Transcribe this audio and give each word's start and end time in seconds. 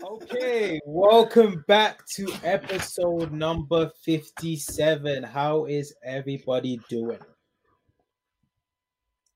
Okay, 0.00 0.80
welcome 0.86 1.64
back 1.68 2.06
to 2.06 2.32
episode 2.44 3.32
number 3.32 3.90
57. 4.04 5.22
How 5.22 5.66
is 5.66 5.94
everybody 6.02 6.80
doing? 6.88 7.18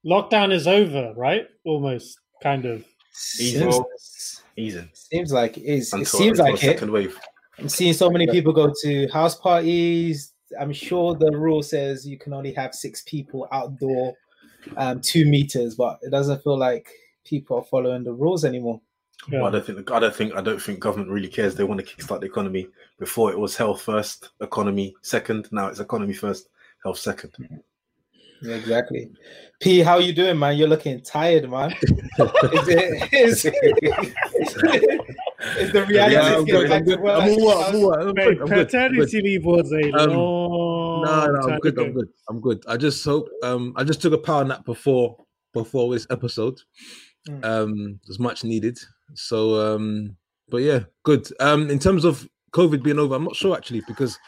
Lockdown 0.04 0.52
is 0.52 0.66
over, 0.66 1.12
right? 1.16 1.46
Almost, 1.64 2.20
kind 2.42 2.64
of. 2.64 2.84
Seems, 3.12 4.42
Easy. 4.56 4.88
seems 4.94 5.32
like 5.32 5.58
it 5.58 5.64
is. 5.64 5.92
It 5.92 6.06
seems 6.06 6.38
like 6.38 6.54
it. 6.54 6.60
second 6.60 6.90
wave. 6.90 7.18
I'm 7.58 7.68
seeing 7.68 7.92
so 7.92 8.08
many 8.08 8.26
people 8.26 8.52
go 8.52 8.72
to 8.82 9.08
house 9.08 9.34
parties. 9.34 10.32
I'm 10.58 10.72
sure 10.72 11.14
the 11.14 11.32
rule 11.32 11.62
says 11.62 12.06
you 12.06 12.18
can 12.18 12.32
only 12.32 12.52
have 12.52 12.74
six 12.74 13.02
people 13.02 13.46
outdoor, 13.52 14.14
um, 14.76 15.00
two 15.00 15.26
meters, 15.26 15.74
but 15.74 15.98
it 16.02 16.10
doesn't 16.10 16.42
feel 16.42 16.56
like 16.56 16.88
people 17.24 17.58
are 17.58 17.64
following 17.64 18.04
the 18.04 18.12
rules 18.12 18.44
anymore. 18.44 18.80
Yeah. 19.30 19.42
I 19.44 19.50
don't 19.50 19.64
think 19.66 19.90
I 19.90 19.98
don't 19.98 20.14
think 20.14 20.34
I 20.34 20.40
don't 20.40 20.60
think 20.62 20.78
government 20.80 21.10
really 21.10 21.28
cares. 21.28 21.54
They 21.54 21.64
want 21.64 21.80
to 21.80 21.86
kickstart 21.86 22.20
the 22.20 22.26
economy. 22.26 22.68
Before 22.98 23.30
it 23.32 23.38
was 23.38 23.56
health 23.56 23.82
first, 23.82 24.30
economy 24.40 24.94
second. 25.02 25.48
Now 25.52 25.66
it's 25.66 25.80
economy 25.80 26.12
first, 26.14 26.48
health 26.84 26.98
second. 26.98 27.32
Yeah, 28.42 28.54
exactly. 28.54 29.10
P, 29.60 29.80
how 29.80 29.98
you 29.98 30.12
doing, 30.12 30.38
man? 30.38 30.56
You're 30.56 30.68
looking 30.68 31.00
tired, 31.00 31.50
man. 31.50 31.72
is 31.82 32.68
it 32.68 33.12
is, 33.12 33.44
is 35.58 35.72
the 35.72 35.84
reality 35.88 36.14
Yeah, 36.14 36.22
I'm 36.22 36.40
of 36.40 36.46
good. 36.46 36.68
getting 36.68 36.68
back 36.68 36.78
I'm 36.80 36.84
good. 36.84 37.00
work? 37.00 37.22
I'm 37.22 37.30
all 37.30 37.48
right. 37.54 37.68
I'm 37.68 37.74
all 37.82 37.90
right. 37.90 38.00
I'm 38.06 38.14
Mate, 38.14 38.24
good. 38.24 38.40
I'm 38.42 38.48
good. 38.48 38.66
Paternity 38.68 39.20
leave 39.22 39.44
was 39.44 39.72
a 39.72 39.92
Um, 39.98 40.10
long 40.10 41.02
No, 41.04 41.26
no, 41.26 41.48
I'm 41.54 41.58
good. 41.60 41.78
I'm 41.78 41.92
good. 41.92 42.08
I'm 42.28 42.40
good. 42.40 42.64
I 42.68 42.76
just 42.76 43.04
hope. 43.04 43.28
Um, 43.42 43.72
I 43.76 43.84
just 43.84 44.00
took 44.02 44.12
a 44.12 44.18
power 44.18 44.44
nap 44.44 44.64
before 44.64 45.16
before 45.52 45.92
this 45.92 46.06
episode. 46.10 46.60
Mm. 47.28 47.44
Um, 47.44 48.00
it 48.02 48.08
was 48.08 48.18
much 48.18 48.44
needed. 48.44 48.78
So, 49.14 49.74
um, 49.74 50.16
but 50.48 50.58
yeah, 50.58 50.80
good. 51.02 51.28
Um, 51.40 51.70
in 51.70 51.78
terms 51.78 52.04
of 52.04 52.28
COVID 52.52 52.82
being 52.82 52.98
over, 52.98 53.14
I'm 53.14 53.24
not 53.24 53.36
sure 53.36 53.56
actually 53.56 53.82
because 53.86 54.18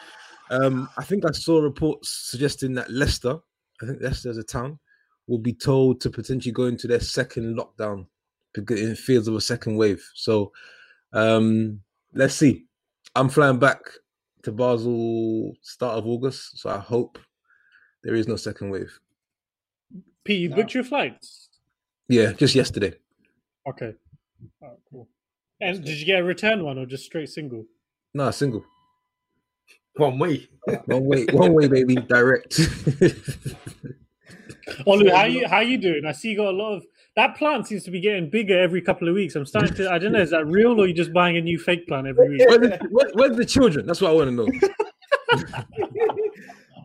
um, 0.51 0.89
I 0.99 1.05
think 1.05 1.25
I 1.25 1.31
saw 1.33 1.61
reports 1.61 2.09
suggesting 2.31 2.75
that 2.75 2.91
Leicester, 2.91 3.39
I 3.83 3.87
think 3.87 4.03
Leicester 4.03 4.31
as 4.31 4.39
a 4.39 4.43
town, 4.43 4.79
will 5.27 5.39
be 5.39 5.53
told 5.53 6.01
to 6.01 6.11
potentially 6.11 6.53
go 6.53 6.65
into 6.65 6.87
their 6.87 7.01
second 7.01 7.57
lockdown 7.57 8.07
because 8.55 8.81
in 8.81 8.97
fears 8.97 9.29
of 9.29 9.35
a 9.35 9.41
second 9.41 9.77
wave. 9.77 10.03
So, 10.15 10.53
um, 11.13 11.81
let's 12.15 12.35
see. 12.35 12.65
I'm 13.15 13.29
flying 13.29 13.59
back 13.59 13.81
to 14.43 14.53
Basel 14.53 15.55
start 15.63 15.99
of 15.99 16.07
August, 16.07 16.59
so 16.59 16.71
I 16.71 16.79
hope 16.79 17.19
there 18.03 18.15
is 18.15 18.29
no 18.29 18.37
second 18.37 18.71
wave. 18.71 18.99
Pete, 20.25 20.41
you 20.41 20.49
No. 20.49 20.57
booked 20.57 20.75
your 20.75 20.85
flights? 20.85 21.48
Yeah, 22.09 22.33
just 22.33 22.55
yesterday. 22.55 22.95
Okay. 23.69 23.95
Oh, 24.63 24.79
cool. 24.91 25.09
And 25.61 25.85
did 25.85 25.99
you 25.99 26.07
get 26.07 26.21
a 26.21 26.25
return 26.25 26.65
one 26.65 26.79
or 26.79 26.87
just 26.87 27.05
straight 27.05 27.29
single? 27.29 27.67
No, 28.15 28.31
single. 28.31 28.65
One 29.97 30.19
way. 30.19 30.49
One 30.87 31.05
way, 31.07 31.25
one 31.33 31.55
way, 31.55 31.67
baby, 31.67 31.95
direct. 31.97 32.51
Olu, 34.87 35.11
how 35.11 35.25
you 35.25 35.49
how 35.49 35.61
you 35.61 35.79
doing? 35.79 36.05
I 36.05 36.13
see 36.13 36.29
you 36.31 36.37
got 36.37 36.49
a 36.49 36.57
lot 36.57 36.75
of 36.75 36.85
that 37.17 37.37
plant 37.37 37.67
seems 37.67 37.85
to 37.85 37.91
be 37.91 38.01
getting 38.01 38.29
bigger 38.29 38.61
every 38.61 38.83
couple 38.83 39.09
of 39.09 39.15
weeks. 39.15 39.35
I'm 39.35 39.47
starting 39.47 39.75
to 39.77 39.91
I 39.91 39.99
don't 39.99 40.13
know, 40.13 40.21
is 40.21 40.31
that 40.31 40.47
real 40.47 40.79
or 40.79 40.87
you 40.87 40.93
just 40.93 41.13
buying 41.13 41.39
a 41.39 41.41
new 41.41 41.59
fake 41.59 41.89
plant 41.89 42.07
every 42.07 42.29
week? 42.29 42.47
where, 42.49 42.59
the, 42.59 42.89
where, 42.91 43.11
where's 43.15 43.37
the 43.37 43.47
children? 43.47 43.87
That's 43.87 44.03
what 44.03 44.11
I 44.11 44.15
want 44.15 44.29
to 44.29 44.33
know. 44.37 44.47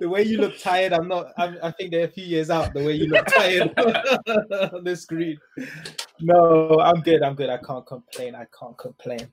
the 0.04 0.10
way 0.10 0.22
you 0.22 0.38
look 0.38 0.60
tired, 0.60 0.92
I'm 0.92 1.08
not. 1.08 1.28
I'm, 1.38 1.58
I 1.64 1.72
think 1.72 1.92
they're 1.92 2.08
a 2.08 2.10
few 2.10 2.26
years 2.26 2.50
out. 2.50 2.74
The 2.74 2.84
way 2.84 2.92
you 2.92 3.08
look 3.08 3.26
tired 3.26 3.74
on 3.80 4.84
the 4.84 4.98
screen. 4.98 5.38
No, 6.20 6.78
I'm 6.82 7.00
good. 7.00 7.24
I'm 7.24 7.36
good. 7.36 7.50
I 7.50 7.56
can't 7.56 7.88
complain. 7.88 8.36
I 8.36 8.46
can't 8.60 8.78
complain. 8.78 9.32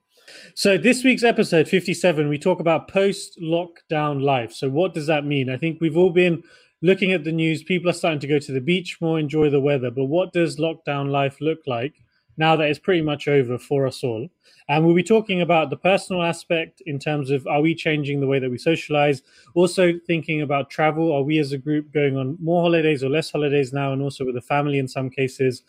So 0.54 0.78
this 0.78 1.02
week's 1.02 1.24
episode 1.24 1.66
57, 1.66 2.28
we 2.28 2.38
talk 2.38 2.60
about 2.60 2.86
post-lockdown 2.86 4.22
life. 4.22 4.52
So 4.52 4.70
what 4.70 4.94
does 4.94 5.08
that 5.08 5.24
mean? 5.24 5.50
I 5.50 5.56
think 5.56 5.80
we've 5.80 5.96
all 5.96 6.10
been 6.10 6.44
looking 6.82 7.10
at 7.10 7.24
the 7.24 7.32
news. 7.32 7.64
People 7.64 7.90
are 7.90 7.95
starting 7.95 8.20
to 8.20 8.28
go 8.28 8.39
to 8.39 8.52
the 8.52 8.61
beach 8.61 8.98
more, 9.00 9.18
enjoy 9.18 9.50
the 9.50 9.61
weather. 9.61 9.90
But 9.90 10.05
what 10.05 10.33
does 10.33 10.56
lockdown 10.56 11.11
life 11.11 11.39
look 11.40 11.58
like 11.66 11.96
now 12.40 12.56
that 12.56 12.68
it's 12.68 12.78
pretty 12.78 13.02
much 13.02 13.28
over 13.28 13.58
for 13.58 13.86
us 13.86 14.02
all? 14.02 14.28
And 14.68 14.84
we'll 14.84 14.95
be 14.95 15.02
talking 15.02 15.42
about 15.42 15.68
the 15.68 15.77
personal 15.77 16.23
aspect 16.23 16.80
in 16.86 16.98
terms 16.98 17.30
of 17.30 17.46
are 17.46 17.61
we 17.61 17.74
changing 17.74 18.20
the 18.20 18.27
way 18.27 18.39
that 18.39 18.51
we 18.51 18.56
socialize? 18.56 19.23
Also 19.55 19.92
thinking 20.06 20.42
about 20.42 20.70
travel. 20.70 21.12
Are 21.12 21.23
we 21.23 21.39
as 21.39 21.52
a 21.52 21.58
group 21.58 21.92
going 21.92 22.17
on 22.17 22.39
more 22.40 22.62
holidays 22.62 23.05
or 23.05 23.11
less 23.11 23.30
holidays 23.30 23.73
now? 23.73 23.92
And 23.92 24.01
also 24.01 24.24
with 24.24 24.34
the 24.34 24.40
family 24.40 24.78
in 24.78 24.89
some 24.89 25.11
cases. 25.11 25.62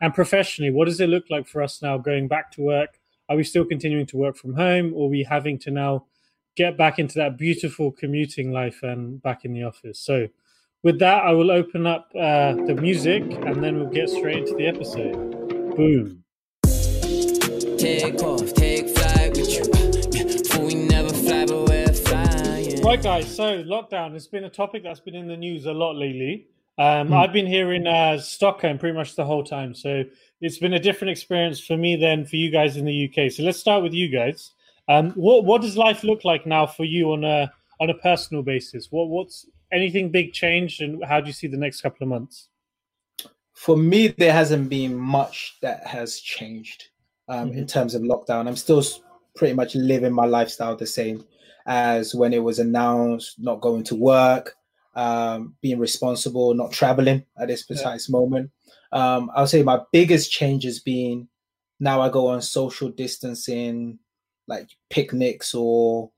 And 0.00 0.14
professionally, 0.14 0.70
what 0.70 0.86
does 0.86 1.00
it 1.00 1.08
look 1.08 1.24
like 1.28 1.46
for 1.46 1.62
us 1.62 1.82
now 1.82 1.98
going 1.98 2.28
back 2.28 2.50
to 2.52 2.60
work? 2.60 3.00
Are 3.28 3.36
we 3.36 3.44
still 3.44 3.64
continuing 3.64 4.06
to 4.06 4.16
work 4.16 4.36
from 4.36 4.54
home, 4.54 4.92
or 4.94 5.06
are 5.06 5.10
we 5.10 5.22
having 5.22 5.58
to 5.60 5.70
now 5.70 6.04
get 6.56 6.76
back 6.76 6.98
into 6.98 7.14
that 7.14 7.38
beautiful 7.38 7.90
commuting 7.90 8.52
life 8.52 8.82
and 8.82 9.22
back 9.22 9.44
in 9.44 9.54
the 9.54 9.62
office? 9.62 9.98
So, 9.98 10.28
with 10.82 10.98
that, 10.98 11.24
I 11.24 11.30
will 11.32 11.50
open 11.50 11.86
up 11.86 12.10
uh, 12.14 12.54
the 12.66 12.74
music 12.74 13.22
and 13.22 13.62
then 13.62 13.78
we'll 13.78 13.88
get 13.88 14.10
straight 14.10 14.38
into 14.38 14.56
the 14.56 14.66
episode. 14.66 15.31
Boom. 15.76 16.22
Take 17.78 18.22
off, 18.22 18.52
take 18.54 18.88
flight 18.90 19.36
with 19.36 19.52
you. 19.54 20.44
For 20.44 20.66
we 20.66 20.74
never 20.74 21.08
fly, 21.08 21.46
but 21.46 21.68
we're 21.68 21.92
flying. 21.92 22.82
Right, 22.82 23.02
guys. 23.02 23.34
So, 23.34 23.62
lockdown 23.64 24.12
has 24.12 24.26
been 24.26 24.44
a 24.44 24.50
topic 24.50 24.82
that's 24.82 25.00
been 25.00 25.14
in 25.14 25.28
the 25.28 25.36
news 25.36 25.64
a 25.66 25.72
lot 25.72 25.96
lately. 25.96 26.48
Um, 26.78 27.08
Hmm. 27.08 27.14
I've 27.14 27.32
been 27.32 27.46
here 27.46 27.72
in 27.72 27.86
uh, 27.86 28.18
Stockholm 28.18 28.78
pretty 28.78 28.96
much 28.96 29.16
the 29.16 29.24
whole 29.24 29.44
time. 29.44 29.74
So, 29.74 30.04
it's 30.42 30.58
been 30.58 30.74
a 30.74 30.78
different 30.78 31.10
experience 31.10 31.58
for 31.58 31.76
me 31.76 31.96
than 31.96 32.26
for 32.26 32.36
you 32.36 32.50
guys 32.50 32.76
in 32.76 32.84
the 32.84 33.08
UK. 33.08 33.32
So, 33.32 33.42
let's 33.42 33.58
start 33.58 33.82
with 33.82 33.94
you 33.94 34.08
guys. 34.08 34.52
Um, 34.88 35.12
what 35.12 35.44
what 35.44 35.62
does 35.62 35.76
life 35.76 36.04
look 36.04 36.24
like 36.24 36.44
now 36.44 36.66
for 36.66 36.84
you 36.84 37.12
on 37.12 37.24
a 37.24 37.50
on 37.80 37.88
a 37.88 37.94
personal 37.94 38.42
basis? 38.42 38.88
What 38.90 39.08
what's 39.08 39.46
anything 39.72 40.10
big 40.10 40.32
changed, 40.34 40.82
and 40.82 41.02
how 41.04 41.20
do 41.20 41.28
you 41.28 41.32
see 41.32 41.46
the 41.46 41.56
next 41.56 41.80
couple 41.80 42.02
of 42.04 42.08
months? 42.08 42.48
For 43.54 43.76
me, 43.76 44.08
there 44.08 44.32
hasn't 44.32 44.68
been 44.68 44.96
much 44.96 45.58
that 45.62 45.86
has 45.86 46.18
changed 46.20 46.88
um, 47.28 47.52
in 47.52 47.66
terms 47.66 47.94
of 47.94 48.02
lockdown. 48.02 48.48
I'm 48.48 48.56
still 48.56 48.82
pretty 49.36 49.54
much 49.54 49.74
living 49.74 50.12
my 50.12 50.26
lifestyle 50.26 50.76
the 50.76 50.86
same 50.86 51.24
as 51.66 52.14
when 52.14 52.32
it 52.32 52.42
was 52.42 52.58
announced. 52.58 53.38
Not 53.38 53.60
going 53.60 53.84
to 53.84 53.94
work, 53.94 54.56
um, 54.94 55.54
being 55.60 55.78
responsible, 55.78 56.54
not 56.54 56.72
traveling 56.72 57.24
at 57.38 57.48
this 57.48 57.62
precise 57.62 58.08
moment. 58.08 58.50
Um, 58.90 59.30
I'll 59.34 59.46
say 59.46 59.62
my 59.62 59.80
biggest 59.92 60.30
change 60.32 60.64
has 60.64 60.78
been 60.80 61.28
now 61.82 62.00
I 62.00 62.10
go 62.10 62.28
on 62.28 62.40
social 62.40 62.90
distancing, 62.90 63.98
like 64.46 64.70
picnics 64.88 65.52
or 65.52 66.12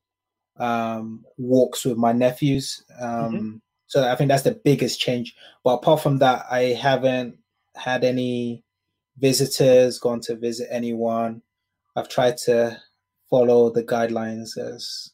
um, 0.59 1.25
walks 1.39 1.87
with 1.87 1.97
my 1.97 2.13
nephews. 2.13 2.85
Um, 3.01 3.63
So 3.95 4.11
I 4.11 4.17
think 4.17 4.29
that's 4.29 4.43
the 4.43 4.61
biggest 4.65 4.99
change. 4.99 5.37
But 5.63 5.75
apart 5.75 6.03
from 6.03 6.19
that, 6.19 6.47
I 6.51 6.75
haven't 6.75 7.39
had 7.77 8.03
any 8.03 8.65
visitors, 9.19 10.01
gone 10.01 10.19
to 10.23 10.35
visit 10.35 10.67
anyone. 10.69 11.43
I've 11.95 12.09
tried 12.09 12.37
to 12.39 12.77
follow 13.31 13.71
the 13.71 13.85
guidelines 13.85 14.59
as 14.59 15.13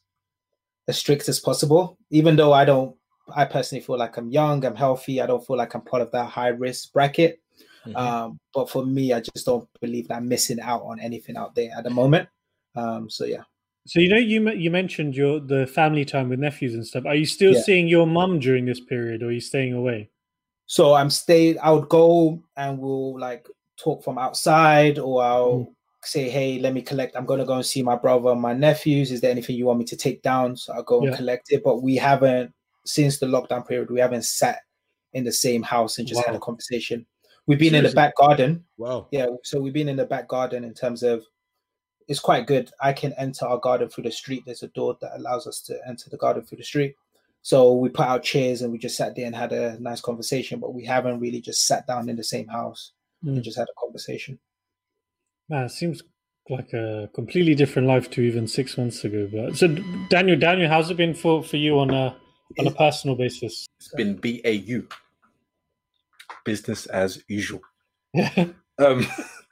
as 0.87 0.97
strict 0.97 1.29
as 1.29 1.39
possible, 1.39 1.99
even 2.09 2.35
though 2.35 2.53
I 2.53 2.65
don't. 2.65 2.95
I 3.35 3.45
personally 3.45 3.83
feel 3.83 3.99
like 3.99 4.17
I'm 4.17 4.31
young, 4.31 4.65
I'm 4.65 4.75
healthy. 4.75 5.21
I 5.21 5.27
don't 5.27 5.45
feel 5.45 5.57
like 5.57 5.75
I'm 5.75 5.81
part 5.81 6.01
of 6.01 6.11
that 6.13 6.31
high 6.31 6.47
risk 6.47 6.91
bracket. 6.91 7.39
Mhm. 7.85 7.95
Um, 7.95 8.39
but 8.51 8.67
for 8.67 8.83
me, 8.83 9.13
I 9.13 9.19
just 9.19 9.45
don't 9.45 9.69
believe 9.79 10.07
that 10.07 10.15
I'm 10.15 10.27
missing 10.27 10.59
out 10.59 10.81
on 10.81 10.99
anything 10.99 11.37
out 11.37 11.53
there 11.53 11.69
at 11.77 11.83
the 11.83 11.91
moment. 11.91 12.29
Um, 12.75 13.11
so 13.11 13.25
yeah. 13.25 13.43
So 13.87 13.99
you 13.99 14.09
know 14.09 14.17
you 14.17 14.47
you 14.51 14.69
mentioned 14.69 15.15
your 15.15 15.39
the 15.39 15.65
family 15.67 16.05
time 16.05 16.29
with 16.29 16.39
nephews 16.39 16.75
and 16.75 16.85
stuff. 16.85 17.05
Are 17.05 17.15
you 17.15 17.25
still 17.25 17.53
Yeah. 17.53 17.61
seeing 17.61 17.87
your 17.87 18.05
mum 18.05 18.39
during 18.39 18.65
this 18.65 18.79
period, 18.79 19.23
or 19.23 19.27
are 19.27 19.31
you 19.31 19.41
staying 19.41 19.73
away? 19.73 20.09
So 20.67 20.93
I'm 20.93 21.09
staying. 21.09 21.57
I 21.61 21.71
would 21.71 21.89
go 21.89 22.41
and 22.55 22.79
we'll 22.79 23.19
like 23.19 23.47
talk 23.77 24.03
from 24.03 24.17
outside, 24.17 24.99
or 24.99 25.23
I'll 25.23 25.59
mm. 25.59 25.73
say, 26.03 26.29
"Hey, 26.29 26.59
let 26.59 26.73
me 26.73 26.81
collect. 26.81 27.15
I'm 27.15 27.25
gonna 27.25 27.45
go 27.45 27.55
and 27.55 27.65
see 27.65 27.81
my 27.81 27.95
brother, 27.95 28.29
and 28.29 28.41
my 28.41 28.53
nephews. 28.53 29.11
Is 29.11 29.21
there 29.21 29.31
anything 29.31 29.55
you 29.55 29.65
want 29.65 29.79
me 29.79 29.85
to 29.85 29.97
take 29.97 30.21
down?" 30.21 30.55
So 30.55 30.73
I'll 30.73 30.83
go 30.83 30.99
and 31.01 31.09
Yeah. 31.09 31.17
collect 31.17 31.51
it. 31.51 31.63
But 31.63 31.81
we 31.81 31.95
haven't 31.95 32.53
since 32.85 33.19
the 33.19 33.25
lockdown 33.25 33.67
period. 33.67 33.89
We 33.89 33.99
haven't 33.99 34.25
sat 34.25 34.59
in 35.13 35.23
the 35.23 35.31
same 35.31 35.63
house 35.63 35.97
and 35.97 36.07
just 36.07 36.23
had 36.25 36.35
a 36.35 36.39
conversation. 36.39 37.05
We've 37.47 37.59
been 37.59 37.75
in 37.75 37.83
the 37.83 37.91
back 37.91 38.15
garden. 38.15 38.63
Wow. 38.77 39.07
Yeah, 39.11 39.27
so 39.43 39.59
we've 39.59 39.73
been 39.73 39.89
in 39.89 39.97
the 39.97 40.05
back 40.05 40.27
garden 40.27 40.63
in 40.63 40.73
terms 40.73 41.03
of 41.03 41.25
it's 42.07 42.19
quite 42.19 42.47
good. 42.47 42.71
I 42.81 42.93
can 42.93 43.13
enter 43.17 43.45
our 43.45 43.57
garden 43.59 43.89
through 43.89 44.05
the 44.05 44.11
street. 44.11 44.43
There's 44.45 44.63
a 44.63 44.67
door 44.69 44.97
that 45.01 45.15
allows 45.15 45.47
us 45.47 45.61
to 45.61 45.79
enter 45.87 46.09
the 46.09 46.17
garden 46.17 46.43
through 46.43 46.59
the 46.59 46.63
street. 46.63 46.95
So 47.43 47.73
we 47.73 47.89
put 47.89 48.05
out 48.05 48.23
chairs 48.23 48.61
and 48.61 48.71
we 48.71 48.77
just 48.77 48.95
sat 48.95 49.15
there 49.15 49.25
and 49.25 49.35
had 49.35 49.51
a 49.51 49.79
nice 49.79 50.01
conversation, 50.01 50.59
but 50.59 50.73
we 50.73 50.85
haven't 50.85 51.19
really 51.19 51.41
just 51.41 51.65
sat 51.65 51.87
down 51.87 52.07
in 52.09 52.15
the 52.15 52.23
same 52.23 52.47
house 52.47 52.91
Mm. 53.23 53.35
and 53.35 53.43
just 53.43 53.57
had 53.57 53.67
a 53.69 53.79
conversation. 53.79 54.39
Man, 55.49 55.65
it 55.65 55.69
seems 55.69 56.01
like 56.49 56.73
a 56.73 57.09
completely 57.13 57.55
different 57.55 57.87
life 57.87 58.09
to 58.11 58.21
even 58.21 58.47
six 58.47 58.77
months 58.77 59.03
ago. 59.03 59.29
But 59.31 59.57
so, 59.57 59.67
Daniel, 60.09 60.39
Daniel, 60.39 60.69
how's 60.69 60.89
it 60.89 60.97
been 60.97 61.13
for 61.13 61.43
for 61.43 61.57
you 61.57 61.79
on 61.79 61.91
a 61.91 62.15
on 62.59 62.67
a 62.67 62.71
personal 62.71 63.15
basis? 63.15 63.67
It's 63.79 63.93
been 63.93 64.15
BAU. 64.15 64.87
Business 66.45 66.85
as 66.87 67.23
usual. 67.27 67.61
Yeah. 68.13 68.45
Um, 68.79 69.05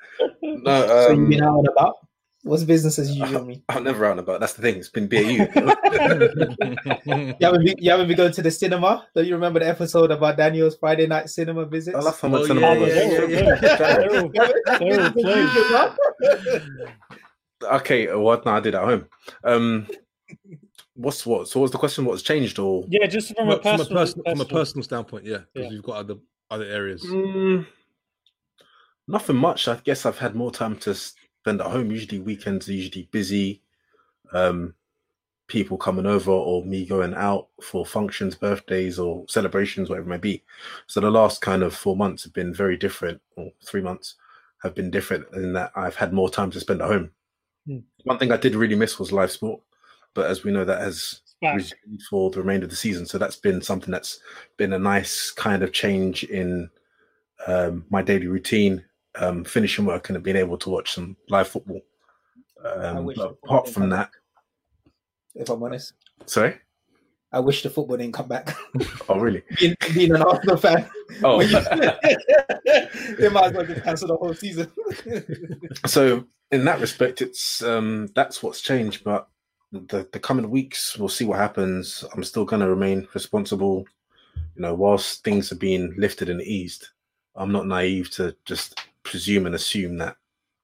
no, 0.41 0.87
so 0.87 1.09
you've 1.09 1.19
um, 1.19 1.29
been 1.29 1.43
out 1.43 1.59
and 1.59 1.67
about? 1.67 1.97
What's 2.43 2.63
business 2.63 2.97
as 2.99 3.15
usual 3.15 3.43
mean? 3.43 3.63
I'm 3.67 3.83
never 3.83 4.05
out 4.05 4.11
and 4.11 4.21
about. 4.21 4.39
That's 4.39 4.53
the 4.53 4.61
thing. 4.61 4.77
It's 4.77 4.87
been 4.89 5.07
BAU. 5.09 5.19
You 5.19 5.45
haven't, 7.41 7.65
been, 7.65 7.75
you 7.79 7.91
haven't 7.91 8.07
been 8.07 8.15
going 8.15 8.31
to 8.31 8.41
the 8.41 8.49
cinema? 8.49 9.07
Don't 9.13 9.27
you 9.27 9.33
remember 9.33 9.59
the 9.59 9.67
episode 9.67 10.09
about 10.11 10.37
Daniel's 10.37 10.77
Friday 10.77 11.05
night 11.05 11.29
cinema 11.29 11.65
visit? 11.65 11.95
I 11.95 11.99
last 11.99 12.21
time 12.21 12.33
Oh, 12.33 12.37
I 12.45 12.47
went 12.77 12.93
yeah, 12.93 13.19
to 13.19 13.29
yeah, 13.29 13.55
the 13.55 13.59
yeah, 13.61 13.77
They're 13.97 14.21
all- 14.21 14.29
they're 14.79 15.01
all 15.03 15.11
closed. 15.11 16.79
Okay, 17.81 18.07
uh, 18.07 18.17
what? 18.17 18.45
No, 18.45 18.51
I 18.53 18.59
did 18.61 18.73
at 18.75 18.85
home. 18.85 19.05
Um, 19.43 19.87
what's 20.93 21.25
what? 21.25 21.49
So, 21.49 21.59
what's 21.59 21.73
the 21.73 21.77
question? 21.77 22.05
What's 22.05 22.21
changed 22.21 22.57
or? 22.57 22.85
Yeah, 22.87 23.05
just 23.07 23.35
from, 23.35 23.35
from, 23.35 23.49
a 23.49 23.55
a, 23.55 23.59
from, 23.61 23.73
a 23.73 23.77
personal, 23.77 23.97
personal, 23.97 24.23
from 24.23 24.31
a 24.31 24.35
personal- 24.45 24.59
personal 24.61 24.83
standpoint, 24.83 25.25
yeah, 25.25 25.39
because 25.53 25.65
Yeah. 25.65 25.69
we've 25.71 25.83
got 25.83 25.97
other 25.97 26.15
other 26.49 26.63
areas. 26.63 27.03
Mm, 27.03 27.67
nothing 29.09 29.35
much. 29.35 29.67
I 29.67 29.75
guess 29.83 30.05
I've 30.05 30.17
had 30.19 30.35
more 30.35 30.51
time 30.51 30.77
to 30.77 30.95
spend 31.49 31.61
at 31.61 31.71
home. 31.71 31.91
Usually 31.91 32.19
weekends 32.19 32.69
are 32.69 32.73
usually 32.73 33.07
busy. 33.11 33.61
Um, 34.33 34.75
people 35.47 35.77
coming 35.77 36.05
over 36.05 36.31
or 36.31 36.63
me 36.63 36.85
going 36.85 37.15
out 37.15 37.47
for 37.59 37.83
functions, 37.83 38.35
birthdays, 38.35 38.99
or 38.99 39.25
celebrations, 39.27 39.89
whatever 39.89 40.07
it 40.07 40.11
may 40.11 40.17
be. 40.17 40.43
So 40.85 40.99
the 40.99 41.09
last 41.09 41.41
kind 41.41 41.63
of 41.63 41.75
four 41.75 41.95
months 41.95 42.23
have 42.23 42.33
been 42.33 42.53
very 42.53 42.77
different, 42.77 43.19
or 43.35 43.51
three 43.65 43.81
months 43.81 44.15
have 44.61 44.75
been 44.75 44.91
different 44.91 45.25
in 45.33 45.53
that 45.53 45.71
I've 45.75 45.95
had 45.95 46.13
more 46.13 46.29
time 46.29 46.51
to 46.51 46.59
spend 46.59 46.83
at 46.83 46.87
home. 46.87 47.09
Hmm. 47.65 47.79
One 48.03 48.19
thing 48.19 48.31
I 48.31 48.37
did 48.37 48.53
really 48.53 48.75
miss 48.75 48.99
was 48.99 49.11
live 49.11 49.31
sport, 49.31 49.59
but 50.13 50.27
as 50.27 50.43
we 50.43 50.51
know, 50.51 50.65
that 50.65 50.81
has 50.81 51.21
resumed 51.41 52.01
for 52.07 52.29
the 52.29 52.41
remainder 52.41 52.65
of 52.65 52.69
the 52.69 52.75
season. 52.75 53.07
So 53.07 53.17
that's 53.17 53.37
been 53.37 53.61
something 53.61 53.91
that's 53.91 54.19
been 54.57 54.73
a 54.73 54.79
nice 54.79 55.31
kind 55.31 55.63
of 55.63 55.73
change 55.73 56.25
in 56.25 56.69
um, 57.47 57.85
my 57.89 58.03
daily 58.03 58.27
routine, 58.27 58.85
um, 59.15 59.43
finishing 59.43 59.85
work 59.85 60.09
and 60.09 60.21
being 60.23 60.37
able 60.37 60.57
to 60.57 60.69
watch 60.69 60.93
some 60.93 61.15
live 61.29 61.47
football. 61.47 61.81
Um, 62.63 63.05
wish 63.05 63.17
but 63.17 63.23
the 63.23 63.29
football 63.29 63.57
apart 63.57 63.69
from 63.69 63.89
that, 63.89 64.11
If 65.35 65.49
I'm 65.49 65.63
honest, 65.63 65.93
sorry. 66.25 66.55
I 67.31 67.39
wish 67.39 67.61
the 67.61 67.69
football 67.69 67.97
didn't 67.97 68.13
come 68.15 68.27
back. 68.27 68.55
Oh, 69.09 69.19
really? 69.19 69.43
being, 69.59 69.75
being 69.93 70.13
an 70.15 70.21
Arsenal 70.23 70.57
fan, 70.57 70.89
Oh, 71.23 71.39
you- 71.41 71.49
they 73.17 73.29
might 73.29 73.45
as 73.45 73.53
well 73.53 73.65
just 73.65 73.83
cancel 73.83 74.07
the 74.07 74.17
whole 74.17 74.33
season. 74.33 74.71
so 75.87 76.25
in 76.51 76.65
that 76.65 76.79
respect, 76.79 77.21
it's 77.21 77.61
um, 77.63 78.07
that's 78.15 78.41
what's 78.43 78.61
changed. 78.61 79.03
But 79.03 79.27
the 79.71 80.07
the 80.11 80.19
coming 80.19 80.49
weeks, 80.49 80.97
we'll 80.97 81.09
see 81.09 81.25
what 81.25 81.39
happens. 81.39 82.03
I'm 82.13 82.23
still 82.23 82.45
going 82.45 82.61
to 82.61 82.69
remain 82.69 83.07
responsible. 83.13 83.85
You 84.55 84.61
know, 84.63 84.73
whilst 84.73 85.23
things 85.23 85.51
are 85.51 85.55
being 85.55 85.93
lifted 85.97 86.29
and 86.29 86.41
eased, 86.41 86.89
I'm 87.35 87.51
not 87.51 87.65
naive 87.67 88.09
to 88.11 88.35
just 88.45 88.79
presume 89.09 89.45
and 89.45 89.55
assume 89.55 89.97
that 89.97 90.15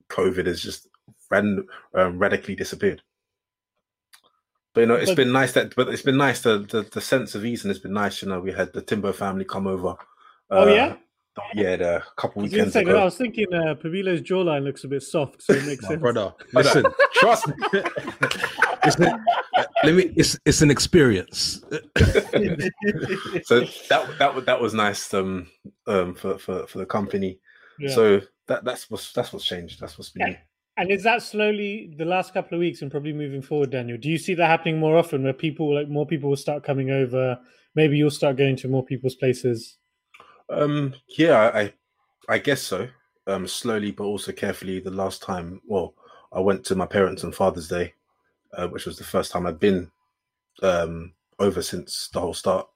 COVID 0.08 0.46
has 0.46 0.62
just 0.62 0.88
ran, 1.30 1.66
um, 1.94 2.18
radically 2.18 2.54
disappeared. 2.54 3.02
But 4.72 4.82
you 4.82 4.86
know, 4.86 4.94
it's 4.94 5.10
But- 5.10 5.16
been 5.16 5.32
nice 5.32 5.52
that, 5.52 5.74
but 5.74 5.88
it's 5.88 6.02
been 6.02 6.16
nice 6.18 6.42
the, 6.42 6.58
the 6.58 6.82
the 6.82 7.00
sense 7.00 7.34
of 7.34 7.44
ease 7.44 7.64
and 7.64 7.70
it's 7.70 7.80
been 7.80 7.94
nice. 7.94 8.22
You 8.22 8.28
know, 8.28 8.40
we 8.40 8.52
had 8.52 8.72
the 8.72 8.82
Timbo 8.82 9.12
family 9.12 9.44
come 9.44 9.66
over. 9.66 9.96
Oh, 10.50 10.62
uh, 10.68 10.74
yeah? 10.74 10.96
yeah, 11.54 11.76
the 11.76 12.02
couple 12.16 12.42
I 12.42 12.44
was, 12.44 12.52
weekends 12.52 12.72
say, 12.74 12.82
ago. 12.82 12.98
I 13.00 13.04
was 13.04 13.16
thinking 13.16 13.52
uh, 13.52 13.74
Pabilo's 13.74 14.20
jawline 14.20 14.64
looks 14.64 14.84
a 14.84 14.88
bit 14.88 15.02
soft, 15.02 15.42
so 15.42 15.54
it 15.54 15.64
makes 15.64 15.82
My 15.82 15.88
sense. 15.88 16.00
brother, 16.00 16.34
listen, 16.52 16.84
Trust 17.14 17.48
me. 17.48 17.54
it's 18.84 18.98
let 18.98 19.94
me. 19.94 20.12
It's 20.14 20.38
it's 20.44 20.60
an 20.62 20.70
experience. 20.70 21.62
so 23.44 23.60
that 23.88 24.06
that 24.18 24.44
that 24.46 24.60
was 24.60 24.74
nice 24.74 25.12
um 25.14 25.48
um 25.86 26.14
for 26.14 26.38
for, 26.38 26.66
for 26.66 26.78
the 26.78 26.86
company 26.86 27.38
Yeah. 27.78 27.94
so 27.94 28.20
that 28.46 28.64
that's 28.64 28.90
what's 28.90 29.12
that's 29.12 29.32
what's 29.32 29.44
changed 29.44 29.80
that's 29.80 29.98
what's 29.98 30.10
been 30.10 30.28
Yeah. 30.28 30.36
And 30.78 30.90
is 30.90 31.02
that 31.04 31.22
slowly 31.22 31.94
the 31.96 32.04
last 32.04 32.34
couple 32.34 32.54
of 32.56 32.60
weeks 32.60 32.82
and 32.82 32.90
probably 32.90 33.14
moving 33.14 33.40
forward, 33.40 33.70
Daniel? 33.70 33.96
Do 33.96 34.10
you 34.10 34.18
see 34.18 34.34
that 34.34 34.46
happening 34.46 34.78
more 34.78 34.98
often 34.98 35.22
where 35.24 35.32
people 35.32 35.74
like 35.74 35.88
more 35.88 36.06
people 36.06 36.28
will 36.28 36.36
start 36.36 36.62
coming 36.64 36.90
over? 36.90 37.38
Maybe 37.74 37.96
you'll 37.96 38.10
start 38.10 38.36
going 38.36 38.56
to 38.56 38.68
more 38.68 38.84
people's 38.84 39.14
places. 39.14 39.78
um 40.50 40.94
yeah 41.18 41.50
i 41.54 41.72
i 42.28 42.38
guess 42.38 42.62
so 42.62 42.86
um 43.26 43.46
slowly 43.48 43.90
but 43.90 44.04
also 44.04 44.30
carefully 44.32 44.78
the 44.78 44.90
last 44.90 45.20
time 45.22 45.60
well 45.66 45.94
i 46.32 46.38
went 46.40 46.64
to 46.64 46.76
my 46.76 46.86
parents 46.86 47.24
on 47.24 47.32
father's 47.32 47.68
day 47.68 47.92
uh, 48.54 48.68
which 48.68 48.86
was 48.86 48.96
the 48.96 49.04
first 49.04 49.32
time 49.32 49.44
i've 49.46 49.58
been 49.58 49.90
um 50.62 51.12
over 51.40 51.62
since 51.62 52.08
the 52.12 52.20
whole 52.20 52.32
start 52.34 52.68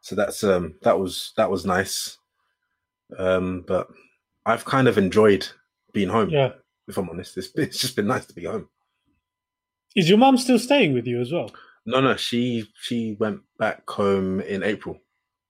so 0.00 0.16
that's 0.16 0.42
um 0.42 0.74
that 0.82 0.98
was 0.98 1.32
that 1.36 1.48
was 1.48 1.64
nice 1.64 2.18
um 3.18 3.64
but 3.68 3.86
i've 4.46 4.64
kind 4.64 4.88
of 4.88 4.98
enjoyed 4.98 5.46
being 5.92 6.08
home 6.08 6.30
Yeah. 6.30 6.52
if 6.88 6.96
i'm 6.98 7.08
honest 7.10 7.36
it's, 7.38 7.50
it's 7.56 7.78
just 7.78 7.96
been 7.96 8.06
nice 8.06 8.26
to 8.26 8.34
be 8.34 8.44
home 8.44 8.68
Is 9.94 10.08
your 10.08 10.18
mum 10.18 10.36
still 10.38 10.58
staying 10.58 10.94
with 10.94 11.06
you 11.06 11.20
as 11.20 11.30
well? 11.32 11.50
No, 11.84 12.00
no, 12.00 12.16
she 12.16 12.64
she 12.80 13.16
went 13.20 13.40
back 13.58 13.82
home 13.90 14.40
in 14.40 14.62
April, 14.62 14.96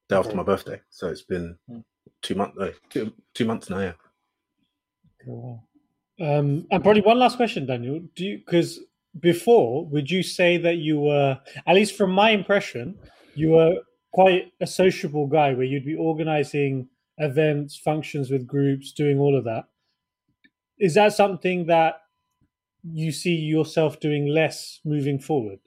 day 0.09 0.17
after 0.17 0.35
my 0.35 0.43
birthday. 0.43 0.81
So 0.91 1.07
it's 1.13 1.23
been 1.23 1.57
Hmm. 1.69 1.81
two 2.23 2.35
months, 2.35 2.59
uh, 2.59 2.73
two, 2.91 3.13
two 3.35 3.45
months 3.45 3.71
now. 3.71 3.81
Yeah. 3.81 3.97
Um, 6.21 6.67
and 6.71 6.83
probably 6.83 7.03
one 7.03 7.19
last 7.19 7.37
question, 7.37 7.67
Daniel. 7.67 8.01
Do 8.17 8.25
you 8.25 8.39
because 8.39 8.81
before 9.21 9.87
would 9.87 10.11
you 10.11 10.23
say 10.23 10.57
that 10.59 10.77
you 10.77 10.99
were, 11.01 11.39
at 11.67 11.75
least 11.75 11.97
from 11.97 12.11
my 12.11 12.31
impression, 12.31 12.99
you 13.35 13.51
were 13.51 13.75
quite 14.13 14.53
a 14.61 14.67
sociable 14.67 15.27
guy 15.27 15.53
where 15.55 15.65
you'd 15.67 15.85
be 15.87 15.97
organizing 15.97 16.89
events, 17.19 17.77
functions 17.77 18.31
with 18.31 18.47
groups, 18.47 18.93
doing 18.93 19.19
all 19.19 19.37
of 19.37 19.45
that. 19.45 19.65
Is 20.79 20.95
that 20.95 21.13
something 21.13 21.67
that 21.67 22.01
you 22.83 23.13
see 23.13 23.35
yourself 23.37 24.01
doing 24.01 24.27
less 24.27 24.81
moving 24.85 25.19
forward? 25.19 25.61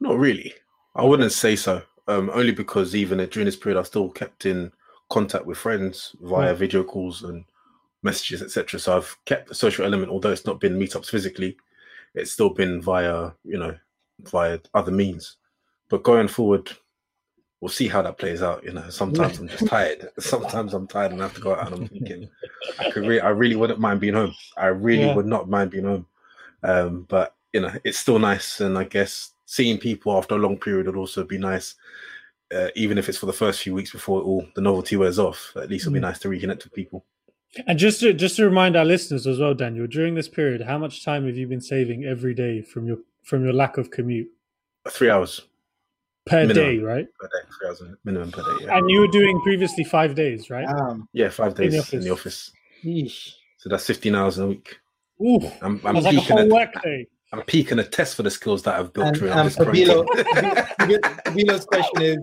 Not 0.00 0.18
really. 0.18 0.54
I 0.94 1.04
wouldn't 1.04 1.32
say 1.32 1.56
so. 1.56 1.82
Um, 2.08 2.30
only 2.32 2.52
because 2.52 2.94
even 2.94 3.18
during 3.28 3.46
this 3.46 3.56
period, 3.56 3.78
I 3.78 3.82
still 3.84 4.08
kept 4.10 4.46
in 4.46 4.72
contact 5.10 5.46
with 5.46 5.58
friends 5.58 6.14
via 6.22 6.52
Hmm. 6.52 6.58
video 6.58 6.84
calls 6.84 7.22
and 7.24 7.44
messages, 8.02 8.42
etc. 8.42 8.80
So 8.80 8.96
I've 8.96 9.16
kept 9.24 9.48
the 9.48 9.54
social 9.54 9.84
element, 9.84 10.10
although 10.10 10.30
it's 10.32 10.46
not 10.46 10.60
been 10.60 10.78
meetups 10.78 11.10
physically. 11.10 11.56
It's 12.14 12.32
still 12.32 12.50
been 12.50 12.80
via, 12.80 13.30
you 13.44 13.58
know, 13.58 13.76
via 14.20 14.58
other 14.74 14.90
means. 14.92 15.36
But 15.88 16.02
going 16.02 16.28
forward, 16.28 16.70
we'll 17.60 17.68
see 17.68 17.88
how 17.88 18.02
that 18.02 18.18
plays 18.18 18.42
out. 18.42 18.64
You 18.64 18.72
know, 18.72 18.88
sometimes 18.90 19.38
I'm 19.38 19.48
just 19.48 19.66
tired. 19.66 20.08
Sometimes 20.18 20.72
I'm 20.74 20.86
tired 20.86 21.12
and 21.12 21.20
I 21.20 21.24
have 21.24 21.34
to 21.34 21.40
go 21.40 21.54
out 21.54 21.66
and 21.72 21.82
I'm 21.82 21.88
thinking, 21.88 22.28
I 22.78 22.84
could 22.90 23.06
really, 23.06 23.20
I 23.20 23.28
really 23.30 23.56
wouldn't 23.56 23.80
mind 23.80 24.00
being 24.00 24.14
home. 24.14 24.34
I 24.56 24.66
really 24.66 25.04
Yeah. 25.04 25.14
would 25.14 25.26
not 25.26 25.48
mind 25.48 25.70
being 25.70 25.84
home. 25.84 26.06
Um, 26.62 27.06
but 27.08 27.34
you 27.52 27.60
know, 27.60 27.72
it's 27.84 27.98
still 27.98 28.18
nice, 28.18 28.60
and 28.60 28.78
I 28.78 28.84
guess 28.84 29.32
seeing 29.46 29.76
people 29.78 30.16
after 30.16 30.36
a 30.36 30.38
long 30.38 30.56
period 30.56 30.86
would 30.86 30.96
also 30.96 31.24
be 31.24 31.38
nice. 31.38 31.74
Uh, 32.54 32.68
even 32.76 32.98
if 32.98 33.08
it's 33.08 33.18
for 33.18 33.26
the 33.26 33.32
first 33.32 33.60
few 33.62 33.74
weeks 33.74 33.90
before 33.92 34.22
all 34.22 34.46
the 34.54 34.60
novelty 34.60 34.96
wears 34.96 35.18
off, 35.18 35.52
at 35.56 35.68
least 35.70 35.84
it'll 35.86 35.94
be 35.94 35.98
Mm. 36.00 36.02
nice 36.02 36.18
to 36.20 36.28
reconnect 36.28 36.64
with 36.64 36.72
people. 36.72 37.04
And 37.66 37.78
just 37.78 38.00
to 38.00 38.12
just 38.12 38.36
to 38.36 38.44
remind 38.44 38.76
our 38.76 38.84
listeners 38.84 39.26
as 39.26 39.38
well, 39.40 39.54
Daniel, 39.54 39.86
during 39.86 40.14
this 40.14 40.28
period, 40.28 40.62
how 40.62 40.78
much 40.78 41.04
time 41.04 41.26
have 41.26 41.36
you 41.36 41.46
been 41.48 41.60
saving 41.60 42.04
every 42.04 42.34
day 42.34 42.62
from 42.62 42.86
your 42.86 42.98
from 43.24 43.42
your 43.44 43.52
lack 43.52 43.76
of 43.76 43.90
commute 43.90 44.28
Three 44.88 45.10
hours 45.10 45.42
per 46.30 46.46
Minimum. 46.46 46.54
day, 46.54 46.78
right? 46.78 47.06
per 47.18 47.26
day, 47.26 47.48
three 47.58 47.68
hours 47.68 47.82
minimum 48.04 48.30
per 48.32 48.42
day. 48.42 48.64
Yeah, 48.66 48.76
And 48.78 48.88
you 48.90 49.00
were 49.00 49.08
doing 49.08 49.40
previously 49.40 49.84
five 49.84 50.14
days, 50.14 50.48
right? 50.48 50.66
Um, 50.68 51.08
yeah 51.12 51.28
five 51.28 51.58
In 51.58 51.70
days 51.70 51.90
the 51.90 51.96
in 51.96 52.02
the 52.04 52.10
office. 52.10 52.52
yeesh. 52.84 53.32
So 53.58 53.68
that's 53.68 53.86
15 53.86 54.14
hours 54.14 54.38
a 54.38 54.46
week. 54.46 54.78
Ooh, 55.20 55.40
I'm, 55.60 55.80
I'm 55.84 55.94
that's 55.94 56.06
like 56.06 56.16
a 56.16 56.20
peaking 56.20 56.36
whole 56.36 56.46
at, 56.46 56.48
work 56.48 56.82
day. 56.82 57.06
I'm 57.32 57.42
peaking 57.42 57.78
a 57.80 57.84
test 57.84 58.14
for 58.14 58.22
the 58.22 58.30
skills 58.30 58.62
that 58.62 58.78
I've 58.78 58.92
built 58.92 59.08
And, 59.08 59.16
through. 59.16 59.30
and 59.32 59.40
I'm 59.40 59.46
just 59.46 59.58
Fabilo, 59.58 60.06
cranking. 60.06 61.04
Fabilo's 61.26 61.64
question 61.66 62.02
is, 62.02 62.18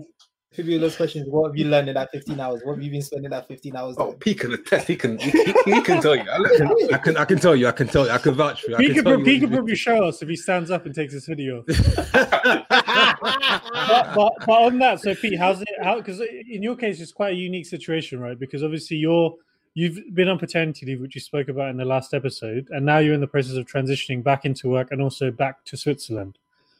Fabilo's 0.52 0.96
question 0.96 1.22
is, 1.22 1.28
what 1.28 1.48
have 1.48 1.56
you 1.56 1.66
learned 1.66 1.88
in 1.88 1.94
that 1.94 2.10
15 2.10 2.40
hours? 2.40 2.62
What 2.64 2.76
have 2.76 2.82
you 2.82 2.90
been 2.90 3.02
spending 3.02 3.30
that 3.30 3.46
15 3.46 3.76
hours 3.76 3.96
oh, 3.98 4.06
doing? 4.06 4.18
peaking 4.18 4.52
a 4.52 4.56
test. 4.56 4.88
He 4.88 4.96
can 4.96 5.18
he, 5.18 5.30
he, 5.30 5.52
he 5.74 5.82
can 5.82 6.00
tell 6.00 6.16
you. 6.16 6.24
I 6.28 6.38
look- 6.38 6.92
I 6.92 6.98
can 6.98 7.16
I 7.18 7.24
can 7.26 7.38
tell 7.38 7.54
you. 7.54 7.68
I 7.68 7.72
can 7.72 7.86
tell 7.86 8.06
you. 8.06 8.10
I 8.12 8.18
can 8.18 8.34
vouch 8.34 8.62
for 8.62 8.70
you. 8.70 8.76
I 8.76 8.82
He 8.82 8.94
can 8.94 9.04
could, 9.04 9.26
he 9.26 9.34
you 9.34 9.40
could 9.40 9.50
probably 9.50 9.76
show 9.76 10.04
us 10.04 10.22
if 10.22 10.28
he 10.28 10.36
stands 10.36 10.70
up 10.70 10.86
and 10.86 10.94
takes 10.94 11.12
this 11.12 11.26
video. 11.26 11.62
but, 11.66 12.66
but, 12.70 14.32
but 14.46 14.48
on 14.48 14.78
that, 14.78 15.00
so 15.00 15.14
Pete, 15.14 15.38
how's 15.38 15.60
it? 15.60 15.68
How 15.82 15.96
because 15.96 16.20
in 16.20 16.62
your 16.62 16.76
case, 16.76 17.00
it's 17.00 17.12
quite 17.12 17.32
a 17.34 17.36
unique 17.36 17.66
situation, 17.66 18.18
right? 18.18 18.38
Because 18.38 18.64
obviously 18.64 18.96
you're 18.96 19.34
you've 19.74 20.00
been 20.14 20.28
on 20.28 20.38
paternity 20.38 20.86
leave, 20.86 21.00
which 21.00 21.14
you 21.14 21.20
spoke 21.20 21.48
about 21.48 21.68
in 21.70 21.76
the 21.76 21.84
last 21.84 22.14
episode, 22.14 22.68
and 22.70 22.86
now 22.86 22.98
you're 22.98 23.14
in 23.14 23.20
the 23.20 23.26
process 23.26 23.56
of 23.56 23.66
transitioning 23.66 24.22
back 24.24 24.44
into 24.44 24.68
work 24.68 24.88
and 24.92 25.02
also 25.02 25.30
back 25.30 25.62
to 25.66 25.76
Switzerland. 25.76 26.38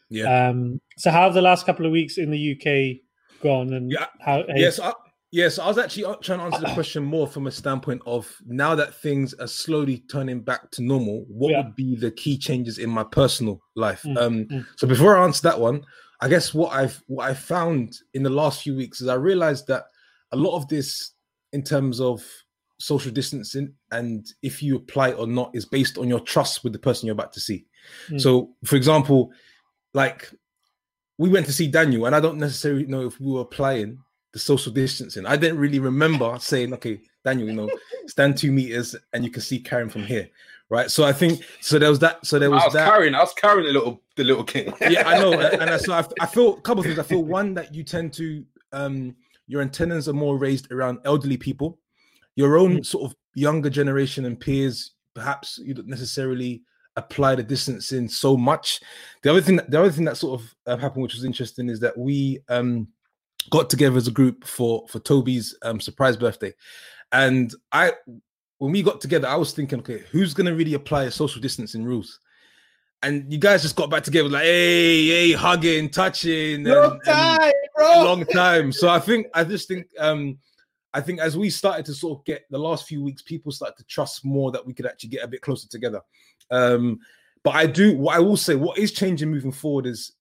yeah. 0.09 0.49
Um, 0.49 0.81
so 0.97 1.11
how 1.11 1.23
have 1.25 1.35
the 1.35 1.43
last 1.43 1.67
couple 1.67 1.85
of 1.87 1.93
weeks 1.93 2.17
in 2.19 2.31
the 2.31 2.53
UK 2.57 3.01
gone, 3.41 3.73
and 3.75 3.91
Yeah. 3.91 4.07
how? 4.21 4.45
Yes, 4.55 4.79
I, 4.81 4.93
yes. 5.31 5.59
I 5.59 5.67
was 5.67 5.79
actually 5.79 6.05
uh, 6.05 6.17
trying 6.17 6.39
to 6.39 6.45
answer 6.47 6.61
the 6.61 6.75
question 6.75 7.05
more 7.05 7.27
from 7.27 7.47
a 7.47 7.51
standpoint 7.51 8.03
of 8.07 8.33
now 8.47 8.75
that 8.75 8.95
things 8.95 9.35
are 9.35 9.47
slowly 9.47 9.99
turning 10.11 10.41
back 10.41 10.71
to 10.73 10.83
normal. 10.83 11.25
What 11.29 11.51
Yeah. 11.51 11.63
would 11.63 11.77
be 11.77 11.97
the 11.97 12.11
key 12.11 12.39
changes 12.39 12.79
in 12.79 12.91
my 12.91 13.05
personal 13.05 13.61
life? 13.75 14.03
Mm, 14.03 14.19
um, 14.19 14.45
mm. 14.47 14.67
So 14.77 14.87
before 14.87 15.17
I 15.17 15.25
answer 15.25 15.43
that 15.43 15.61
one, 15.61 15.85
I 16.21 16.29
guess 16.29 16.53
what 16.53 16.73
I've 16.73 17.03
what 17.07 17.31
I 17.31 17.35
found 17.35 17.97
in 18.15 18.23
the 18.23 18.31
last 18.31 18.63
few 18.63 18.75
weeks 18.75 19.01
is 19.01 19.09
I 19.09 19.15
realized 19.15 19.67
that 19.69 19.85
a 20.33 20.37
lot 20.37 20.57
of 20.57 20.69
this, 20.69 21.13
in 21.53 21.63
terms 21.63 22.01
of 22.01 22.25
social 22.81 23.11
distancing 23.11 23.73
and 23.91 24.27
if 24.43 24.63
you 24.63 24.77
apply 24.77 25.13
or 25.13 25.27
not 25.27 25.51
is 25.53 25.65
based 25.65 25.99
on 25.99 26.09
your 26.09 26.21
trust 26.21 26.63
with 26.63 26.73
the 26.73 26.79
person 26.79 27.07
you're 27.07 27.13
about 27.13 27.33
to 27.33 27.41
see. 27.41 27.65
Mm. 28.09 28.21
So, 28.21 28.51
for 28.65 28.77
example, 28.77 29.33
like 29.95 30.31
we 31.19 31.29
went 31.29 31.47
to 31.47 31.53
see 31.53 31.67
Daniel, 31.67 32.07
and 32.07 32.15
I 32.15 32.21
don't 32.21 32.39
necessarily 32.39 32.87
know 32.87 33.07
if 33.07 33.21
we 33.21 33.33
were 33.33 33.41
applying 33.41 33.99
the 34.33 34.39
social 34.39 34.73
distancing. 34.73 35.27
I 35.27 35.37
didn't 35.37 35.59
really 35.59 35.81
remember 35.81 36.37
saying, 36.41 36.73
"Okay, 36.75 37.01
Daniel, 37.25 37.49
you 37.49 37.55
know, 37.55 37.71
stand 38.07 38.39
two 38.39 38.53
meters, 38.53 38.95
and 39.13 39.25
you 39.25 39.31
can 39.31 39.43
see 39.43 39.59
Karen 39.59 39.89
from 39.89 40.03
here." 40.05 40.31
Right. 40.71 40.91
So 40.91 41.05
I 41.05 41.13
think 41.13 41.43
so. 41.61 41.79
There 41.79 41.89
was 41.89 41.99
that. 42.01 42.25
So 42.27 42.39
there 42.39 42.51
was 42.51 42.63
I 42.63 42.67
was 42.67 42.75
that. 42.75 42.91
carrying, 42.91 43.15
I 43.15 43.21
was 43.21 43.33
carrying 43.33 43.67
the 43.67 43.73
little, 43.73 44.03
the 44.17 44.25
little 44.25 44.45
king. 44.45 44.73
yeah, 44.83 45.09
I 45.09 45.19
know, 45.19 45.33
and 45.33 45.63
and 45.63 45.81
so 45.81 45.95
I, 45.95 46.05
I 46.21 46.27
feel 46.35 46.55
a 46.55 46.61
couple 46.61 46.81
of 46.81 46.87
things. 46.87 46.99
I 46.99 47.05
feel 47.05 47.25
one 47.25 47.55
that 47.55 47.75
you 47.75 47.83
tend 47.83 48.13
to 48.15 48.45
um 48.73 49.17
your 49.47 49.63
antennas 49.63 50.09
are 50.09 50.13
more 50.13 50.37
raised 50.37 50.71
around 50.71 50.99
elderly 51.05 51.39
people, 51.39 51.79
your 52.37 52.59
own 52.59 52.85
sort 52.85 53.11
of 53.11 53.17
younger 53.35 53.71
generation 53.71 54.27
and 54.27 54.39
peers. 54.39 54.93
Perhaps 55.15 55.59
you 55.59 55.73
don't 55.75 55.89
necessarily 55.89 56.63
apply 56.99 57.37
the 57.37 57.43
distancing 57.43 58.09
so 58.09 58.37
much. 58.37 58.81
The 59.23 59.31
other 59.31 59.41
thing, 59.41 59.57
that, 59.57 59.71
the 59.71 59.81
other 59.81 59.91
thing 59.91 60.05
that 60.05 60.17
sort 60.17 60.41
of 60.41 60.55
uh, 60.67 60.77
happened, 60.77 61.03
which 61.03 61.15
was 61.15 61.25
interesting, 61.25 61.69
is 61.71 61.81
that 61.81 61.97
we 61.97 62.41
um 62.49 62.89
got 63.51 63.71
together 63.71 63.97
as 63.97 64.09
a 64.09 64.11
group 64.13 64.45
for 64.45 64.87
for 64.89 64.99
Toby's 65.01 65.57
um 65.63 65.81
surprise 65.81 66.17
birthday, 66.17 66.53
and 67.13 67.55
I 67.73 67.93
when 68.59 68.73
we 68.73 68.83
got 68.83 69.01
together, 69.01 69.29
I 69.29 69.37
was 69.37 69.53
thinking, 69.53 69.79
okay, 69.79 70.03
who's 70.11 70.35
gonna 70.35 70.55
really 70.55 70.75
apply 70.75 71.09
social 71.11 71.41
distancing 71.41 71.85
rules? 71.85 72.19
And 73.05 73.33
you 73.33 73.39
guys 73.39 73.63
just 73.63 73.77
got 73.77 73.91
back 73.91 74.03
together, 74.03 74.29
like, 74.29 74.43
hey, 74.43 75.07
hey, 75.07 75.33
hugging, 75.33 75.89
touching, 75.89 76.65
Long 76.65 76.93
and- 76.95 77.05
time, 77.05 77.41
a 77.41 77.53
bro. 77.77 78.05
long 78.05 78.25
time. 78.27 78.73
So 78.73 78.89
I 78.89 78.99
think 78.99 79.29
I 79.35 79.45
just 79.45 79.69
think 79.69 79.87
um 79.99 80.39
I 80.95 81.01
think 81.01 81.21
as 81.21 81.37
we 81.37 81.51
started 81.51 81.85
to 81.87 81.95
sort 81.95 82.19
of 82.19 82.25
get 82.25 82.43
the 82.51 82.59
last 82.59 82.89
few 82.89 83.03
weeks, 83.05 83.23
people 83.23 83.53
started 83.53 83.77
to 83.77 83.85
trust 83.85 84.25
more 84.25 84.51
that 84.51 84.67
we 84.67 84.73
could 84.75 84.87
actually 84.87 85.11
get 85.11 85.23
a 85.23 85.29
bit 85.29 85.43
closer 85.43 85.69
together. 85.69 86.01
Um, 86.51 87.01
but 87.45 87.55
I 87.55 87.67
do 87.67 87.97
what 87.97 88.17
I 88.17 88.21
will 88.21 88.37
say, 88.37 88.55
what 88.55 88.79
is 88.79 88.93
changing 88.93 89.31
moving 89.31 89.53
forward 89.53 89.87
is 89.87 90.13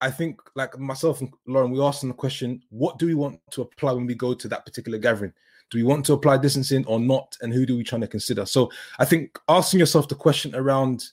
I 0.00 0.10
think 0.10 0.40
like 0.54 0.78
myself 0.78 1.20
and 1.20 1.32
Lauren, 1.46 1.70
we 1.70 1.80
asked 1.80 2.00
them 2.00 2.10
the 2.10 2.14
question, 2.14 2.62
what 2.70 2.98
do 2.98 3.06
we 3.06 3.14
want 3.14 3.40
to 3.52 3.62
apply 3.62 3.92
when 3.92 4.06
we 4.06 4.14
go 4.14 4.34
to 4.34 4.48
that 4.48 4.64
particular 4.64 4.98
gathering? 4.98 5.32
Do 5.70 5.78
we 5.78 5.84
want 5.84 6.06
to 6.06 6.12
apply 6.14 6.38
distancing 6.38 6.84
or 6.86 7.00
not? 7.00 7.36
And 7.42 7.52
who 7.52 7.66
do 7.66 7.76
we 7.76 7.84
trying 7.84 8.00
to 8.02 8.06
consider? 8.06 8.46
So 8.46 8.70
I 8.98 9.04
think 9.04 9.38
asking 9.48 9.80
yourself 9.80 10.08
the 10.08 10.14
question 10.14 10.54
around 10.54 11.04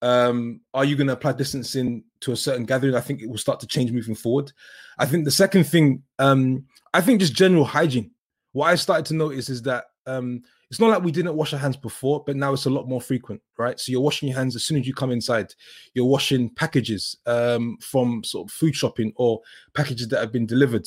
um, 0.00 0.60
are 0.74 0.84
you 0.84 0.96
going 0.96 1.08
to 1.08 1.14
apply 1.14 1.32
distancing 1.32 2.04
to 2.20 2.32
a 2.32 2.36
certain 2.36 2.64
gathering? 2.64 2.94
I 2.94 3.00
think 3.00 3.20
it 3.20 3.28
will 3.28 3.38
start 3.38 3.60
to 3.60 3.66
change 3.66 3.90
moving 3.90 4.14
forward. 4.14 4.52
I 4.98 5.06
think 5.06 5.24
the 5.24 5.30
second 5.30 5.64
thing, 5.64 6.02
um, 6.18 6.66
I 6.94 7.00
think 7.00 7.20
just 7.20 7.34
general 7.34 7.64
hygiene. 7.64 8.12
What 8.52 8.66
I 8.66 8.76
started 8.76 9.06
to 9.06 9.14
notice 9.14 9.48
is 9.48 9.62
that 9.62 9.86
um, 10.06 10.42
it's 10.70 10.80
not 10.80 10.90
like 10.90 11.02
we 11.02 11.12
didn't 11.12 11.34
wash 11.34 11.52
our 11.54 11.58
hands 11.58 11.76
before, 11.76 12.22
but 12.26 12.36
now 12.36 12.52
it's 12.52 12.66
a 12.66 12.70
lot 12.70 12.88
more 12.88 13.00
frequent, 13.00 13.40
right? 13.56 13.80
So 13.80 13.90
you're 13.90 14.02
washing 14.02 14.28
your 14.28 14.36
hands 14.36 14.54
as 14.54 14.64
soon 14.64 14.78
as 14.78 14.86
you 14.86 14.92
come 14.92 15.10
inside. 15.10 15.54
You're 15.94 16.04
washing 16.04 16.50
packages 16.50 17.16
um, 17.26 17.78
from 17.80 18.22
sort 18.22 18.48
of 18.48 18.52
food 18.52 18.76
shopping 18.76 19.12
or 19.16 19.40
packages 19.74 20.08
that 20.08 20.20
have 20.20 20.32
been 20.32 20.46
delivered. 20.46 20.86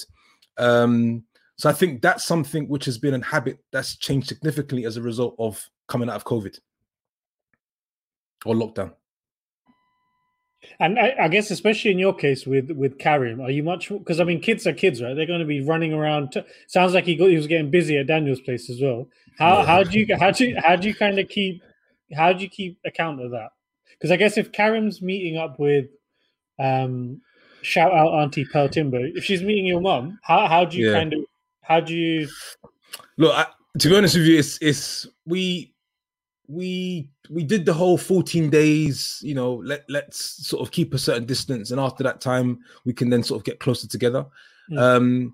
Um, 0.57 1.23
so 1.57 1.69
I 1.69 1.73
think 1.73 2.01
that's 2.01 2.25
something 2.25 2.67
which 2.67 2.85
has 2.85 2.97
been 2.97 3.15
a 3.15 3.25
habit 3.25 3.59
that's 3.71 3.97
changed 3.97 4.27
significantly 4.27 4.85
as 4.85 4.97
a 4.97 5.01
result 5.01 5.35
of 5.39 5.67
coming 5.87 6.09
out 6.09 6.15
of 6.15 6.25
COVID 6.25 6.59
or 8.45 8.55
lockdown. 8.55 8.93
And 10.79 10.99
I, 10.99 11.15
I 11.21 11.27
guess, 11.27 11.49
especially 11.51 11.91
in 11.91 11.99
your 11.99 12.13
case 12.13 12.45
with 12.45 12.71
with 12.71 12.99
Karim, 12.99 13.41
are 13.41 13.49
you 13.51 13.63
much 13.63 13.89
because 13.89 14.19
I 14.19 14.23
mean, 14.23 14.39
kids 14.41 14.67
are 14.67 14.73
kids, 14.73 15.01
right? 15.01 15.15
They're 15.15 15.25
going 15.25 15.39
to 15.39 15.45
be 15.45 15.61
running 15.61 15.93
around. 15.93 16.31
T- 16.31 16.43
sounds 16.67 16.93
like 16.93 17.05
he 17.05 17.15
got 17.15 17.29
he 17.29 17.35
was 17.37 17.47
getting 17.47 17.71
busy 17.71 17.97
at 17.97 18.07
Daniel's 18.07 18.41
place 18.41 18.69
as 18.69 18.79
well. 18.81 19.07
How 19.37 19.57
Yeah. 19.59 19.65
how 19.65 19.83
do 19.83 19.99
you 19.99 20.15
how 20.19 20.31
do 20.31 20.45
you 20.47 20.55
how 20.63 20.75
do 20.75 20.87
you 20.87 20.95
kind 20.95 21.17
of 21.19 21.27
keep 21.29 21.61
how 22.13 22.33
do 22.33 22.43
you 22.43 22.49
keep 22.49 22.77
account 22.85 23.21
of 23.21 23.31
that? 23.31 23.49
Because 23.91 24.11
I 24.11 24.17
guess 24.17 24.37
if 24.37 24.51
Karim's 24.51 25.01
meeting 25.01 25.37
up 25.37 25.59
with, 25.59 25.85
um, 26.59 27.21
shout 27.61 27.91
out 27.93 28.13
Auntie 28.13 28.45
Pearl 28.45 28.67
Timber, 28.69 29.05
if 29.05 29.23
she's 29.23 29.41
meeting 29.43 29.65
your 29.65 29.81
mom, 29.81 30.19
how 30.23 30.47
how 30.47 30.65
do 30.65 30.77
you 30.77 30.87
Yeah. 30.87 30.93
kind 30.93 31.13
of 31.13 31.19
how 31.63 31.79
do 31.79 31.95
you 31.95 32.27
Look, 33.17 33.33
I, 33.33 33.45
to 33.79 33.89
be 33.89 33.95
honest 33.95 34.15
with 34.15 34.25
you, 34.25 34.37
it's 34.37 34.57
it's 34.61 35.07
we 35.25 35.70
we 36.51 37.07
we 37.29 37.43
did 37.43 37.65
the 37.65 37.73
whole 37.73 37.97
14 37.97 38.49
days, 38.49 39.19
you 39.23 39.33
know, 39.33 39.53
let 39.63 39.83
let's 39.89 40.45
sort 40.47 40.61
of 40.61 40.71
keep 40.71 40.93
a 40.93 40.97
certain 40.97 41.25
distance, 41.25 41.71
and 41.71 41.79
after 41.79 42.03
that 42.03 42.19
time, 42.19 42.59
we 42.85 42.93
can 42.93 43.09
then 43.09 43.23
sort 43.23 43.39
of 43.39 43.45
get 43.45 43.59
closer 43.59 43.87
together. 43.87 44.25
Mm. 44.69 44.79
Um, 44.79 45.33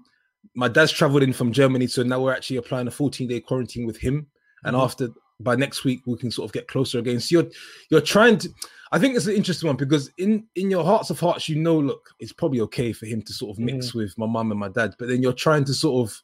my 0.54 0.68
dad's 0.68 0.92
traveled 0.92 1.24
in 1.24 1.34
from 1.34 1.52
Germany, 1.52 1.88
so 1.88 2.04
now 2.04 2.22
we're 2.22 2.34
actually 2.34 2.58
applying 2.58 2.88
a 2.88 2.92
14 2.92 3.28
day 3.28 3.40
quarantine 3.40 3.86
with 3.86 3.98
him, 3.98 4.28
and 4.64 4.76
Mhm. 4.76 4.84
after 4.84 5.10
by 5.40 5.56
next 5.56 5.84
week 5.84 6.02
we 6.06 6.18
can 6.18 6.32
sort 6.32 6.48
of 6.48 6.54
get 6.54 6.68
closer 6.68 7.00
again. 7.00 7.20
So 7.20 7.40
you're 7.40 7.50
you're 7.90 8.02
trying 8.02 8.38
to. 8.40 8.50
I 8.92 9.00
think 9.00 9.16
it's 9.16 9.28
an 9.28 9.36
interesting 9.36 9.68
one 9.68 9.76
because 9.76 10.10
in 10.18 10.46
in 10.56 10.70
your 10.72 10.84
hearts 10.86 11.10
of 11.10 11.20
hearts, 11.20 11.50
you 11.50 11.58
know, 11.58 11.78
look, 11.80 12.10
it's 12.20 12.32
probably 12.34 12.62
okay 12.62 12.94
for 12.94 13.06
him 13.06 13.22
to 13.24 13.34
sort 13.34 13.52
of 13.52 13.60
mix 13.60 13.94
with 13.94 14.18
my 14.18 14.26
mum 14.28 14.52
and 14.52 14.60
my 14.60 14.70
dad, 14.70 14.96
but 15.00 15.08
then 15.10 15.22
you're 15.22 15.34
trying 15.34 15.66
to 15.66 15.74
sort 15.74 16.08
of 16.08 16.22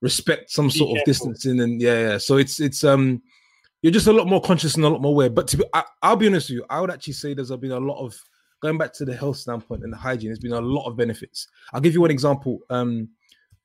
respect 0.00 0.50
some 0.50 0.70
sort 0.70 0.90
of 0.90 0.96
careful. 1.04 1.12
distancing 1.32 1.60
and 1.60 1.80
yeah, 1.80 2.00
yeah. 2.10 2.18
So 2.18 2.36
it's 2.36 2.60
it's 2.60 2.84
um 2.84 3.20
you're 3.82 3.92
just 3.92 4.06
a 4.06 4.12
lot 4.12 4.26
more 4.26 4.40
conscious 4.40 4.74
and 4.76 4.84
a 4.84 4.88
lot 4.88 5.00
more 5.00 5.12
aware. 5.12 5.30
But 5.30 5.48
to 5.48 5.58
be, 5.58 5.64
I, 5.72 5.84
I'll 6.02 6.16
be 6.16 6.26
honest 6.26 6.48
with 6.50 6.56
you, 6.56 6.64
I 6.70 6.80
would 6.80 6.90
actually 6.90 7.12
say 7.14 7.34
there's 7.34 7.50
been 7.56 7.72
a 7.72 7.78
lot 7.80 8.04
of 8.04 8.18
going 8.60 8.76
back 8.78 8.92
to 8.94 9.04
the 9.04 9.14
health 9.14 9.36
standpoint 9.36 9.84
and 9.84 9.92
the 9.92 9.96
hygiene. 9.96 10.30
There's 10.30 10.38
been 10.40 10.52
a 10.52 10.60
lot 10.60 10.86
of 10.88 10.96
benefits. 10.96 11.46
I'll 11.72 11.80
give 11.80 11.94
you 11.94 12.00
one 12.00 12.10
example. 12.10 12.58
Um, 12.70 13.08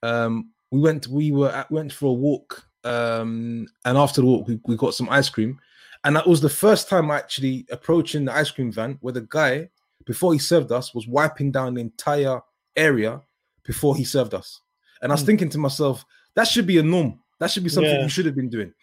um, 0.03 0.51
we 0.71 0.79
went 0.81 1.07
we 1.07 1.31
were 1.31 1.49
at, 1.51 1.71
went 1.71 1.91
for 1.93 2.07
a 2.07 2.13
walk, 2.13 2.65
um, 2.83 3.67
and 3.85 3.97
after 3.97 4.21
the 4.21 4.27
walk 4.27 4.47
we, 4.47 4.59
we 4.65 4.75
got 4.75 4.93
some 4.93 5.09
ice 5.09 5.29
cream, 5.29 5.59
and 6.03 6.15
that 6.15 6.27
was 6.27 6.41
the 6.41 6.49
first 6.49 6.89
time 6.89 7.09
actually 7.11 7.65
approaching 7.71 8.25
the 8.25 8.33
ice 8.35 8.51
cream 8.51 8.71
van 8.71 8.97
where 9.01 9.13
the 9.13 9.21
guy 9.29 9.69
before 10.05 10.33
he 10.33 10.39
served 10.39 10.71
us 10.71 10.93
was 10.93 11.07
wiping 11.07 11.51
down 11.51 11.75
the 11.75 11.81
entire 11.81 12.41
area 12.75 13.21
before 13.65 13.95
he 13.95 14.03
served 14.03 14.33
us. 14.33 14.59
And 15.01 15.11
I 15.11 15.15
was 15.15 15.21
Hmm. 15.21 15.27
thinking 15.27 15.49
to 15.49 15.57
myself, 15.57 16.03
that 16.35 16.47
should 16.47 16.67
be 16.67 16.77
a 16.77 16.83
norm. 16.83 17.19
That 17.39 17.51
should 17.51 17.63
be 17.63 17.69
something 17.69 17.91
Yeah. 17.93 18.03
you 18.03 18.09
should 18.09 18.25
have 18.25 18.35
been 18.35 18.49
doing. 18.49 18.73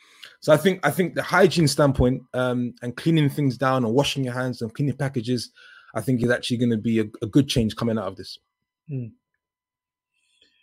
So 0.41 0.53
I 0.53 0.57
think 0.57 0.81
I 0.83 0.91
think 0.91 1.15
the 1.15 1.23
hygiene 1.23 1.69
standpoint 1.69 2.23
um, 2.33 2.75
and 2.83 2.97
cleaning 2.97 3.29
things 3.29 3.59
down 3.59 3.85
and 3.85 3.95
washing 3.95 4.25
your 4.25 4.35
hands 4.35 4.63
and 4.63 4.75
cleaning 4.75 4.97
packages, 4.97 5.51
I 5.95 6.01
think 6.01 6.23
is 6.23 6.31
actually 6.31 6.57
going 6.57 6.71
to 6.71 6.79
be 6.79 6.99
a, 6.99 7.05
a 7.23 7.27
good 7.27 7.47
change 7.49 7.77
coming 7.77 7.99
out 7.99 8.09
of 8.09 8.17
this. 8.17 8.39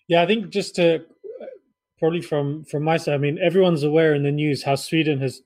Yeah, 0.07 0.23
I 0.23 0.25
think 0.25 0.49
just 0.49 0.75
to 0.75 1.05
probably 1.99 2.21
from 2.21 2.65
from 2.65 2.83
my 2.83 2.97
side, 2.97 3.13
I 3.13 3.17
mean, 3.17 3.37
everyone's 3.37 3.83
aware 3.83 4.15
in 4.15 4.23
the 4.23 4.31
news 4.31 4.63
how 4.63 4.75
Sweden 4.75 5.19
has 5.19 5.41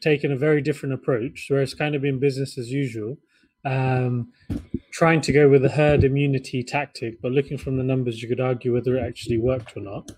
taken 0.00 0.32
a 0.32 0.36
very 0.36 0.62
different 0.62 0.94
approach, 0.94 1.46
where 1.48 1.62
it's 1.62 1.74
kind 1.74 1.94
of 1.94 2.02
been 2.02 2.18
business 2.18 2.58
as 2.58 2.72
usual, 2.72 3.18
um, 3.64 4.32
trying 4.90 5.20
to 5.20 5.32
go 5.32 5.48
with 5.48 5.62
the 5.62 5.68
herd 5.68 6.04
immunity 6.04 6.64
tactic, 6.64 7.20
but 7.20 7.32
looking 7.32 7.58
from 7.58 7.76
the 7.76 7.84
numbers, 7.84 8.22
you 8.22 8.28
could 8.28 8.40
argue 8.40 8.74
whether 8.74 8.96
it 8.96 9.06
actually 9.06 9.38
worked 9.38 9.76
or 9.76 9.80
not. 9.80 10.10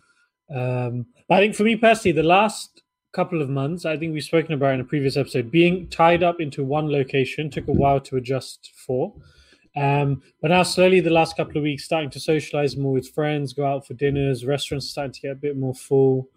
Um, 0.54 1.06
I 1.28 1.38
think 1.38 1.54
for 1.54 1.64
me 1.64 1.76
personally, 1.76 2.14
the 2.14 2.22
last 2.22 2.81
couple 3.12 3.42
of 3.42 3.50
months, 3.50 3.84
I 3.84 3.96
think 3.96 4.12
we've 4.12 4.22
spoken 4.22 4.54
about 4.54 4.74
in 4.74 4.80
a 4.80 4.84
previous 4.84 5.16
episode, 5.16 5.50
being 5.50 5.86
tied 5.88 6.22
up 6.22 6.40
into 6.40 6.64
one 6.64 6.90
location 6.90 7.50
took 7.50 7.68
a 7.68 7.72
while 7.72 8.00
to 8.00 8.16
adjust 8.16 8.72
for. 8.74 9.14
Um, 9.74 10.22
but 10.40 10.48
now 10.48 10.62
slowly 10.64 11.00
the 11.00 11.10
last 11.10 11.36
couple 11.36 11.56
of 11.56 11.62
weeks 11.62 11.84
starting 11.84 12.10
to 12.10 12.20
socialize 12.20 12.76
more 12.76 12.92
with 12.92 13.08
friends, 13.08 13.52
go 13.54 13.66
out 13.66 13.86
for 13.86 13.94
dinners, 13.94 14.44
restaurants 14.44 14.90
starting 14.90 15.12
to 15.12 15.20
get 15.20 15.32
a 15.32 15.36
bit 15.36 15.56
more 15.56 15.74
full. 15.74 16.28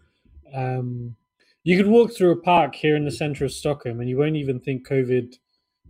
Um, 0.54 1.16
you 1.64 1.76
could 1.76 1.88
walk 1.88 2.14
through 2.14 2.32
a 2.32 2.42
park 2.42 2.76
here 2.76 2.96
in 2.96 3.06
the 3.06 3.12
center 3.12 3.44
of 3.44 3.52
Stockholm 3.52 4.00
and 4.00 4.10
you 4.10 4.18
won't 4.18 4.36
even 4.36 4.60
think 4.60 4.88
COVID 4.88 5.36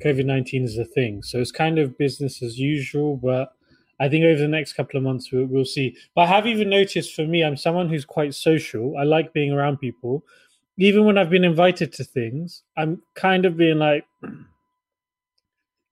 COVID 0.03 0.25
nineteen 0.25 0.63
is 0.63 0.77
a 0.77 0.85
thing. 0.85 1.23
So 1.23 1.39
it's 1.39 1.51
kind 1.51 1.77
of 1.77 1.97
business 1.97 2.41
as 2.41 2.57
usual, 2.57 3.15
but 3.17 3.53
I 3.99 4.09
think 4.09 4.25
over 4.25 4.41
the 4.41 4.47
next 4.47 4.73
couple 4.73 4.97
of 4.97 5.03
months 5.03 5.31
we'll, 5.31 5.45
we'll 5.45 5.65
see. 5.65 5.95
But 6.15 6.23
I 6.23 6.27
have 6.27 6.47
even 6.47 6.69
noticed 6.69 7.13
for 7.13 7.25
me, 7.25 7.43
I'm 7.43 7.57
someone 7.57 7.89
who's 7.89 8.05
quite 8.05 8.33
social. 8.33 8.97
I 8.97 9.03
like 9.03 9.33
being 9.33 9.51
around 9.51 9.77
people. 9.77 10.23
Even 10.77 11.05
when 11.05 11.17
I've 11.17 11.29
been 11.29 11.45
invited 11.45 11.93
to 11.93 12.03
things, 12.03 12.63
I'm 12.77 13.01
kind 13.15 13.45
of 13.45 13.55
being 13.57 13.79
like, 13.79 14.05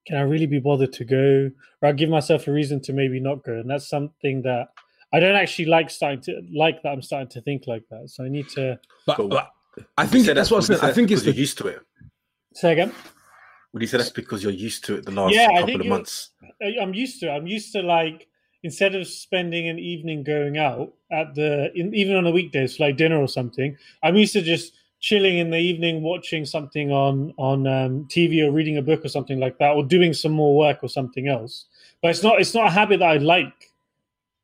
can 0.06 0.16
I 0.18 0.20
really 0.22 0.46
be 0.46 0.58
bothered 0.58 0.92
to 0.94 1.04
go? 1.04 1.50
Or 1.80 1.88
I 1.88 1.92
give 1.92 2.10
myself 2.10 2.46
a 2.46 2.52
reason 2.52 2.80
to 2.82 2.92
maybe 2.92 3.18
not 3.20 3.42
go. 3.44 3.54
And 3.54 3.70
that's 3.70 3.88
something 3.88 4.42
that 4.42 4.68
I 5.12 5.20
don't 5.20 5.36
actually 5.36 5.66
like 5.66 5.88
starting 5.90 6.20
to 6.22 6.42
like 6.54 6.82
that 6.82 6.90
I'm 6.90 7.00
starting 7.02 7.28
to 7.30 7.40
think 7.40 7.66
like 7.66 7.84
that. 7.90 8.10
So 8.10 8.24
I 8.24 8.28
need 8.28 8.48
to 8.50 8.78
But, 9.06 9.16
but 9.28 9.50
I 9.96 10.06
think 10.06 10.26
that's 10.26 10.50
what 10.50 10.58
I'm 10.58 10.62
saying. 10.62 10.80
I 10.82 10.92
think 10.92 11.08
that's 11.08 11.20
it's 11.20 11.24
the, 11.26 11.32
you're 11.32 11.40
used 11.40 11.58
to 11.58 11.68
it. 11.68 11.80
say 12.54 12.72
again. 12.72 12.92
Would 13.72 13.80
you 13.82 13.88
say 13.88 13.96
that's 13.96 14.10
because 14.10 14.42
you're 14.42 14.52
used 14.52 14.84
to 14.84 14.96
it 14.96 15.04
the 15.06 15.10
last 15.10 15.34
Yeah, 15.34 15.48
I 15.50 15.60
couple 15.60 15.66
think 15.66 15.80
of 15.80 15.86
months? 15.86 16.30
I- 16.62 16.76
I'm 16.80 16.92
used 16.94 17.20
to. 17.20 17.26
it. 17.28 17.30
I'm 17.30 17.46
used 17.46 17.72
to 17.72 17.80
like 17.82 18.28
instead 18.64 18.94
of 18.96 19.06
spending 19.06 19.68
an 19.68 19.78
evening 19.78 20.24
going 20.24 20.58
out 20.58 20.92
at 21.12 21.34
the 21.36 21.70
in, 21.76 21.94
even 21.94 22.16
on 22.16 22.24
the 22.24 22.32
weekdays 22.32 22.76
for 22.76 22.86
like 22.86 22.96
dinner 22.96 23.18
or 23.20 23.28
something. 23.28 23.76
I'm 24.02 24.16
used 24.16 24.32
to 24.32 24.42
just 24.42 24.72
chilling 25.00 25.36
in 25.38 25.50
the 25.50 25.58
evening, 25.58 26.02
watching 26.02 26.44
something 26.46 26.90
on 26.90 27.32
on 27.36 27.66
um, 27.68 28.08
TV 28.08 28.42
or 28.44 28.50
reading 28.50 28.78
a 28.78 28.82
book 28.82 29.04
or 29.04 29.08
something 29.08 29.38
like 29.38 29.58
that, 29.58 29.70
or 29.76 29.84
doing 29.84 30.14
some 30.14 30.32
more 30.32 30.56
work 30.56 30.78
or 30.82 30.88
something 30.88 31.28
else. 31.28 31.66
But 32.02 32.10
it's 32.10 32.22
not 32.22 32.40
it's 32.40 32.54
not 32.54 32.66
a 32.66 32.70
habit 32.70 32.98
that 33.00 33.08
I 33.10 33.16
like. 33.18 33.70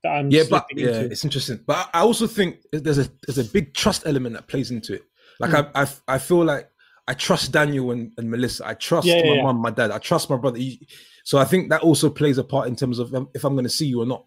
that 0.02 0.10
I'm 0.10 0.30
yeah, 0.30 0.44
but 0.48 0.66
yeah, 0.76 0.88
into. 0.88 1.04
it's 1.12 1.24
interesting. 1.24 1.60
But 1.66 1.88
I 1.94 2.00
also 2.00 2.26
think 2.26 2.58
there's 2.72 2.98
a 2.98 3.08
there's 3.26 3.38
a 3.38 3.44
big 3.44 3.74
trust 3.74 4.06
element 4.06 4.34
that 4.36 4.46
plays 4.46 4.70
into 4.70 4.94
it. 4.94 5.04
Like 5.40 5.50
Hmm. 5.50 5.70
I, 5.74 5.82
I 5.82 5.88
I 6.14 6.18
feel 6.18 6.44
like 6.44 6.68
I 7.10 7.14
trust 7.14 7.50
Daniel 7.52 7.90
and, 7.90 8.12
and 8.18 8.30
Melissa. 8.30 8.62
I 8.66 8.74
trust 8.74 9.06
Yeah, 9.06 9.16
yeah, 9.16 9.30
my 9.30 9.36
yeah. 9.36 9.42
mum, 9.42 9.56
my 9.58 9.70
dad. 9.70 9.90
I 9.90 9.98
trust 9.98 10.30
my 10.30 10.36
brother. 10.36 10.58
You- 10.58 10.78
So 11.24 11.38
I 11.38 11.44
think 11.50 11.62
that 11.70 11.82
also 11.88 12.08
plays 12.20 12.38
a 12.38 12.44
part 12.44 12.68
in 12.68 12.76
terms 12.76 12.98
of 13.02 13.06
um, 13.16 13.28
if 13.34 13.42
I'm 13.44 13.54
going 13.54 13.70
to 13.72 13.76
see 13.80 13.86
you 13.92 13.98
or 14.04 14.06
not. 14.14 14.22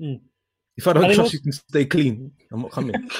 Mm. 0.00 0.20
If 0.76 0.86
I 0.86 0.92
don't 0.92 1.04
And 1.04 1.12
it 1.12 1.16
trust 1.16 1.26
also- 1.34 1.36
you 1.36 1.42
can 1.42 1.52
stay 1.52 1.84
clean, 1.94 2.14
I'm 2.52 2.62
not 2.62 2.70
coming. 2.70 2.94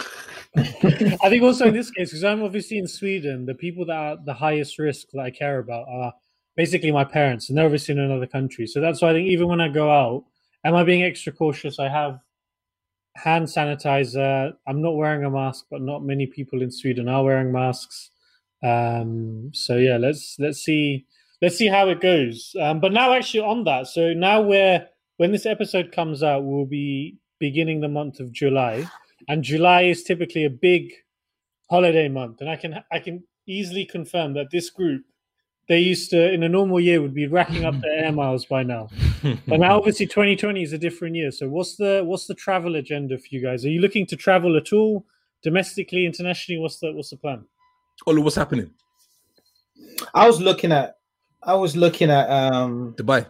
I 0.56 1.28
think 1.30 1.42
also 1.42 1.66
in 1.70 1.75
this 1.75 1.90
case, 1.90 2.08
because 2.10 2.25
I'm 2.25 2.42
obviously 2.42 2.78
in 2.78 2.87
Sweden, 2.88 3.44
the 3.46 3.54
people 3.54 3.84
that 3.87 3.96
are 3.96 4.16
the 4.25 4.32
highest 4.34 4.78
risk 4.78 5.08
that 5.12 5.20
I 5.20 5.30
care 5.30 5.58
about 5.58 5.84
are 5.88 6.12
basically 6.56 6.90
my 6.90 7.04
parents, 7.04 7.48
and 7.48 7.54
they're 7.58 7.66
obviously 7.70 7.92
in 7.94 8.00
another 8.00 8.26
country. 8.26 8.66
So 8.66 8.80
that's 8.80 9.02
why 9.02 9.10
I 9.10 9.12
think 9.14 9.28
even 9.28 9.46
when 9.48 9.60
I 9.60 9.68
go 9.68 9.90
out, 9.90 10.25
am 10.64 10.75
I 10.75 10.84
being 10.84 11.02
extra 11.02 11.32
cautious? 11.32 11.78
I 11.78 11.88
have 11.88 12.20
hand 13.16 13.46
sanitizer. 13.46 14.54
I'm 14.66 14.80
not 14.80 14.96
wearing 14.96 15.25
a 15.25 15.30
mask, 15.30 15.66
but 15.70 15.82
not 15.82 16.02
many 16.12 16.26
people 16.26 16.62
in 16.62 16.70
Sweden 16.70 17.08
are 17.08 17.22
wearing 17.25 17.52
masks. 17.52 18.10
Um, 18.62 19.50
so 19.53 19.77
yeah, 19.77 19.97
let's 19.97 20.37
let's 20.38 20.59
see 20.59 21.07
let's 21.41 21.57
see 21.57 21.69
how 21.69 21.88
it 21.88 22.00
goes. 22.00 22.55
Um, 22.61 22.81
but 22.81 22.93
now, 22.93 23.12
actually, 23.12 23.41
on 23.41 23.65
that, 23.65 23.87
so 23.87 24.12
now 24.12 24.41
we're 24.41 24.87
when 25.17 25.33
this 25.33 25.47
episode 25.47 25.93
comes 25.93 26.23
out, 26.23 26.45
we'll 26.45 26.67
be 26.67 27.17
beginning 27.38 27.81
the 27.81 27.88
month 27.88 28.21
of 28.21 28.33
July, 28.33 28.87
and 29.29 29.43
July 29.43 29.83
is 29.83 30.03
typically 30.03 30.45
a 30.45 30.50
big 30.50 30.93
holiday 31.71 32.09
month, 32.09 32.41
and 32.41 32.50
I 32.50 32.57
can 32.57 32.83
I 32.91 32.99
can 32.99 33.25
easily 33.47 33.85
confirm 33.85 34.35
that 34.35 34.50
this 34.50 34.71
group 34.71 35.05
they 35.69 35.79
used 35.79 36.11
to 36.11 36.33
in 36.33 36.43
a 36.43 36.49
normal 36.49 36.81
year 36.81 37.00
would 37.00 37.15
be 37.15 37.27
racking 37.27 37.65
up 37.65 37.79
their 37.81 38.05
air 38.05 38.12
miles 38.12 38.45
by 38.47 38.62
now. 38.62 38.88
But 39.47 39.61
now 39.61 39.77
obviously 39.77 40.07
2020 40.07 40.62
is 40.62 40.73
a 40.73 40.79
different 40.79 41.17
year. 41.17 41.31
So 41.33 41.49
what's 41.49 41.77
the 41.77 42.03
what's 42.05 42.27
the 42.27 42.35
travel 42.35 42.77
agenda 42.77 43.19
for 43.19 43.27
you 43.31 43.43
guys? 43.43 43.65
Are 43.65 43.69
you 43.69 43.81
looking 43.81 44.07
to 44.07 44.17
travel 44.17 44.57
at 44.57 44.73
all 44.73 45.05
domestically, 45.43 46.07
internationally? 46.07 46.61
What's 46.61 46.79
the 46.79 46.93
what's 46.93 47.11
the 47.11 47.17
plan? 47.17 47.45
Olu, 48.07 48.23
what's 48.23 48.37
happening? 48.37 48.71
I 50.14 50.26
was 50.26 50.40
looking 50.40 50.73
at, 50.73 50.97
I 51.43 51.55
was 51.55 51.76
looking 51.76 52.11
at 52.11 52.31
um 52.31 52.95
Dubai. 52.97 53.26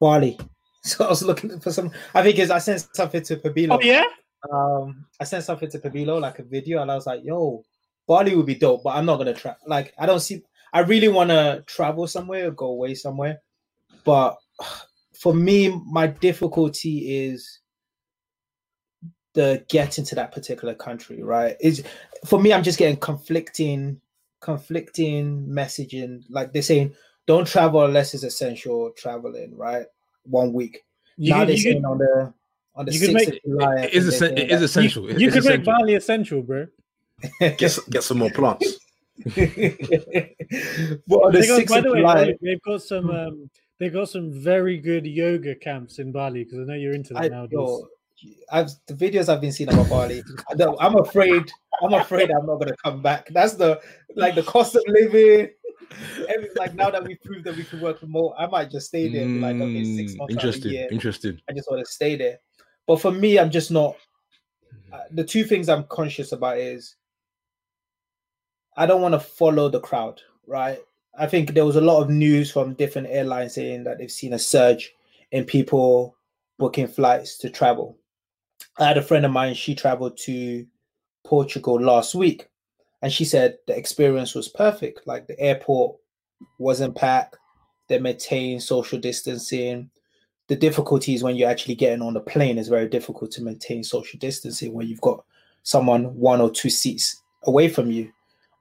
Bali. 0.00 0.38
So 0.86 1.04
I 1.04 1.08
was 1.08 1.24
looking 1.24 1.58
for 1.58 1.72
some. 1.72 1.90
I 2.14 2.22
think 2.22 2.38
is 2.38 2.48
I 2.52 2.58
sent 2.58 2.86
something 2.94 3.20
to 3.24 3.38
Pabilo. 3.38 3.72
Oh 3.72 3.80
yeah, 3.82 4.04
um 4.52 5.04
I 5.20 5.24
sent 5.24 5.42
something 5.42 5.68
to 5.68 5.80
Pabilo, 5.80 6.20
like 6.20 6.38
a 6.38 6.44
video, 6.44 6.80
and 6.80 6.92
I 6.92 6.94
was 6.94 7.06
like, 7.06 7.22
yo, 7.24 7.64
Bali 8.06 8.36
would 8.36 8.46
be 8.46 8.54
dope, 8.54 8.84
but 8.84 8.90
I'm 8.90 9.04
not 9.04 9.16
gonna 9.16 9.34
try 9.34 9.56
like 9.66 9.92
I 9.98 10.06
don't 10.06 10.20
see 10.20 10.44
I 10.72 10.80
really 10.80 11.08
wanna 11.08 11.62
travel 11.66 12.06
somewhere 12.06 12.46
or 12.46 12.50
go 12.52 12.66
away 12.66 12.94
somewhere. 12.94 13.40
But 14.04 14.36
for 15.18 15.34
me, 15.34 15.76
my 15.90 16.06
difficulty 16.06 17.26
is 17.26 17.58
the 19.36 19.64
getting 19.68 20.04
to 20.06 20.14
that 20.16 20.32
particular 20.32 20.74
country, 20.74 21.22
right? 21.22 21.56
Is 21.60 21.84
for 22.24 22.40
me, 22.40 22.52
I'm 22.52 22.62
just 22.64 22.78
getting 22.78 22.96
conflicting, 22.96 24.00
conflicting 24.40 25.46
messaging. 25.46 26.24
Like 26.30 26.52
they're 26.52 26.62
saying, 26.62 26.94
don't 27.26 27.46
travel 27.46 27.84
unless 27.84 28.14
it's 28.14 28.24
essential 28.24 28.90
traveling, 28.96 29.56
right? 29.56 29.86
One 30.24 30.52
week. 30.52 30.84
you 31.16 31.30
now 31.30 31.40
could, 31.40 31.48
they're 31.50 31.56
saying 31.58 31.82
could, 31.82 31.88
on 31.90 31.98
the 31.98 32.32
on 32.74 32.86
the 32.86 32.92
you 32.92 33.00
could 33.00 33.10
sixth 33.10 33.28
make- 33.30 33.34
of 33.44 33.50
July. 33.50 33.76
It 33.84 33.92
is, 33.94 34.04
think 34.04 34.14
essen- 34.14 34.34
they're 34.34 34.44
it 34.44 34.48
saying 34.48 34.50
is 34.50 34.60
that- 34.60 34.64
essential. 34.64 35.02
you, 35.04 35.08
It 35.10 35.20
you 35.20 35.28
is 35.28 35.34
could 35.34 35.44
make 35.44 35.52
essential. 35.60 35.72
Bali 35.74 35.94
essential, 35.94 36.42
bro. 36.42 36.66
Get 37.40 37.78
get 37.90 38.02
some 38.04 38.18
more 38.18 38.30
plants. 38.30 38.78
but 39.24 39.34
on 39.34 41.32
the 41.32 41.40
They 41.40 41.46
got, 41.46 41.56
sixth 41.56 41.68
by 41.72 41.78
of 41.78 41.84
the 41.84 41.92
way, 41.92 42.00
July, 42.00 42.18
Ollie, 42.20 42.38
they've 42.42 42.62
got 42.62 42.82
some 42.82 43.10
um, 43.10 43.50
they've 43.78 43.92
got 43.92 44.08
some 44.08 44.32
very 44.32 44.78
good 44.78 45.06
yoga 45.06 45.54
camps 45.54 45.98
in 45.98 46.12
Bali 46.12 46.44
because 46.44 46.58
I 46.60 46.64
know 46.64 46.74
you're 46.74 46.94
into 46.94 47.14
that 47.14 47.24
I, 47.24 47.28
nowadays. 47.28 47.52
yo, 47.54 47.86
I've 48.50 48.70
the 48.86 48.94
videos 48.94 49.28
I've 49.28 49.40
been 49.40 49.52
seeing 49.52 49.68
about 49.68 49.88
Bali. 49.88 50.22
I'm 50.80 50.96
afraid. 50.96 51.52
I'm 51.82 51.92
afraid 51.92 52.30
I'm 52.30 52.46
not 52.46 52.56
gonna 52.56 52.76
come 52.82 53.02
back. 53.02 53.28
That's 53.30 53.54
the 53.54 53.80
like 54.14 54.34
the 54.34 54.42
cost 54.42 54.74
of 54.74 54.82
living. 54.86 55.50
Every, 56.28 56.48
like 56.58 56.74
now 56.74 56.90
that 56.90 57.04
we've 57.04 57.22
proved 57.24 57.44
that 57.44 57.56
we 57.56 57.64
can 57.64 57.80
work 57.80 58.02
remote, 58.02 58.34
I 58.38 58.46
might 58.46 58.70
just 58.70 58.88
stay 58.88 59.08
there. 59.08 59.26
be 59.26 59.38
like, 59.38 59.60
okay, 59.60 59.84
six 59.84 60.14
Mm, 60.14 60.18
months 60.18 60.32
interesting. 60.32 60.72
year. 60.72 60.88
Interesting. 60.90 61.40
I 61.48 61.52
just 61.52 61.70
want 61.70 61.84
to 61.84 61.90
stay 61.90 62.16
there. 62.16 62.38
But 62.86 63.00
for 63.00 63.10
me, 63.10 63.38
I'm 63.38 63.50
just 63.50 63.70
not. 63.70 63.96
Uh, 64.92 65.00
the 65.10 65.24
two 65.24 65.44
things 65.44 65.68
I'm 65.68 65.84
conscious 65.84 66.32
about 66.32 66.58
is 66.58 66.96
I 68.76 68.86
don't 68.86 69.02
want 69.02 69.14
to 69.14 69.20
follow 69.20 69.68
the 69.68 69.80
crowd, 69.80 70.20
right? 70.46 70.78
I 71.18 71.26
think 71.26 71.54
there 71.54 71.64
was 71.64 71.76
a 71.76 71.80
lot 71.80 72.02
of 72.02 72.10
news 72.10 72.50
from 72.50 72.74
different 72.74 73.08
airlines 73.10 73.54
saying 73.54 73.84
that 73.84 73.98
they've 73.98 74.10
seen 74.10 74.34
a 74.34 74.38
surge 74.38 74.94
in 75.32 75.44
people 75.44 76.16
booking 76.58 76.86
flights 76.88 77.38
to 77.38 77.50
travel. 77.50 77.98
I 78.78 78.86
had 78.86 78.98
a 78.98 79.02
friend 79.02 79.24
of 79.24 79.32
mine, 79.32 79.54
she 79.54 79.74
traveled 79.74 80.16
to 80.18 80.66
Portugal 81.24 81.80
last 81.80 82.14
week, 82.14 82.48
and 83.02 83.12
she 83.12 83.24
said 83.24 83.58
the 83.66 83.76
experience 83.76 84.34
was 84.34 84.48
perfect. 84.48 85.06
Like 85.06 85.26
the 85.26 85.38
airport 85.40 85.96
wasn't 86.58 86.94
packed, 86.94 87.36
they 87.88 87.98
maintained 87.98 88.62
social 88.62 88.98
distancing, 88.98 89.90
the 90.48 90.56
difficulty 90.56 91.14
is 91.14 91.22
when 91.22 91.36
you're 91.36 91.50
actually 91.50 91.74
getting 91.74 92.02
on 92.02 92.14
the 92.14 92.20
plane 92.20 92.58
it's 92.58 92.68
very 92.68 92.88
difficult 92.88 93.30
to 93.32 93.42
maintain 93.42 93.82
social 93.82 94.18
distancing 94.18 94.72
when 94.72 94.86
you've 94.86 95.00
got 95.00 95.24
someone 95.62 96.04
one 96.16 96.40
or 96.40 96.50
two 96.50 96.70
seats 96.70 97.22
away 97.44 97.68
from 97.68 97.90
you. 97.90 98.12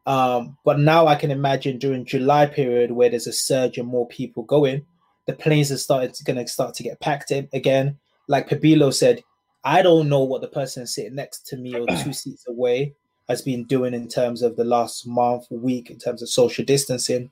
Um, 0.08 0.56
but 0.64 0.78
now 0.78 1.08
i 1.08 1.16
can 1.16 1.32
imagine 1.32 1.80
during 1.80 2.06
july 2.06 2.46
period 2.46 2.92
where 2.92 3.10
there's 3.10 3.26
a 3.26 3.34
surge 3.34 3.80
and 3.80 3.88
more 3.88 4.08
people 4.08 4.44
going 4.44 4.86
the 5.26 5.34
planes 5.34 5.72
are 5.72 5.80
started 5.80 6.16
going 6.26 6.38
to 6.38 6.48
start 6.48 6.76
to 6.76 6.84
get 6.84 7.00
packed 7.00 7.32
in 7.32 7.50
again. 7.54 7.98
Like 8.28 8.48
pabilo 8.48 8.94
said 8.94 9.24
i 9.66 9.82
don't 9.82 10.08
know 10.08 10.24
what 10.24 10.42
the 10.42 10.48
person 10.48 10.88
sitting 10.88 11.16
next 11.16 11.46
to 11.46 11.58
me 11.58 11.76
or 11.76 11.86
two 12.04 12.14
seats 12.14 12.48
away 12.48 12.94
has 13.28 13.42
been 13.42 13.64
doing 13.66 13.94
in 13.94 14.08
terms 14.08 14.42
of 14.42 14.56
the 14.56 14.64
last 14.64 15.06
month 15.06 15.46
week 15.50 15.90
in 15.90 15.98
terms 15.98 16.22
of 16.22 16.30
social 16.30 16.64
distancing 16.64 17.30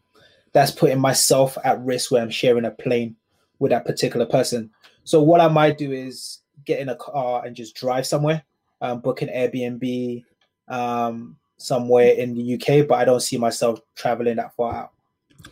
that's 0.52 0.72
putting 0.72 1.00
myself 1.00 1.58
at 1.64 1.80
risk 1.82 2.12
where 2.12 2.22
i'm 2.22 2.30
sharing 2.30 2.66
a 2.66 2.72
plane 2.72 3.16
with 3.64 3.72
that 3.72 3.86
particular 3.86 4.26
person. 4.26 4.70
So 5.06 5.24
what 5.24 5.42
I 5.42 5.48
might 5.48 5.78
do 5.78 5.92
is 5.92 6.40
get 6.66 6.80
in 6.80 6.90
a 6.90 6.96
car 6.96 7.46
and 7.46 7.56
just 7.56 7.76
drive 7.76 8.06
somewhere, 8.06 8.44
um, 8.82 9.00
book 9.00 9.22
an 9.22 9.30
Airbnb 9.30 10.24
um, 10.68 11.38
somewhere 11.58 12.14
in 12.14 12.36
the 12.36 12.56
UK, 12.56 12.88
but 12.88 12.96
I 12.96 13.06
don't 13.06 13.22
see 13.22 13.38
myself 13.38 13.80
traveling 13.96 14.36
that 14.36 14.56
far 14.56 14.76
out. 14.76 14.92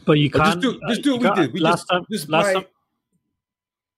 But 0.06 0.14
you 0.20 0.30
can't 0.30 0.62
just 0.62 0.62
do, 0.62 0.80
uh, 0.84 0.90
just 0.90 1.02
do 1.02 1.12
you 1.12 1.18
what 1.18 1.38
we 1.38 1.44
did. 1.44 1.54
We 1.54 1.60
last 1.62 1.80
just, 1.80 1.90
time. 1.90 2.06
just 2.12 2.30
last 2.30 2.46
buy, 2.46 2.54
time. 2.54 2.66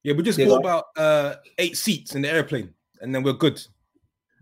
Yeah, 0.03 0.13
we 0.13 0.23
just 0.23 0.37
Yeah, 0.37 0.45
bought 0.47 0.63
go 0.63 0.69
about 0.69 0.85
uh, 0.97 1.35
eight 1.57 1.77
seats 1.77 2.15
in 2.15 2.21
the 2.21 2.29
airplane, 2.31 2.73
and 3.01 3.13
then 3.15 3.23
we're 3.23 3.33
good. 3.33 3.61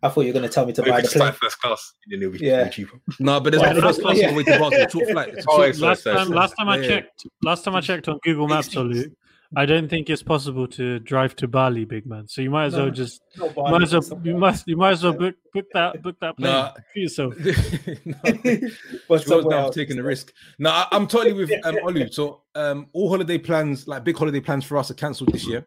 I 0.04 0.10
thought 0.10 0.22
you 0.22 0.28
were 0.28 0.34
going 0.40 0.50
to 0.50 0.54
tell 0.54 0.66
me 0.66 0.74
to 0.74 0.82
buy 0.82 1.02
the 1.02 1.08
plane. 1.08 1.20
fly 1.22 1.32
first 1.32 1.60
class. 1.62 1.94
Then 2.10 2.24
it'll 2.24 2.32
be, 2.34 2.40
Yeah. 2.40 2.68
cheaper. 2.70 3.00
No, 3.20 3.40
but 3.40 3.52
there's 3.52 3.62
Well, 3.62 3.76
no 3.76 3.82
first 3.82 4.02
class 4.02 4.18
yeah. 4.18 4.30
on 4.30 4.34
the 4.34 4.38
way 4.38 4.44
to 4.46 4.52
Basel. 4.58 4.74
It's 4.74 4.96
a 4.96 4.98
short 4.98 5.10
flight. 5.12 5.30
It's 5.30 5.46
a 5.46 5.50
Oh, 5.52 5.56
short- 5.58 5.70
excellent. 5.70 5.90
last 5.90 6.04
time, 6.04 6.30
last 6.30 6.54
time 6.58 6.70
I 6.70 6.76
Yeah, 6.78 6.82
yeah. 6.82 6.88
checked, 6.88 7.26
last 7.44 7.64
time 7.64 7.76
I 7.76 7.82
checked 7.82 8.08
on 8.08 8.20
Google 8.24 8.48
Maps, 8.48 8.70
Olu, 8.74 9.12
I 9.56 9.66
don't 9.66 9.90
think 9.90 10.10
it's 10.10 10.24
possible 10.24 10.66
to 10.70 11.00
drive 11.00 11.36
to 11.38 11.48
Bali, 11.48 11.84
big 11.84 12.06
man. 12.06 12.28
So 12.28 12.42
you 12.42 12.50
might 12.50 12.68
as 12.68 12.74
No, 12.74 12.84
well 12.84 12.92
just, 12.92 13.22
No, 13.38 13.48
you 13.48 13.64
might 13.64 13.82
as 13.82 13.94
well, 14.10 14.22
you 14.24 14.38
must, 14.38 14.68
you 14.68 14.78
might 14.78 14.92
as 14.92 15.04
well 15.04 15.14
book, 15.14 15.36
book 15.54 15.66
that, 15.74 16.02
book 16.02 16.16
that 16.22 16.38
plane 16.38 16.52
Nah. 16.52 16.72
for 16.94 17.00
yourself. 17.00 17.36
no. 17.38 18.16
but 18.24 18.42
She 18.44 18.70
was 19.10 19.26
somewhere 19.26 19.42
down 19.42 19.50
for 19.50 19.54
else. 19.56 19.76
taking 19.76 20.00
a 20.00 20.04
risk. 20.04 20.32
No, 20.58 20.70
I, 20.70 20.88
I'm 20.94 21.06
totally 21.06 21.34
with 21.34 21.52
um, 21.66 21.76
Olu. 21.84 22.14
So, 22.14 22.44
um, 22.56 22.88
all 22.94 23.10
holiday 23.10 23.38
plans, 23.38 23.88
like 23.88 24.04
big 24.06 24.18
holiday 24.18 24.40
plans 24.40 24.64
for 24.64 24.78
us, 24.78 24.90
are 24.90 24.94
cancelled 24.96 25.34
this 25.34 25.46
year. 25.46 25.66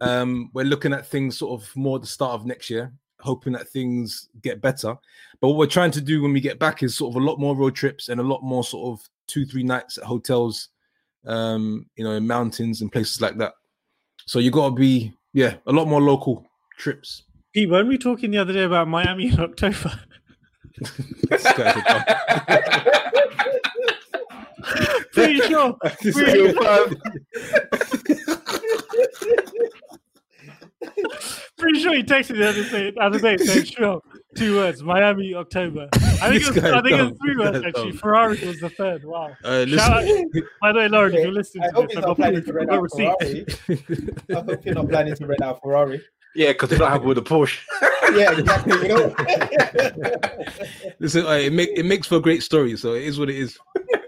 Um, 0.00 0.50
we're 0.54 0.64
looking 0.64 0.92
at 0.92 1.06
things 1.06 1.36
sort 1.38 1.60
of 1.60 1.74
more 1.74 1.96
at 1.96 2.02
the 2.02 2.06
start 2.08 2.32
of 2.34 2.46
next 2.46 2.70
year, 2.70 2.92
hoping 3.20 3.54
that 3.54 3.68
things 3.68 4.28
get 4.42 4.60
better. 4.60 4.94
But 5.40 5.48
what 5.48 5.56
we're 5.56 5.66
trying 5.66 5.90
to 5.92 6.00
do 6.00 6.22
when 6.22 6.32
we 6.32 6.40
get 6.40 6.58
back 6.60 6.82
is 6.84 6.96
sort 6.96 7.14
of 7.16 7.20
a 7.20 7.24
lot 7.24 7.40
more 7.40 7.56
road 7.56 7.74
trips 7.74 8.08
and 8.08 8.20
a 8.20 8.24
lot 8.24 8.42
more 8.44 8.62
sort 8.62 8.92
of 9.00 9.08
two, 9.26 9.44
three 9.44 9.64
nights 9.64 9.98
at 9.98 10.04
hotels, 10.04 10.68
um, 11.26 11.86
you 11.96 12.04
know, 12.04 12.12
in 12.12 12.26
mountains 12.26 12.80
and 12.82 12.90
places 12.90 13.20
like 13.20 13.36
that. 13.38 13.52
So 14.26 14.38
you 14.38 14.50
got 14.50 14.70
to 14.70 14.74
be, 14.74 15.12
yeah, 15.32 15.56
a 15.66 15.72
lot 15.72 15.86
more 15.86 16.00
local 16.00 16.44
trips. 16.78 17.22
Pete, 17.52 17.70
weren't 17.70 17.88
we 17.88 17.98
talking 17.98 18.30
the 18.30 18.38
other 18.38 18.52
day 18.52 18.64
about 18.64 18.88
Miami 18.88 19.28
in 19.28 19.40
October? 19.40 19.92
This 21.30 21.42
guy's 21.42 21.74
a 21.74 21.82
dumb- 21.88 22.04
Pretty 25.12 25.40
sure. 25.40 25.74
Pretty 26.12 26.38
your 26.38 26.52
Pretty 31.56 31.80
sure 31.80 31.94
he 31.94 32.02
texted 32.02 32.36
the 32.36 32.48
other 32.48 32.68
day, 32.68 32.90
the 32.90 33.00
other 33.00 33.18
day 33.18 33.36
saying, 33.38 33.64
sure, 33.64 34.02
two 34.36 34.56
words, 34.56 34.82
Miami, 34.82 35.34
October. 35.34 35.88
I 35.92 35.98
think, 35.98 36.44
This 36.44 36.48
it 36.56 36.62
was, 36.62 36.64
I 36.72 36.82
think 36.82 36.98
it 36.98 37.02
was 37.02 37.18
three 37.22 37.36
words, 37.36 37.64
actually. 37.64 37.90
dumb. 37.90 37.98
Ferrari 37.98 38.46
was 38.46 38.60
the 38.60 38.70
third. 38.70 39.04
Wow. 39.04 39.36
Uh, 39.44 39.66
Shout 39.66 39.90
out, 39.90 40.24
by 40.60 40.72
the 40.72 40.78
way, 40.78 40.88
Lauren, 40.88 41.14
if 41.14 41.22
you're 41.22 41.32
listening 41.32 41.64
I 41.64 41.68
to 41.68 41.74
hope 41.74 41.88
this, 41.88 41.96
he's 41.96 42.04
I 42.04 42.08
not 42.08 42.16
planning 42.16 42.44
to 42.44 42.52
rent 42.52 42.70
out. 42.70 42.90
Ferrari. 42.90 43.46
I 44.30 44.34
hope 44.34 44.64
you're 44.64 44.74
not 44.74 44.88
planning 44.88 45.14
to 45.16 45.26
rent 45.26 45.42
out 45.42 45.60
Ferrari. 45.62 46.02
Yeah, 46.34 46.52
because 46.52 46.68
they 46.68 46.76
don't 46.78 46.90
have 46.90 47.02
with 47.04 47.18
a 47.18 47.22
Porsche. 47.22 47.58
Yeah, 48.14 48.38
exactly. 48.38 48.72
You 48.82 48.88
know. 48.88 49.14
listen 51.00 51.26
uh, 51.26 51.30
it, 51.30 51.52
make, 51.52 51.70
it 51.74 51.84
makes 51.84 52.06
for 52.06 52.16
a 52.16 52.20
great 52.20 52.42
story. 52.42 52.76
So 52.76 52.94
it 52.94 53.02
is 53.02 53.18
what 53.18 53.28
it 53.28 53.36
is. 53.36 53.58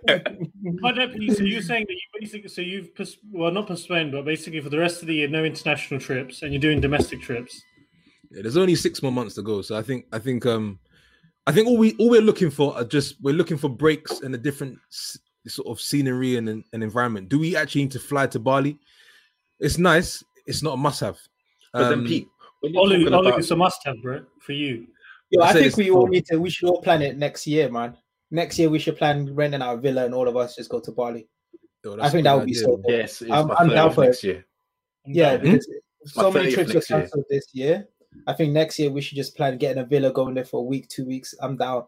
But 0.06 0.94
Deputy, 0.94 1.34
so 1.34 1.42
you're 1.42 1.62
saying 1.62 1.86
that 1.88 1.94
you 1.94 2.20
basically, 2.20 2.48
so 2.48 2.60
you've 2.62 2.94
pos- 2.94 3.16
well 3.32 3.50
not 3.50 3.66
postponed, 3.66 4.12
but 4.12 4.24
basically 4.24 4.60
for 4.60 4.68
the 4.70 4.78
rest 4.78 5.02
of 5.02 5.08
the 5.08 5.14
year, 5.16 5.28
no 5.28 5.44
international 5.44 5.98
trips, 6.00 6.42
and 6.42 6.52
you're 6.52 6.60
doing 6.60 6.80
domestic 6.80 7.20
trips. 7.20 7.60
Yeah, 8.30 8.42
there's 8.42 8.56
only 8.56 8.74
six 8.74 9.02
more 9.02 9.12
months 9.12 9.34
to 9.36 9.42
go, 9.42 9.62
so 9.62 9.76
I 9.76 9.82
think 9.82 10.06
I 10.12 10.18
think 10.18 10.44
um 10.46 10.78
I 11.46 11.52
think 11.52 11.66
all 11.66 11.78
we 11.78 11.94
all 11.98 12.10
we're 12.10 12.20
looking 12.20 12.50
for 12.50 12.74
are 12.76 12.84
just 12.84 13.16
we're 13.22 13.34
looking 13.34 13.56
for 13.56 13.68
breaks 13.68 14.20
and 14.20 14.34
a 14.34 14.38
different 14.38 14.78
s- 14.92 15.18
sort 15.46 15.68
of 15.68 15.80
scenery 15.80 16.36
and 16.36 16.48
an 16.48 16.64
and 16.72 16.82
environment. 16.82 17.28
Do 17.30 17.38
we 17.38 17.56
actually 17.56 17.82
need 17.82 17.92
to 17.92 18.00
fly 18.00 18.26
to 18.28 18.38
Bali? 18.38 18.78
It's 19.60 19.78
nice. 19.78 20.22
It's 20.46 20.62
not 20.62 20.74
a 20.74 20.76
must-have. 20.76 21.18
But 21.72 21.88
then, 21.90 22.00
Um, 22.00 22.04
Pete, 22.06 22.26
when 22.60 22.74
you're 22.74 22.84
Olu, 22.84 23.04
Olu, 23.08 23.18
about- 23.28 23.38
it's 23.38 23.50
a 23.50 23.56
must-have, 23.56 23.96
bro, 24.02 24.24
for 24.40 24.52
you. 24.52 24.86
Yo, 25.30 25.42
I 25.42 25.48
I 25.48 25.52
think 25.52 25.66
it's 25.66 25.76
we 25.76 25.90
all 25.90 26.06
need 26.06 26.24
to. 26.26 26.38
We 26.38 26.48
should 26.50 26.68
all 26.68 26.80
plan 26.80 27.02
it 27.02 27.16
next 27.18 27.46
year, 27.46 27.70
man. 27.70 27.96
Next 28.30 28.58
year 28.58 28.68
we 28.70 28.78
should 28.78 28.96
plan 28.98 29.34
renting 29.34 29.62
out 29.62 29.78
a 29.78 29.80
villa 29.80 30.04
and 30.04 30.14
all 30.14 30.28
of 30.28 30.36
us 30.36 30.54
just 30.56 30.68
go 30.70 30.80
to 30.80 30.92
Bali. 30.92 31.28
yo, 31.84 31.96
I 32.00 32.08
think 32.10 32.24
that 32.24 32.34
would 32.34 32.46
be 32.46 32.52
idea, 32.52 32.62
so. 32.62 32.68
man. 32.76 32.82
Cool. 32.82 32.92
yes, 32.92 33.22
it's 33.22 33.30
I'm- 33.30 33.48
my 33.48 33.54
I'm 33.58 33.68
down 33.70 33.90
30th 33.90 33.94
for 33.94 34.04
it. 34.04 34.06
next 34.08 34.24
year. 34.24 34.44
Yeah, 35.06 35.36
Hmm? 35.38 35.56
so 36.04 36.30
many 36.30 36.52
trips 36.52 36.68
were 36.68 36.74
next 36.74 36.90
year. 36.90 37.00
cancelled 37.00 37.24
this 37.30 37.46
year. 37.54 37.88
I 38.26 38.32
think 38.34 38.52
next 38.52 38.78
year 38.78 38.90
we 38.90 39.00
should 39.00 39.16
just 39.16 39.36
plan 39.36 39.56
getting 39.58 39.82
a 39.82 39.86
villa, 39.86 40.12
going 40.12 40.34
there 40.34 40.44
for 40.44 40.58
a 40.60 40.62
week, 40.64 40.88
two 40.88 41.04
weeks. 41.06 41.34
I'm 41.40 41.56
down. 41.56 41.84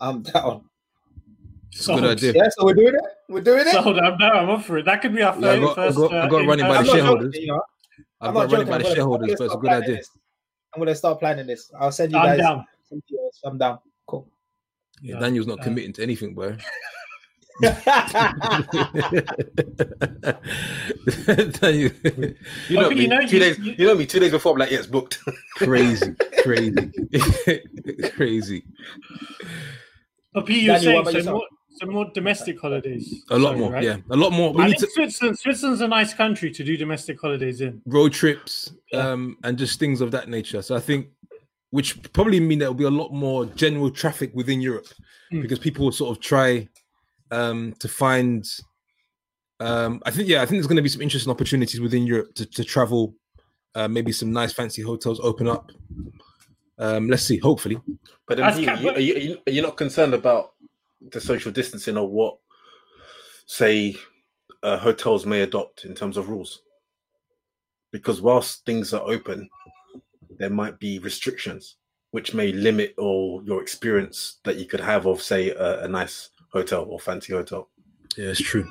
I'm 0.00 0.22
down. 0.22 0.64
Sold. 1.70 2.00
Good 2.00 2.10
idea. 2.18 2.32
Yeah, 2.34 2.48
so 2.50 2.64
we're 2.66 2.74
doing 2.74 2.94
it. 2.94 3.00
We're 3.28 3.40
doing 3.40 3.60
it. 3.66 3.68
Sold. 3.72 3.98
I'm 3.98 4.18
down. 4.18 4.36
I'm 4.36 4.50
up 4.50 4.64
for 4.64 4.78
it. 4.78 4.84
That 4.84 5.00
could 5.00 5.14
be 5.14 5.22
our 5.22 5.38
Yeah, 5.38 5.52
I 5.52 5.58
first. 5.58 5.62
got- 5.62 5.78
I 5.78 5.86
first, 5.86 5.96
got- 5.98 6.12
I 6.14 6.18
uh, 6.18 6.28
got 6.28 6.46
running 6.46 6.66
by 6.66 6.82
the 6.82 6.88
shareholders. 6.92 7.32
joking, 7.32 7.40
you 7.42 7.46
know. 7.48 7.62
I've 8.20 8.28
I'm 8.28 8.34
got 8.34 8.40
not 8.42 8.52
running 8.52 8.68
by 8.68 8.78
the 8.78 8.94
shareholders, 8.94 9.34
but 9.38 9.44
it's 9.44 9.54
a 9.54 9.58
good 9.58 9.70
idea. 9.70 9.96
this. 9.96 10.10
I'm 10.74 10.80
gonna 10.80 10.94
start 10.94 11.18
planning 11.18 11.46
this. 11.46 11.70
I'll 11.78 11.92
send 11.92 12.12
you 12.12 12.18
I'm 12.18 12.26
guys 12.26 12.38
down. 12.38 12.64
some 12.88 12.98
videos. 13.10 13.38
I'm 13.44 13.58
down. 13.58 13.78
Cool. 14.06 14.28
Yeah, 15.00 15.14
Yeah. 15.14 15.20
Daniel's 15.20 15.46
not 15.46 15.60
Uh, 15.60 15.64
committing 15.64 15.92
to 15.94 16.02
anything, 16.02 16.34
boy. 16.34 16.56
Daniel, 21.60 21.90
You 22.68 22.76
know 22.76 22.88
but 22.88 22.96
me. 22.96 23.02
you 23.02 23.08
know, 23.08 23.20
two 23.26 23.36
you- 23.36 23.40
days. 23.40 23.58
you- 23.58 23.74
You 23.78 23.86
know 23.86 23.94
me. 23.94 24.06
Two 24.06 24.20
days 24.20 24.30
before, 24.32 24.52
I'm 24.52 24.58
like, 24.58 24.70
yeah, 24.70 24.78
it's 24.78 24.86
booked. 24.86 25.18
crazy, 25.56 26.14
crazy, 26.42 26.90
crazy. 28.14 28.64
But 30.34 30.46
Pete, 30.46 30.62
you're 30.62 30.74
Daniel, 30.76 30.82
saying 30.92 31.00
about 31.00 31.10
so 31.12 31.16
yourself? 31.18 31.34
more, 31.36 31.46
so 31.80 31.86
more 31.86 32.06
domestic 32.14 32.60
holidays. 32.60 33.22
A 33.30 33.38
lot 33.38 33.50
Sorry, 33.50 33.58
more, 33.60 33.72
right? 33.72 33.84
yeah, 33.84 33.96
a 34.10 34.16
lot 34.16 34.32
more. 34.32 34.52
We 34.52 34.62
I 34.62 34.66
need 34.68 34.78
think 34.78 34.90
to 34.90 34.94
Switzerland, 34.94 35.38
Switzerland's 35.38 35.80
a 35.82 35.88
nice 35.88 36.14
country 36.14 36.50
to 36.50 36.64
do 36.64 36.76
domestic 36.76 37.20
holidays 37.20 37.60
in. 37.60 37.82
road 37.86 38.12
trips, 38.12 38.72
Yeah. 38.92 39.10
um, 39.10 39.36
and 39.44 39.58
just 39.58 39.78
things 39.78 40.00
of 40.00 40.10
that 40.12 40.28
nature. 40.28 40.62
So 40.62 40.74
I 40.74 40.80
think, 40.80 41.08
which 41.70 42.00
probably 42.12 42.40
mean 42.40 42.58
there 42.60 42.68
will 42.68 42.74
be 42.74 42.84
a 42.84 42.90
lot 42.90 43.12
more 43.12 43.46
general 43.46 43.90
traffic 43.90 44.30
within 44.34 44.60
Europe 44.60 44.86
Mm. 45.32 45.40
because 45.42 45.58
people 45.58 45.84
will 45.86 45.92
sort 45.92 46.14
of 46.16 46.22
try 46.22 46.68
um, 47.32 47.74
to 47.80 47.88
find. 47.88 48.46
Um, 49.58 50.00
I 50.04 50.10
think, 50.10 50.28
yeah, 50.28 50.42
I 50.42 50.46
think 50.46 50.56
there's 50.58 50.66
going 50.66 50.76
to 50.76 50.82
be 50.82 50.88
some 50.88 51.02
interesting 51.02 51.30
opportunities 51.30 51.80
within 51.80 52.06
Europe 52.06 52.34
to, 52.34 52.46
to 52.46 52.64
travel. 52.64 53.14
Uh, 53.74 53.88
maybe 53.88 54.12
some 54.12 54.32
nice 54.32 54.52
fancy 54.52 54.82
hotels 54.82 55.18
open 55.20 55.48
up. 55.48 55.72
Um, 56.78 57.08
let's 57.08 57.22
see. 57.22 57.38
Hopefully, 57.38 57.80
But 58.26 58.36
then, 58.38 58.46
That's 58.46 58.58
you, 58.58 58.68
are, 58.68 58.76
you, 59.00 59.14
are 59.14 59.18
you- 59.18 59.38
are 59.46 59.52
you 59.52 59.62
not 59.62 59.76
concerned 59.76 60.14
about 60.14 60.52
the 61.10 61.20
social 61.20 61.50
distancing 61.52 61.96
or 61.96 62.06
what, 62.08 62.36
say, 63.46 63.96
uh, 64.62 64.76
hotels 64.78 65.24
may 65.26 65.40
adopt 65.42 65.84
in 65.84 65.94
terms 65.94 66.16
of 66.16 66.28
rules? 66.28 66.62
Because 67.92 68.20
whilst 68.20 68.66
things 68.66 68.92
are 68.92 69.02
open, 69.02 69.48
there 70.38 70.50
might 70.50 70.78
be 70.78 70.98
restrictions 70.98 71.76
which 72.10 72.34
may 72.34 72.52
limit 72.52 72.94
or 72.98 73.42
your 73.44 73.62
experience 73.62 74.38
that 74.44 74.56
you 74.56 74.66
could 74.66 74.80
have 74.80 75.06
of, 75.06 75.22
say, 75.22 75.50
a, 75.50 75.84
a 75.84 75.88
nice 75.88 76.28
hotel 76.52 76.84
or 76.88 77.00
fancy 77.00 77.32
hotel. 77.32 77.68
yeah, 78.16 78.26
it's 78.26 78.40
true. 78.40 78.70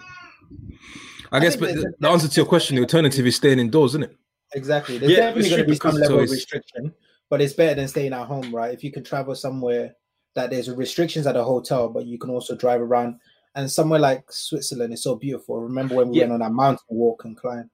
I, 1.32 1.38
I 1.38 1.40
guess, 1.40 1.56
but 1.56 1.74
the, 1.74 1.94
the 2.00 2.10
answer 2.10 2.28
to 2.28 2.36
your 2.36 2.46
question, 2.46 2.76
the 2.76 2.82
alternative 2.82 3.26
is 3.26 3.36
staying 3.36 3.60
indoors, 3.60 3.92
isn't 3.92 4.04
it? 4.04 4.18
Exactly. 4.54 4.98
There's 4.98 5.14
Yeah, 5.14 5.28
definitely 5.32 5.50
going 5.50 5.62
to 5.64 5.68
be 5.70 5.76
some 5.78 5.96
level 5.96 6.20
of 6.20 6.30
restriction, 6.30 6.94
but 7.30 7.42
it's 7.42 7.54
better 7.54 7.76
than 7.76 7.88
staying 7.88 8.14
at 8.14 8.28
home, 8.28 8.54
right? 8.54 8.74
If 8.74 8.84
you 8.84 8.92
can 8.92 9.04
travel 9.04 9.34
somewhere 9.34 9.96
that 10.36 10.50
there's 10.50 10.70
restrictions 10.70 11.26
at 11.28 11.36
a 11.38 11.44
hotel, 11.44 11.90
but 11.90 12.06
you 12.06 12.18
can 12.18 12.30
also 12.30 12.56
drive 12.56 12.82
around. 12.82 13.20
And 13.56 13.70
somewhere 13.70 14.00
like 14.00 14.32
Switzerland 14.32 14.94
is 14.94 15.04
so 15.04 15.16
beautiful. 15.16 15.60
Remember 15.62 15.96
when 15.96 16.10
we 16.10 16.18
Yeah. 16.18 16.24
went 16.24 16.34
on 16.34 16.40
that 16.40 16.54
mountain 16.54 16.86
walk 16.90 17.24
and 17.26 17.36
climb? 17.38 17.70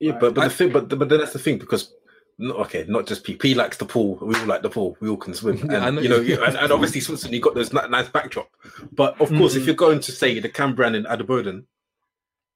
Yeah, 0.00 0.12
Right. 0.12 0.20
but 0.20 0.34
but 0.34 0.44
I- 0.44 0.48
the 0.48 0.54
thing, 0.54 0.72
but 0.72 0.88
but 0.88 1.08
then 1.08 1.18
that's 1.18 1.32
the 1.32 1.38
thing 1.40 1.58
because 1.58 1.94
no, 2.38 2.54
okay, 2.54 2.84
not 2.88 3.06
just 3.06 3.24
P. 3.24 3.34
P 3.34 3.54
likes 3.54 3.76
the 3.76 3.84
pool. 3.84 4.16
We 4.22 4.34
all 4.36 4.46
like 4.46 4.62
the 4.62 4.70
pool. 4.70 4.96
We 5.00 5.08
all 5.08 5.16
can 5.16 5.34
swim, 5.34 5.58
and 5.70 5.72
Yeah, 5.72 5.90
know 5.90 6.00
you 6.20 6.36
know, 6.36 6.44
and, 6.44 6.56
and 6.56 6.72
obviously 6.72 7.00
Switzerland, 7.00 7.34
you 7.34 7.40
got 7.40 7.54
those 7.54 7.72
nice 7.72 8.08
backdrop. 8.08 8.50
But 8.92 9.20
of 9.20 9.28
course, 9.30 9.54
if 9.56 9.62
Mhm. 9.62 9.66
you're 9.66 9.74
going 9.74 10.00
to 10.00 10.12
say 10.12 10.38
the 10.38 10.48
Cambrian 10.48 10.94
in 10.94 11.04
Adelboden, 11.04 11.64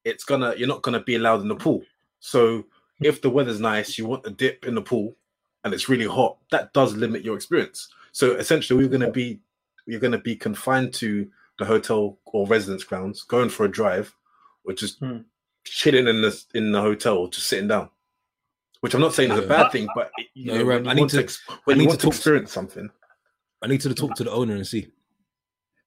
it's 0.05 0.25
gonna 0.25 0.55
you're 0.57 0.69
not 0.69 0.83
gonna 0.83 1.01
be 1.03 1.17
allowed 1.17 1.41
in 1.43 1.49
the 1.49 1.55
pool. 1.57 1.83
So 2.21 2.65
if 3.01 3.21
the 3.23 3.31
weather's 3.31 3.61
nice, 3.61 3.99
you 3.99 4.07
want 4.07 4.27
a 4.27 4.31
dip 4.31 4.67
in 4.67 4.75
the 4.75 4.83
pool, 4.83 5.17
and 5.65 5.75
it's 5.75 5.89
really 5.89 6.07
hot, 6.07 6.39
that 6.51 6.73
does 6.73 6.95
limit 6.95 7.25
your 7.25 7.35
experience. 7.37 7.89
So 8.13 8.33
essentially, 8.33 8.79
we're 8.83 8.91
gonna 8.91 9.11
be 9.11 9.41
you're 9.87 10.01
gonna 10.01 10.19
be 10.19 10.37
confined 10.37 10.95
to 10.95 11.29
the 11.59 11.65
hotel 11.65 12.19
or 12.27 12.47
residence 12.47 12.85
grounds, 12.85 13.23
going 13.25 13.49
for 13.49 13.65
a 13.65 13.71
drive, 13.71 14.15
or 14.65 14.73
just 14.73 14.99
Hmm. 15.01 15.19
chilling 15.65 16.07
in 16.09 16.23
the 16.23 16.45
in 16.55 16.73
the 16.73 16.81
hotel, 16.81 17.27
just 17.29 17.49
sitting 17.49 17.69
down. 17.69 17.89
Which 18.83 18.95
I'm 18.95 19.01
not 19.01 19.15
saying 19.15 19.31
is 19.31 19.39
a 19.39 19.43
bad 19.47 19.71
thing, 19.71 19.87
but 19.95 20.11
you 20.35 20.47
No, 20.47 20.53
know, 20.55 20.59
you're 20.59 20.69
right. 20.69 20.85
you 20.85 20.91
I 20.91 20.95
need 20.95 21.09
to- 21.11 21.23
to, 21.23 21.39
when 21.65 21.77
I 21.77 21.79
need 21.79 21.91
to 21.91 21.97
to 21.97 22.03
talk 22.03 22.11
to- 22.11 22.17
experience 22.17 22.51
something, 22.53 22.91
I 23.63 23.69
need 23.69 23.81
to 23.83 23.95
talk 23.95 24.17
to 24.17 24.25
the 24.25 24.33
owner 24.33 24.57
and 24.57 24.67
see 24.67 24.89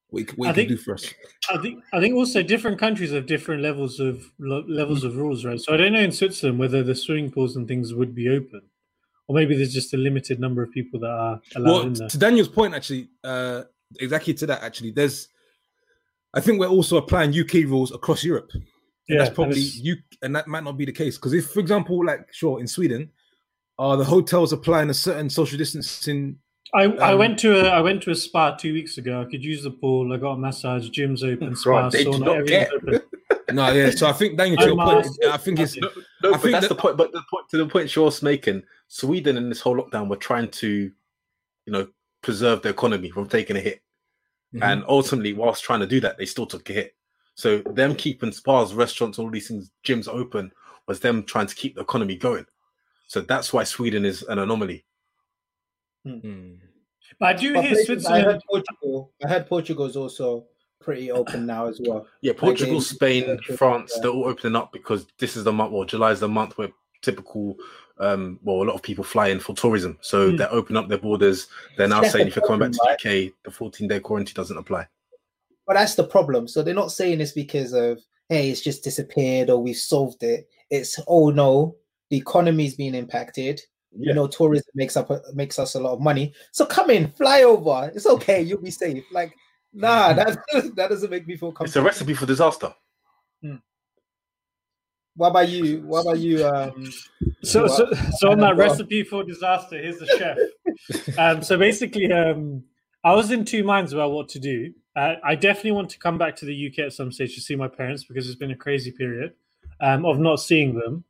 what 0.07 0.19
he, 0.21 0.25
what 0.37 0.45
he 0.45 0.49
I 0.49 0.53
can 0.53 0.55
think- 0.55 0.69
do 0.69 0.77
for 0.77 0.93
us. 0.93 1.13
I 1.49 1.57
think 1.61 1.83
I 1.91 1.99
think 1.99 2.15
also 2.15 2.41
different 2.41 2.79
countries 2.79 3.11
have 3.11 3.25
different 3.25 3.61
levels 3.61 3.99
of 3.99 4.23
lo- 4.39 4.63
levels 4.65 5.03
of 5.03 5.17
rules, 5.17 5.43
right? 5.43 5.59
So 5.59 5.73
I 5.73 5.77
don't 5.77 5.91
know 5.91 5.99
in 5.99 6.13
Switzerland 6.13 6.57
whether 6.57 6.83
the 6.83 6.95
swimming 6.95 7.31
pools 7.31 7.57
and 7.57 7.67
things 7.67 7.93
would 7.93 8.15
be 8.15 8.29
open, 8.29 8.61
or 9.27 9.35
maybe 9.35 9.57
there's 9.57 9.73
just 9.73 9.93
a 9.93 9.97
limited 9.97 10.39
number 10.39 10.63
of 10.63 10.71
people 10.71 10.97
that 11.01 11.09
are 11.11 11.41
allowed 11.57 11.69
Well, 11.71 11.81
in 11.81 11.93
there. 11.95 12.07
to 12.07 12.17
Daniel's 12.17 12.47
point, 12.47 12.73
actually, 12.73 13.09
uh, 13.25 13.63
exactly 13.99 14.33
to 14.35 14.45
that, 14.45 14.63
actually, 14.63 14.91
there's, 14.91 15.27
I 16.33 16.39
think 16.39 16.61
we're 16.61 16.67
also 16.69 16.95
applying 16.95 17.33
UK 17.37 17.65
rules 17.65 17.91
across 17.91 18.23
Europe. 18.23 18.51
And 19.07 19.17
Yeah, 19.17 19.23
that's 19.23 19.35
probably 19.35 19.57
it's- 19.59 19.75
you, 19.77 19.97
and 20.21 20.35
that 20.35 20.47
might 20.47 20.63
not 20.63 20.77
be 20.77 20.85
the 20.85 20.91
case 20.91 21.17
because 21.17 21.33
if, 21.33 21.51
for 21.51 21.59
example, 21.59 22.03
like 22.05 22.33
sure 22.33 22.59
in 22.59 22.67
Sweden, 22.67 23.11
are 23.77 23.97
the 23.97 24.03
hotels 24.05 24.51
applying 24.53 24.89
a 24.89 24.93
certain 24.93 25.29
social 25.29 25.57
distancing? 25.57 26.37
I, 26.73 26.83
I 26.85 27.11
um, 27.13 27.19
went 27.19 27.37
to 27.39 27.59
a 27.59 27.69
I 27.69 27.81
went 27.81 28.01
to 28.03 28.11
a 28.11 28.15
spa 28.15 28.55
two 28.55 28.73
weeks 28.73 28.97
ago. 28.97 29.21
I 29.21 29.25
could 29.29 29.43
use 29.43 29.63
the 29.63 29.71
pool. 29.71 30.11
I 30.11 30.17
got 30.17 30.31
a 30.33 30.37
massage. 30.37 30.89
Gym's 30.89 31.23
open. 31.23 31.55
Spa, 31.55 31.69
Right, 31.69 31.91
they 31.91 32.05
sauna. 32.05 32.19
not 32.19 32.35
everything's 32.37 32.69
open. 32.73 33.01
No, 33.53 33.71
yeah. 33.71 33.91
So 33.91 34.07
I 34.07 34.11
think 34.11 34.37
Daniel, 34.37 34.57
to 34.57 34.65
your 34.65 34.75
point, 34.85 35.07
my- 35.21 35.29
I 35.31 35.37
think 35.37 35.59
it's 35.59 35.77
no, 35.77 35.87
I 35.87 35.91
but 36.31 36.41
think 36.41 36.51
that's 36.53 36.67
that- 36.67 36.69
the 36.69 36.75
point. 36.81 36.97
But 36.97 37.11
the 37.11 37.21
point 37.29 37.47
to 37.49 37.57
the 37.57 37.67
point 37.67 37.89
Shaw's 37.91 38.23
making, 38.23 38.63
Sweden 38.87 39.37
in 39.37 39.49
this 39.49 39.61
whole 39.61 39.75
lockdown 39.77 40.09
were 40.09 40.15
trying 40.15 40.49
to, 40.49 40.67
you 41.65 41.71
know, 41.71 41.87
preserve 42.23 42.63
the 42.63 42.69
economy 42.69 43.11
from 43.11 43.27
taking 43.29 43.55
a 43.55 43.59
hit, 43.59 43.81
Mhm. 44.55 44.63
and 44.63 44.83
ultimately, 44.87 45.33
whilst 45.33 45.63
trying 45.63 45.79
to 45.81 45.85
do 45.87 45.99
that, 45.99 46.17
they 46.17 46.25
still 46.25 46.47
took 46.47 46.67
a 46.71 46.73
hit. 46.73 46.95
So 47.35 47.59
them 47.59 47.95
keeping 47.95 48.31
spas, 48.31 48.73
restaurants, 48.73 49.19
all 49.19 49.29
these 49.29 49.47
things, 49.49 49.71
gyms 49.85 50.07
open 50.07 50.51
was 50.87 50.99
them 50.99 51.23
trying 51.23 51.47
to 51.47 51.55
keep 51.55 51.75
the 51.75 51.81
economy 51.81 52.15
going. 52.15 52.45
So 53.07 53.21
that's 53.21 53.51
why 53.53 53.63
Sweden 53.65 54.05
is 54.05 54.23
an 54.23 54.39
anomaly. 54.39 54.85
Mm. 56.07 56.57
But 57.19 57.25
I 57.25 57.33
do 57.33 57.53
But 57.53 57.65
hear 57.65 57.73
places- 57.75 58.05
I 58.05 58.21
heard 58.21 58.41
Portugal. 58.49 59.11
I 59.23 59.27
heard 59.29 59.47
Portugal's 59.47 59.95
also 59.95 60.45
pretty 60.81 61.11
open 61.11 61.45
now 61.45 61.67
as 61.67 61.79
well. 61.83 62.07
Yeah, 62.21 62.33
Portugal, 62.33 62.75
they- 62.79 62.85
Spain, 62.85 63.39
yeah. 63.49 63.55
France, 63.55 63.97
they're 63.99 64.11
all 64.11 64.25
opening 64.25 64.55
up 64.55 64.71
because 64.71 65.07
this 65.17 65.35
is 65.35 65.43
the 65.43 65.51
month, 65.51 65.71
Well, 65.71 65.83
July 65.85 66.11
is 66.11 66.19
the 66.19 66.27
month 66.27 66.57
where 66.57 66.69
typical, 67.01 67.57
um, 67.99 68.39
well, 68.43 68.61
a 68.61 68.65
lot 68.65 68.75
of 68.75 68.81
people 68.81 69.03
fly 69.03 69.27
in 69.29 69.39
for 69.39 69.55
tourism. 69.55 69.97
So 70.01 70.31
Hmm. 70.31 70.37
they're 70.37 70.51
opening 70.53 70.77
up 70.77 70.89
their 70.89 70.97
borders. 70.97 71.47
They're 71.77 71.87
now 71.87 72.01
That's 72.01 72.13
saying 72.13 72.27
if 72.27 72.35
you're 72.35 72.45
coming 72.45 72.71
back 72.71 72.71
to 72.71 72.77
problem, 72.99 73.27
UK, 73.27 73.33
the 73.43 73.51
14 73.51 73.87
day 73.87 73.99
quarantine 73.99 74.33
doesn't 74.35 74.57
apply. 74.57 74.87
But 75.67 75.75
that's 75.75 75.95
the 75.95 76.03
problem. 76.03 76.47
So 76.47 76.61
they're 76.61 76.73
not 76.73 76.91
saying 76.91 77.19
this 77.19 77.31
because 77.31 77.73
of 77.73 78.01
hey, 78.29 78.49
it's 78.49 78.61
just 78.61 78.83
disappeared 78.83 79.49
or 79.49 79.61
we've 79.61 79.77
solved 79.77 80.23
it. 80.23 80.47
It's 80.69 80.99
oh 81.07 81.29
no, 81.29 81.75
the 82.09 82.17
economy's 82.17 82.75
being 82.75 82.95
impacted. 82.95 83.61
You 83.97 84.13
know, 84.13 84.27
tourism 84.27 84.71
makes 84.75 84.97
up 84.97 85.09
makes 85.33 85.57
us 85.57 85.75
a 85.75 85.79
lot 85.79 85.93
of 85.93 86.01
money. 86.01 86.33
So 86.51 86.65
come 86.65 86.89
in, 86.89 87.11
fly 87.11 87.43
over. 87.43 87.91
It's 87.95 88.05
okay, 88.05 88.41
you'll 88.41 88.61
be 88.61 88.71
safe. 88.71 89.05
Like, 89.11 89.33
nah, 89.73 90.11
that 90.13 90.37
that 90.75 90.89
doesn't 90.89 91.09
make 91.09 91.25
me 91.27 91.37
feel 91.37 91.53
comfortable. 91.53 91.87
It's 91.87 91.97
a 91.97 92.03
recipe 92.03 92.13
for 92.13 92.25
disaster. 92.25 92.73
What 95.15 95.29
about 95.29 95.49
you? 95.49 95.81
What 95.81 96.01
about 96.01 96.19
you? 96.19 96.45
Um, 96.45 96.91
So, 97.41 97.67
so, 97.67 97.89
so 98.17 98.31
on 98.31 98.37
Go 98.39 98.45
that 98.45 98.57
recipe 98.57 99.03
for 99.03 99.23
disaster, 99.23 99.81
here's 99.81 99.99
the 99.99 100.07
chef. 100.17 101.17
um, 101.17 101.41
so 101.41 101.57
basically, 101.57 102.11
um, 102.11 102.63
I 103.03 103.13
was 103.13 103.31
in 103.31 103.45
two 103.45 103.63
minds 103.63 103.93
about 103.93 104.11
what 104.11 104.29
to 104.29 104.39
do. 104.39 104.73
Uh, 104.95 105.15
I 105.23 105.35
definitely 105.35 105.71
want 105.71 105.89
to 105.89 105.99
come 105.99 106.17
back 106.17 106.35
to 106.37 106.45
the 106.45 106.67
UK 106.67 106.79
at 106.79 106.93
some 106.93 107.11
stage 107.11 107.35
to 107.35 107.41
see 107.41 107.55
my 107.55 107.67
parents 107.67 108.05
because 108.05 108.27
it's 108.27 108.37
been 108.37 108.51
a 108.51 108.55
crazy 108.55 108.91
period 108.91 109.33
um, 109.81 110.05
of 110.05 110.19
not 110.19 110.37
seeing 110.37 110.73
them. 110.73 111.03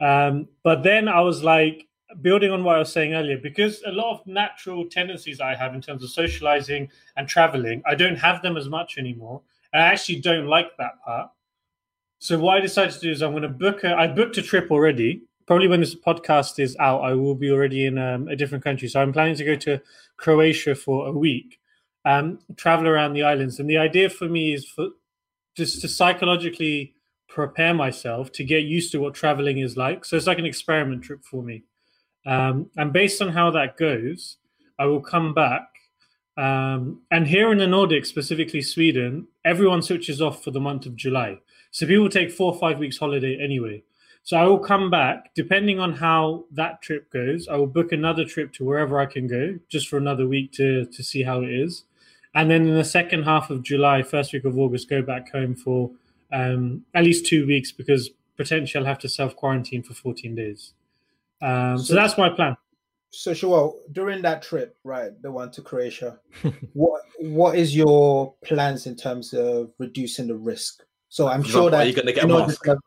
Um, 0.00 0.48
but 0.62 0.82
then 0.82 1.08
I 1.08 1.20
was 1.20 1.42
like, 1.42 1.88
building 2.22 2.50
on 2.50 2.64
what 2.64 2.76
I 2.76 2.78
was 2.78 2.92
saying 2.92 3.14
earlier, 3.14 3.38
because 3.38 3.82
a 3.86 3.92
lot 3.92 4.12
of 4.12 4.26
natural 4.26 4.86
tendencies 4.88 5.40
I 5.40 5.54
have 5.54 5.74
in 5.74 5.80
terms 5.80 6.02
of 6.02 6.10
socializing 6.10 6.90
and 7.16 7.28
traveling, 7.28 7.82
I 7.86 7.94
don't 7.94 8.16
have 8.16 8.42
them 8.42 8.56
as 8.56 8.68
much 8.68 8.98
anymore. 8.98 9.42
And 9.72 9.82
I 9.82 9.86
actually 9.86 10.20
don't 10.20 10.46
like 10.46 10.76
that 10.78 11.00
part. 11.04 11.30
So 12.18 12.38
what 12.38 12.56
I 12.56 12.60
decided 12.60 12.94
to 12.94 13.00
do 13.00 13.10
is 13.10 13.22
I'm 13.22 13.32
going 13.32 13.42
to 13.42 13.48
book 13.48 13.84
a. 13.84 13.94
I 13.94 14.08
booked 14.08 14.38
a 14.38 14.42
trip 14.42 14.70
already. 14.70 15.22
Probably 15.46 15.68
when 15.68 15.80
this 15.80 15.94
podcast 15.94 16.58
is 16.58 16.76
out, 16.78 17.00
I 17.00 17.12
will 17.12 17.34
be 17.34 17.50
already 17.50 17.86
in 17.86 17.96
um, 17.96 18.28
a 18.28 18.36
different 18.36 18.64
country. 18.64 18.88
So 18.88 19.00
I'm 19.00 19.12
planning 19.12 19.36
to 19.36 19.44
go 19.44 19.54
to 19.54 19.80
Croatia 20.16 20.74
for 20.74 21.06
a 21.06 21.12
week, 21.12 21.57
um, 22.08 22.38
travel 22.56 22.88
around 22.88 23.12
the 23.12 23.22
islands. 23.22 23.60
And 23.60 23.68
the 23.68 23.76
idea 23.76 24.08
for 24.08 24.28
me 24.28 24.54
is 24.54 24.64
for 24.64 24.88
just 25.54 25.82
to 25.82 25.88
psychologically 25.88 26.94
prepare 27.28 27.74
myself 27.74 28.32
to 28.32 28.44
get 28.44 28.64
used 28.64 28.92
to 28.92 28.98
what 28.98 29.14
traveling 29.14 29.58
is 29.58 29.76
like. 29.76 30.04
So 30.06 30.16
it's 30.16 30.26
like 30.26 30.38
an 30.38 30.46
experiment 30.46 31.02
trip 31.02 31.22
for 31.22 31.42
me. 31.42 31.64
Um, 32.24 32.70
and 32.76 32.92
based 32.92 33.20
on 33.20 33.28
how 33.28 33.50
that 33.50 33.76
goes, 33.76 34.38
I 34.78 34.86
will 34.86 35.00
come 35.00 35.34
back. 35.34 35.68
Um, 36.38 37.02
and 37.10 37.26
here 37.26 37.52
in 37.52 37.58
the 37.58 37.66
Nordics, 37.66 38.06
specifically 38.06 38.62
Sweden, 38.62 39.26
everyone 39.44 39.82
switches 39.82 40.22
off 40.22 40.42
for 40.42 40.50
the 40.50 40.60
month 40.60 40.86
of 40.86 40.96
July. 40.96 41.40
So 41.72 41.86
people 41.86 42.08
take 42.08 42.30
four 42.30 42.54
or 42.54 42.58
five 42.58 42.78
weeks 42.78 42.96
holiday 42.96 43.38
anyway. 43.38 43.82
So 44.22 44.36
I 44.36 44.46
will 44.46 44.58
come 44.58 44.90
back, 44.90 45.34
depending 45.34 45.78
on 45.78 45.92
how 45.92 46.44
that 46.52 46.80
trip 46.80 47.10
goes. 47.10 47.48
I 47.48 47.56
will 47.56 47.66
book 47.66 47.92
another 47.92 48.24
trip 48.24 48.52
to 48.54 48.64
wherever 48.64 48.98
I 48.98 49.06
can 49.06 49.26
go, 49.26 49.58
just 49.68 49.88
for 49.88 49.96
another 49.98 50.26
week 50.26 50.52
to 50.52 50.86
to 50.86 51.02
see 51.02 51.22
how 51.22 51.42
it 51.42 51.50
is, 51.50 51.84
and 52.34 52.50
then 52.50 52.66
in 52.66 52.74
the 52.74 52.84
second 52.84 53.24
half 53.24 53.50
of 53.50 53.62
July, 53.62 54.02
first 54.02 54.32
week 54.32 54.44
of 54.44 54.58
August, 54.58 54.88
go 54.88 55.02
back 55.02 55.30
home 55.32 55.54
for 55.54 55.90
um, 56.32 56.84
at 56.94 57.04
least 57.04 57.26
two 57.26 57.46
weeks 57.46 57.72
because 57.72 58.10
potentially 58.36 58.80
I'll 58.82 58.88
have 58.88 58.98
to 59.00 59.08
self 59.08 59.34
quarantine 59.36 59.82
for 59.82 59.94
14 59.94 60.34
days. 60.34 60.72
Um, 61.40 61.78
so, 61.78 61.84
So- 61.84 61.94
that's 61.94 62.18
my 62.18 62.28
plan. 62.28 62.56
So, 63.10 63.32
Joel, 63.32 63.80
during 63.92 64.20
that 64.20 64.42
trip, 64.42 64.76
right, 64.84 65.10
the 65.22 65.32
one 65.32 65.50
to 65.52 65.62
Croatia, 65.62 66.18
what 66.74 67.00
what 67.18 67.56
is 67.56 67.74
your 67.74 68.34
plans 68.44 68.86
in 68.86 68.96
terms 68.96 69.32
of 69.32 69.72
reducing 69.78 70.26
the 70.26 70.36
risk? 70.36 70.84
So 71.08 71.26
I'm 71.26 71.42
For 71.42 71.48
sure 71.48 71.68
example, 71.68 71.70
that 71.70 71.80
are 71.84 71.88
you 71.88 71.94
gonna 71.94 72.12
get 72.12 72.28
you're 72.28 72.38
not, 72.38 72.48
just 72.50 72.62
gonna, 72.62 72.80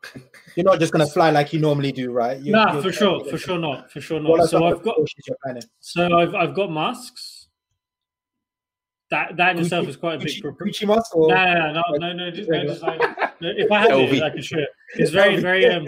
you're 0.56 0.64
not 0.64 0.80
just 0.80 0.94
gonna 0.94 1.08
fly 1.08 1.32
like 1.32 1.54
you 1.54 1.60
normally 1.60 1.92
do, 1.92 2.12
right? 2.12 2.40
You're, 2.40 2.56
nah, 2.56 2.80
for 2.80 2.92
sure, 2.92 3.26
for 3.26 3.40
sure 3.40 3.58
not, 3.58 3.92
for 3.92 4.00
sure 4.00 4.20
not. 4.20 4.48
So 4.48 4.64
I've 4.64 4.74
got, 4.84 4.84
precautions 4.84 5.24
you're 5.28 5.38
planning? 5.44 5.64
so 5.80 6.16
I've 6.20 6.36
I've 6.36 6.54
got 6.54 6.72
masks. 6.72 7.41
That 9.12 9.36
that 9.38 9.58
in 9.58 9.64
itself 9.64 9.88
is 9.90 9.98
quite 9.98 10.16
a 10.16 10.24
big. 10.24 10.42
Gucci, 10.42 10.58
Gucci 10.58 10.88
mask 10.88 11.16
or 11.16 11.28
No, 11.28 11.44
no, 11.44 11.74
no, 11.74 11.98
no, 11.98 12.14
no, 12.14 12.32
just, 12.32 12.50
no, 12.50 12.64
just 12.64 12.82
like, 12.82 13.00
no, 13.42 13.52
if 13.58 13.70
I 13.70 13.80
had 13.80 13.92
LV. 13.92 14.14
it, 14.14 14.24
I 14.24 14.30
could 14.30 14.46
share. 14.46 14.68
It's 14.96 15.12
very, 15.12 15.38
very, 15.38 15.66
um, 15.66 15.86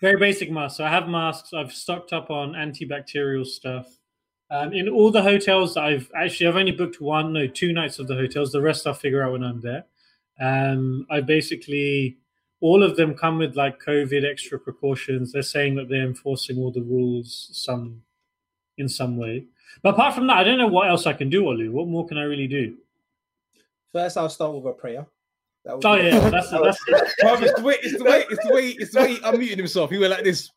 very 0.00 0.18
basic 0.18 0.50
masks. 0.50 0.78
So 0.78 0.84
I 0.84 0.88
have 0.88 1.06
masks. 1.06 1.52
I've 1.52 1.72
stocked 1.72 2.14
up 2.14 2.30
on 2.30 2.52
antibacterial 2.52 3.46
stuff. 3.46 3.86
Um, 4.50 4.72
in 4.72 4.88
all 4.88 5.10
the 5.10 5.22
hotels, 5.22 5.74
that 5.74 5.84
I've 5.84 6.10
actually 6.16 6.46
I've 6.46 6.56
only 6.56 6.72
booked 6.72 6.98
one, 6.98 7.34
no, 7.34 7.46
two 7.46 7.74
nights 7.74 7.98
of 7.98 8.08
the 8.08 8.14
hotels. 8.14 8.52
The 8.52 8.62
rest 8.62 8.86
I'll 8.86 8.94
figure 8.94 9.22
out 9.22 9.32
when 9.32 9.44
I'm 9.44 9.60
there. 9.60 9.84
Um, 10.40 11.06
I 11.10 11.20
basically 11.20 12.16
all 12.60 12.82
of 12.82 12.96
them 12.96 13.14
come 13.14 13.36
with 13.36 13.54
like 13.54 13.82
COVID 13.82 14.24
extra 14.24 14.58
precautions. 14.58 15.32
They're 15.32 15.42
saying 15.42 15.74
that 15.74 15.90
they're 15.90 16.06
enforcing 16.06 16.56
all 16.56 16.72
the 16.72 16.82
rules 16.82 17.50
some 17.52 18.00
in 18.78 18.88
some 18.88 19.18
way. 19.18 19.44
But 19.82 19.90
apart 19.94 20.14
from 20.14 20.26
that, 20.28 20.38
I 20.38 20.44
don't 20.44 20.58
know 20.58 20.66
what 20.66 20.88
else 20.88 21.06
I 21.06 21.12
can 21.12 21.30
do, 21.30 21.42
Olu. 21.44 21.70
What 21.70 21.88
more 21.88 22.06
can 22.06 22.18
I 22.18 22.22
really 22.22 22.46
do? 22.46 22.76
First, 23.92 24.16
I'll 24.16 24.28
start 24.28 24.54
with 24.54 24.66
a 24.66 24.72
prayer. 24.72 25.06
That 25.64 25.80
Oh 25.84 25.96
be- 25.96 26.04
yeah, 26.04 26.30
that's 26.30 26.50
that's 26.50 26.78
Bruv, 27.22 27.42
it's 27.42 27.54
the 27.54 27.62
way, 27.62 27.76
it's 27.82 27.98
the 27.98 28.04
way, 28.04 28.24
it's 28.30 28.46
the 28.46 28.54
way, 28.54 28.68
it's 28.68 28.92
the 28.94 29.00
way 29.00 29.08
he 29.14 29.20
unmuted 29.20 29.56
himself. 29.58 29.90
He 29.90 29.98
went 29.98 30.10
like 30.12 30.24
this. 30.24 30.50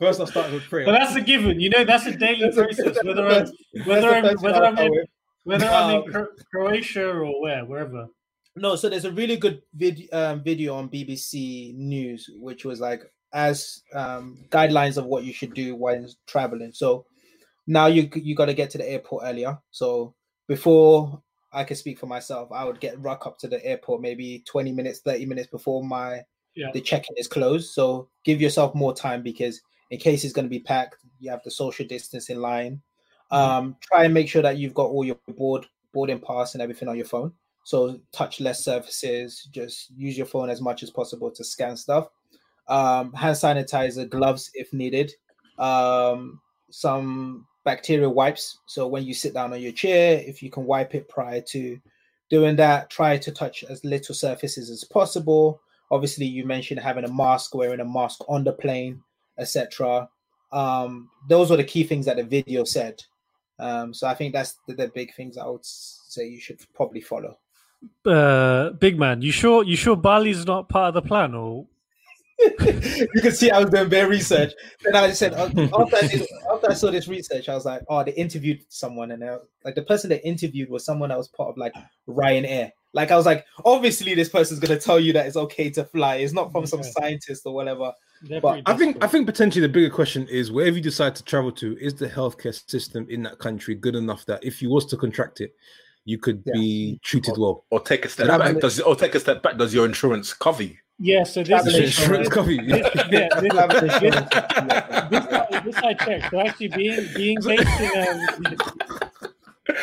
First, 0.00 0.20
I 0.20 0.24
started 0.26 0.52
with 0.54 0.64
prayer. 0.64 0.84
But 0.84 0.92
that's 0.92 1.14
a 1.16 1.20
given. 1.20 1.58
You 1.60 1.70
know, 1.70 1.84
that's 1.84 2.06
a 2.06 2.16
daily 2.16 2.42
That's 2.50 2.56
process. 2.56 2.84
that's 2.84 3.04
Whether 3.04 3.26
I'm 3.28 3.46
whether 3.86 4.12
I'm 4.14 4.36
whether 4.38 4.56
I'll 4.64 4.64
I'm 4.66 4.78
in 4.78 5.04
whether 5.44 5.66
I'm 5.66 5.90
in 5.90 5.96
Um, 5.96 6.04
Cro- 6.12 6.28
Croatia 6.50 7.08
or 7.10 7.40
where, 7.40 7.64
wherever. 7.64 8.06
No, 8.56 8.76
so 8.76 8.88
there's 8.88 9.04
a 9.04 9.12
really 9.12 9.36
good 9.36 9.62
vid- 9.74 10.08
um, 10.12 10.42
video 10.42 10.74
on 10.74 10.88
BBC 10.88 11.74
News, 11.76 12.28
which 12.38 12.64
was 12.64 12.80
like 12.80 13.02
as 13.32 13.82
um, 13.94 14.38
guidelines 14.50 14.96
of 14.96 15.04
what 15.06 15.24
you 15.24 15.32
should 15.32 15.54
do 15.54 15.76
when 15.76 16.08
traveling. 16.26 16.72
So 16.72 17.04
now 17.66 17.86
you 17.86 18.08
you 18.14 18.34
got 18.34 18.46
to 18.46 18.54
get 18.54 18.70
to 18.70 18.78
the 18.78 18.88
airport 18.88 19.24
earlier. 19.24 19.58
So 19.70 20.14
before 20.46 21.22
I 21.52 21.64
can 21.64 21.76
speak 21.76 21.98
for 21.98 22.06
myself, 22.06 22.50
I 22.52 22.64
would 22.64 22.80
get 22.80 23.00
ruck 23.00 23.26
up 23.26 23.38
to 23.38 23.48
the 23.48 23.64
airport 23.64 24.00
maybe 24.00 24.42
20 24.46 24.72
minutes, 24.72 25.00
30 25.00 25.26
minutes 25.26 25.48
before 25.48 25.82
my 25.82 26.22
Yeah. 26.54 26.70
the 26.72 26.80
check-in 26.80 27.16
is 27.18 27.28
closed. 27.28 27.72
So 27.72 28.08
give 28.24 28.40
yourself 28.40 28.74
more 28.74 28.94
time 28.94 29.22
because 29.22 29.60
in 29.90 29.98
case 29.98 30.24
it's 30.24 30.32
going 30.32 30.46
to 30.46 30.50
be 30.50 30.60
packed, 30.60 30.96
you 31.20 31.30
have 31.30 31.42
the 31.44 31.50
social 31.50 31.86
distance 31.86 32.30
in 32.30 32.40
line. 32.40 32.82
Um, 33.30 33.76
try 33.80 34.04
and 34.04 34.14
make 34.14 34.28
sure 34.28 34.42
that 34.42 34.56
you've 34.56 34.74
got 34.74 34.86
all 34.86 35.04
your 35.04 35.18
board 35.36 35.66
boarding 35.92 36.20
pass 36.20 36.54
and 36.54 36.62
everything 36.62 36.88
on 36.88 36.96
your 36.96 37.06
phone. 37.06 37.32
So 37.64 38.00
touch 38.12 38.40
less 38.40 38.64
surfaces. 38.64 39.48
Just 39.50 39.90
use 39.90 40.16
your 40.16 40.26
phone 40.26 40.50
as 40.50 40.60
much 40.60 40.82
as 40.82 40.90
possible 40.90 41.30
to 41.32 41.42
scan 41.42 41.76
stuff. 41.76 42.08
Um, 42.68 43.12
hand 43.12 43.36
sanitizer, 43.36 44.08
gloves 44.08 44.50
if 44.54 44.72
needed. 44.72 45.12
Um, 45.58 46.40
some 46.70 47.46
bacterial 47.66 48.14
wipes. 48.14 48.60
So 48.64 48.86
when 48.86 49.04
you 49.04 49.12
sit 49.12 49.34
down 49.34 49.52
on 49.52 49.60
your 49.60 49.72
chair, 49.72 50.22
if 50.24 50.42
you 50.42 50.50
can 50.50 50.64
wipe 50.64 50.94
it 50.94 51.08
prior 51.08 51.42
to 51.42 51.78
doing 52.30 52.56
that, 52.56 52.88
try 52.88 53.18
to 53.18 53.32
touch 53.32 53.64
as 53.64 53.84
little 53.84 54.14
surfaces 54.14 54.70
as 54.70 54.84
possible. 54.84 55.60
Obviously, 55.90 56.26
you 56.26 56.46
mentioned 56.46 56.80
having 56.80 57.04
a 57.04 57.12
mask, 57.12 57.54
wearing 57.54 57.80
a 57.80 57.84
mask 57.84 58.20
on 58.28 58.44
the 58.44 58.52
plane, 58.52 59.02
etc. 59.38 60.08
Um, 60.52 61.10
those 61.28 61.50
were 61.50 61.56
the 61.58 61.64
key 61.64 61.84
things 61.84 62.06
that 62.06 62.16
the 62.16 62.24
video 62.24 62.64
said. 62.64 63.02
Um, 63.58 63.92
so 63.92 64.06
I 64.06 64.14
think 64.14 64.32
that's 64.32 64.56
the, 64.66 64.74
the 64.74 64.88
big 64.88 65.14
things 65.14 65.36
I 65.36 65.46
would 65.46 65.64
say 65.64 66.28
you 66.28 66.40
should 66.40 66.60
probably 66.72 67.00
follow. 67.00 67.36
Uh, 68.04 68.70
big 68.70 68.98
man, 68.98 69.22
you 69.22 69.32
sure 69.32 69.62
you 69.64 69.76
sure 69.76 69.96
Bali's 69.96 70.46
not 70.46 70.68
part 70.68 70.88
of 70.88 70.94
the 70.94 71.06
plan, 71.06 71.34
or 71.34 71.66
you 72.38 73.20
can 73.22 73.32
see 73.32 73.50
I 73.50 73.60
was 73.60 73.70
doing 73.70 73.88
bare 73.88 74.08
research. 74.08 74.52
And 74.84 74.96
I 74.96 75.12
said 75.12 75.34
uh, 75.34 75.44
after 75.78 75.96
I, 75.96 76.06
did, 76.06 76.26
after 76.52 76.70
I 76.70 76.74
saw 76.74 76.90
this 76.90 77.08
research, 77.08 77.48
I 77.48 77.54
was 77.54 77.64
like, 77.64 77.82
oh, 77.88 78.04
they 78.04 78.12
interviewed 78.12 78.60
someone, 78.68 79.10
and 79.12 79.22
uh, 79.22 79.38
like 79.64 79.74
the 79.74 79.82
person 79.82 80.10
they 80.10 80.20
interviewed 80.20 80.68
was 80.68 80.84
someone 80.84 81.08
that 81.08 81.18
was 81.18 81.28
part 81.28 81.50
of 81.50 81.56
like 81.56 81.74
Ryanair. 82.08 82.72
Like 82.92 83.10
I 83.10 83.16
was 83.16 83.26
like, 83.26 83.44
obviously 83.64 84.14
this 84.14 84.28
person's 84.28 84.60
gonna 84.60 84.80
tell 84.80 84.98
you 84.98 85.12
that 85.14 85.26
it's 85.26 85.36
okay 85.36 85.70
to 85.70 85.84
fly. 85.84 86.16
It's 86.16 86.32
not 86.32 86.50
from 86.52 86.66
some 86.66 86.82
scientist 86.82 87.42
or 87.44 87.54
whatever. 87.54 87.92
They're 88.22 88.40
But 88.40 88.62
I 88.66 88.76
think 88.76 89.02
I 89.04 89.06
think 89.06 89.26
potentially 89.26 89.60
the 89.60 89.72
bigger 89.72 89.90
question 89.90 90.26
is 90.28 90.50
wherever 90.50 90.76
you 90.76 90.82
decide 90.82 91.14
to 91.16 91.24
travel 91.24 91.52
to, 91.52 91.76
is 91.78 91.94
the 91.94 92.08
healthcare 92.08 92.58
system 92.68 93.06
in 93.10 93.22
that 93.24 93.38
country 93.38 93.74
good 93.74 93.94
enough 93.94 94.24
that 94.26 94.42
if 94.44 94.62
you 94.62 94.70
was 94.70 94.86
to 94.86 94.96
contract 94.96 95.40
it, 95.40 95.54
you 96.06 96.18
could 96.18 96.42
Yeah. 96.46 96.54
be 96.54 97.00
treated 97.02 97.36
well? 97.36 97.66
Or 97.70 97.80
take 97.80 98.06
a 98.06 98.08
step 98.08 98.28
back. 98.28 98.58
Does 98.60 98.80
or 98.80 98.96
take 98.96 99.14
a 99.14 99.20
step 99.20 99.42
back? 99.42 99.58
Does 99.58 99.74
your 99.74 99.84
insurance 99.84 100.32
cover 100.32 100.62
you? 100.62 100.76
Yeah. 100.98 101.24
So 101.24 101.40
this 101.40 101.48
Travel 101.48 101.74
is 101.74 101.98
insurance 101.98 102.28
cover 102.36 102.50
this, 102.50 102.60
yeah, 103.10 103.28
this, 103.40 103.40
this, 103.40 103.52
this, 104.00 104.14
I- 105.32 105.60
this 105.64 105.76
I 105.76 105.94
checked. 105.94 106.30
So 106.30 106.40
actually, 106.40 106.68
being 106.68 107.06
being 107.14 107.38
based 107.44 107.80
in 107.80 108.08
um, 108.08 108.56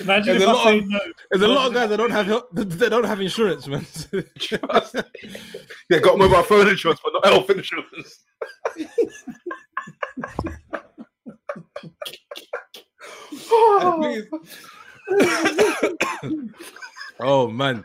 imagine 0.00 0.38
There's 0.38 0.42
if 0.42 0.48
a 0.48 0.50
I 0.50 0.52
lot 0.52 0.64
say 0.64 0.78
of- 0.78 0.88
no. 0.88 0.98
There's 1.30 1.42
a 1.42 1.48
lot 1.48 1.66
of 1.68 1.74
guys 1.74 1.88
that 1.90 1.96
don't 1.96 2.10
have 2.10 2.26
health, 2.26 2.44
they 2.52 2.88
don't 2.88 3.04
have 3.04 3.20
insurance, 3.20 3.66
man. 3.68 3.86
Trust 4.38 4.96
yeah, 5.90 5.98
got 5.98 6.18
mobile 6.18 6.42
phone 6.42 6.68
insurance, 6.68 7.00
but 7.02 7.12
not 7.12 7.26
health 7.26 7.50
insurance. 7.50 8.24
oh 13.52 14.22
man, 17.48 17.84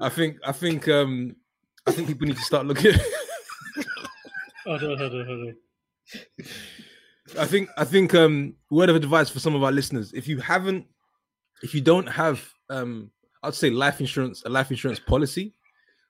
I 0.00 0.08
think 0.08 0.38
I 0.44 0.52
think 0.52 0.88
um 0.88 1.36
I 1.86 1.92
think 1.92 2.08
people 2.08 2.26
need 2.26 2.36
to 2.36 2.42
start 2.42 2.66
looking. 2.66 2.94
Hold 4.66 4.82
on, 4.82 4.98
hold 4.98 5.14
on, 5.14 5.26
hold 5.26 5.48
on. 5.48 5.56
I 7.38 7.46
think 7.46 7.68
I 7.76 7.84
think 7.84 8.14
um 8.14 8.56
word 8.68 8.88
of 8.88 8.96
advice 8.96 9.30
for 9.30 9.38
some 9.38 9.54
of 9.54 9.62
our 9.62 9.70
listeners: 9.70 10.12
if 10.12 10.26
you 10.26 10.38
haven't, 10.38 10.86
if 11.62 11.72
you 11.72 11.80
don't 11.80 12.08
have 12.08 12.44
um, 12.68 13.12
I'd 13.44 13.54
say 13.54 13.70
life 13.70 14.00
insurance, 14.00 14.42
a 14.44 14.48
life 14.48 14.72
insurance 14.72 14.98
policy, 14.98 15.54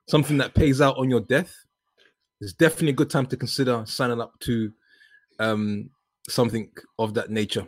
something 0.09 0.39
that 0.39 0.55
pays 0.55 0.81
out 0.81 0.97
on 0.97 1.11
your 1.11 1.21
death, 1.21 1.55
it's 2.41 2.55
definitely 2.55 2.91
a 2.91 2.95
good 2.95 3.11
time 3.11 3.27
to 3.27 3.37
consider 3.37 3.83
signing 3.87 4.23
up 4.23 4.33
to 4.41 4.73
um 5.39 5.91
something 6.27 6.71
of 6.99 7.13
that 7.13 7.31
nature. 7.31 7.67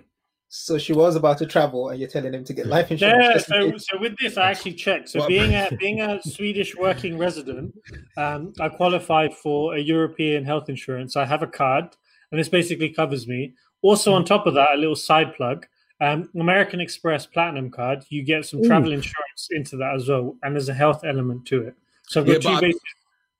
So 0.50 0.78
she 0.78 0.94
was 0.94 1.14
about 1.14 1.36
to 1.38 1.46
travel, 1.46 1.90
and 1.90 2.00
you're 2.00 2.08
telling 2.08 2.32
him 2.32 2.42
to 2.44 2.54
get 2.54 2.66
life 2.66 2.90
insurance. 2.90 3.46
Yeah, 3.50 3.66
in 3.66 3.78
so, 3.78 3.94
so 3.96 4.00
with 4.00 4.16
this, 4.18 4.38
I 4.38 4.50
actually 4.50 4.72
checked. 4.74 5.10
So 5.10 5.20
What- 5.20 5.28
being 5.28 5.54
a 5.54 5.68
being 5.78 6.00
a 6.00 6.22
Swedish 6.22 6.74
working 6.74 7.18
resident, 7.18 7.74
um, 8.16 8.54
I 8.58 8.70
qualify 8.70 9.28
for 9.28 9.74
a 9.76 9.78
European 9.78 10.44
health 10.44 10.70
insurance. 10.70 11.16
I 11.16 11.26
have 11.26 11.42
a 11.42 11.46
card, 11.46 11.84
and 12.30 12.40
this 12.40 12.48
basically 12.48 12.88
covers 12.88 13.28
me. 13.28 13.52
Also, 13.82 14.12
on 14.14 14.24
top 14.24 14.46
of 14.46 14.54
that, 14.54 14.70
a 14.72 14.76
little 14.78 14.96
side 14.96 15.34
plug: 15.34 15.66
um, 16.00 16.30
American 16.34 16.80
Express 16.80 17.26
Platinum 17.26 17.70
card. 17.70 18.04
You 18.08 18.22
get 18.22 18.46
some 18.46 18.60
Ooh. 18.60 18.66
travel 18.66 18.92
insurance 18.92 19.48
into 19.50 19.76
that 19.76 19.94
as 19.96 20.08
well, 20.08 20.34
and 20.42 20.54
there's 20.54 20.70
a 20.70 20.74
health 20.74 21.04
element 21.04 21.44
to 21.48 21.66
it. 21.68 21.74
So 22.04 22.20
I've 22.20 22.26
got 22.26 22.42
Yeah, 22.42 22.54
two 22.54 22.60
basic. 22.62 22.82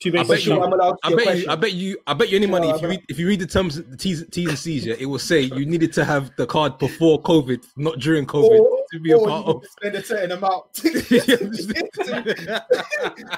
Two 0.00 0.16
I 0.16 0.22
bet 0.22 0.46
you. 0.46 0.62
I'm 0.62 0.72
allowed 0.72 0.96
I 1.02 1.12
bet 1.14 1.38
you. 1.38 1.46
I 1.50 1.54
bet 1.56 1.72
you. 1.72 1.98
I 2.06 2.14
bet 2.14 2.28
you 2.30 2.36
any 2.36 2.46
money 2.46 2.68
I'm 2.70 2.76
if 2.76 2.82
you 2.82 2.88
read 2.88 3.02
if 3.08 3.18
you 3.18 3.26
read 3.26 3.40
the 3.40 3.46
terms, 3.48 3.82
the 3.82 3.96
T's, 3.96 4.24
T's 4.30 4.48
and 4.48 4.56
C's, 4.58 4.86
yeah, 4.86 4.94
it 4.96 5.06
will 5.06 5.18
say 5.18 5.40
you 5.40 5.66
needed 5.66 5.92
to 5.94 6.04
have 6.04 6.30
the 6.36 6.46
card 6.46 6.78
before 6.78 7.20
COVID, 7.22 7.64
not 7.76 7.98
during 7.98 8.24
COVID, 8.24 8.60
Or- 8.60 8.78
to 8.92 9.00
be 9.00 9.10
a 9.12 9.18
part 9.18 9.44
of. 9.46 9.60
can 9.60 9.70
spend 9.70 9.94
a 9.96 10.02
certain 10.02 10.32
amount. 10.32 10.72
check 10.74 10.88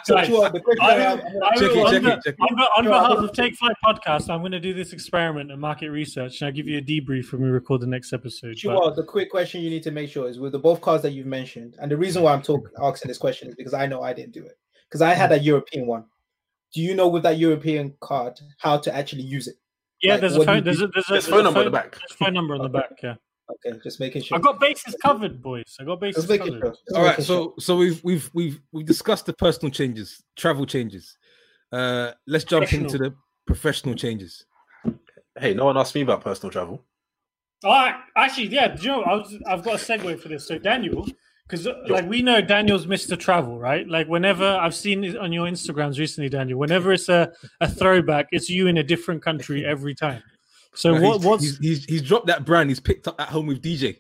So, 0.05 0.14
Right. 0.14 0.29
Chuan, 0.29 0.53
the 0.53 0.61
question 0.61 0.81
I 0.81 0.90
I 0.90 0.96
will- 0.96 1.03
have- 1.03 1.20
I 1.20 1.51
it, 1.55 1.59
check 1.59 1.77
on, 1.77 1.94
it, 1.94 2.03
check 2.25 2.35
it. 2.35 2.37
on 2.40 2.57
be- 2.57 2.62
on 2.62 2.85
No, 2.85 2.92
I 2.92 3.09
behalf 3.09 3.25
of 3.25 3.33
Take 3.33 3.57
Flight 3.57 3.77
Podcast, 3.85 4.29
I'm 4.31 4.40
going 4.40 4.53
to 4.53 4.61
do 4.61 4.75
this 4.75 4.92
experiment 4.92 5.51
and 5.51 5.61
market 5.61 5.90
research, 5.90 6.40
and 6.40 6.46
I'll 6.49 6.53
give 6.53 6.66
you 6.68 6.79
a 6.79 6.83
debrief 6.83 7.33
when 7.33 7.42
we 7.42 7.49
record 7.49 7.81
the 7.81 7.87
next 7.87 8.12
episode. 8.12 8.51
But- 8.51 8.59
Sure. 8.59 8.92
The 8.94 9.05
quick 9.05 9.31
question 9.31 9.61
you 9.62 9.70
need 9.70 9.83
to 9.85 9.90
make 9.90 10.11
sure 10.11 10.29
is 10.29 10.38
with 10.38 10.53
the 10.53 10.59
both 10.59 10.81
cards 10.81 11.03
that 11.03 11.12
you've 11.12 11.27
mentioned, 11.27 11.77
and 11.81 11.90
the 11.90 11.96
reason 11.96 12.23
why 12.23 12.33
I'm 12.33 12.42
talk, 12.42 12.68
asking 12.83 13.09
this 13.09 13.18
question 13.18 13.49
is 13.49 13.55
because 13.55 13.75
I 13.75 13.87
know 13.87 14.03
I 14.03 14.12
didn't 14.12 14.33
do 14.33 14.44
it 14.44 14.59
because 14.88 15.03
I 15.03 15.14
had 15.14 15.33
a 15.33 15.38
European 15.38 15.87
one. 15.87 16.05
Do 16.74 16.80
you 16.80 16.94
know 16.94 17.09
with 17.09 17.22
that 17.24 17.38
European 17.38 17.94
card 18.00 18.38
how 18.59 18.78
to 18.78 18.94
actually 18.94 19.22
use 19.22 19.48
it? 19.48 19.56
yeah, 20.02 20.12
like, 20.12 20.20
there's 20.22 20.37
a 20.37 20.44
phone. 20.44 20.64
There's 20.64 20.80
a 20.80 20.87
do? 20.87 20.92
there's 20.94 21.09
a, 21.09 21.12
There's 21.12 21.24
there's 21.24 21.26
phone 21.28 21.40
a 21.40 21.42
number 21.44 21.59
on 21.61 21.64
the 21.66 21.70
back. 21.70 21.92
There's 21.92 22.12
a 22.12 22.24
phone 22.24 22.35
number 22.35 22.54
on 22.54 22.62
the 22.62 22.68
back. 22.68 22.90
Yeah, 23.02 23.14
Okay, 23.66 23.78
just 23.83 24.00
making 24.00 24.22
sure. 24.22 24.38
I 24.38 24.40
got 24.40 24.61
bases 24.61 24.96
covered, 25.02 25.42
boys. 25.42 25.76
I 25.80 25.85
got 25.85 26.00
bases 26.00 26.26
covered. 26.26 26.61
sure. 26.61 26.74
All 26.94 27.02
right, 27.02 27.11
making 27.11 27.24
sure. 27.24 27.54
so 27.54 27.54
so 27.59 27.76
we've 27.76 28.02
we've 28.04 28.30
we've 28.33 28.61
we've 28.72 28.87
discussed 28.87 29.26
the 29.26 29.33
personal 29.33 29.70
changes, 29.70 30.22
travel 30.37 30.66
changes. 30.66 31.16
Uh 31.72 32.12
let's 32.26 32.44
jump 32.44 32.72
into 32.72 32.98
the 32.98 33.14
professional 33.46 33.94
changes. 33.94 34.46
Hey, 35.38 35.54
no 35.54 35.64
one 35.66 35.76
asked 35.78 35.94
me 35.94 36.00
about 36.02 36.22
personal 36.22 36.50
travel. 36.50 36.85
Oh, 37.64 37.70
I- 37.70 38.00
actually, 38.16 38.48
yeah. 38.48 38.68
Do 38.68 38.83
you 38.83 38.88
know, 38.88 39.02
I 39.02 39.14
was, 39.14 39.37
I've 39.46 39.62
got 39.62 39.74
a 39.74 39.78
segue 39.78 40.18
for 40.20 40.28
this. 40.28 40.46
So, 40.46 40.59
Daniel, 40.59 41.06
because 41.51 41.67
like 41.89 42.09
we 42.09 42.23
know 42.23 42.41
Daniel's 42.41 42.87
Mr. 42.87 43.19
Travel, 43.19 43.59
right? 43.59 43.87
Like 43.89 44.07
whenever 44.09 44.45
I've 44.47 44.75
seen 44.75 45.03
it 45.05 45.17
on 45.17 45.33
your 45.33 45.47
Instagrams 45.47 45.99
recently, 45.99 46.29
Daniel, 46.29 46.59
whenever 46.59 46.93
it's 46.93 47.09
a, 47.09 47.33
a 47.61 47.69
throwback, 47.69 48.29
it's 48.33 48.49
you 48.49 48.67
in 48.69 48.79
a 48.79 48.83
different 48.83 49.23
country 49.23 49.65
every 49.75 49.95
time. 49.95 50.23
So 50.75 50.95
Uh, 50.95 51.01
what 51.01 51.17
he's, 51.17 51.25
what's 51.27 51.43
he's, 51.45 51.59
he's 51.59 51.85
he's 51.87 52.03
dropped 52.03 52.27
that 52.29 52.45
brand. 52.45 52.71
He's 52.71 52.81
picked 52.81 53.09
up 53.09 53.21
at 53.21 53.29
home 53.29 53.47
with 53.49 53.61
DJ. 53.63 53.97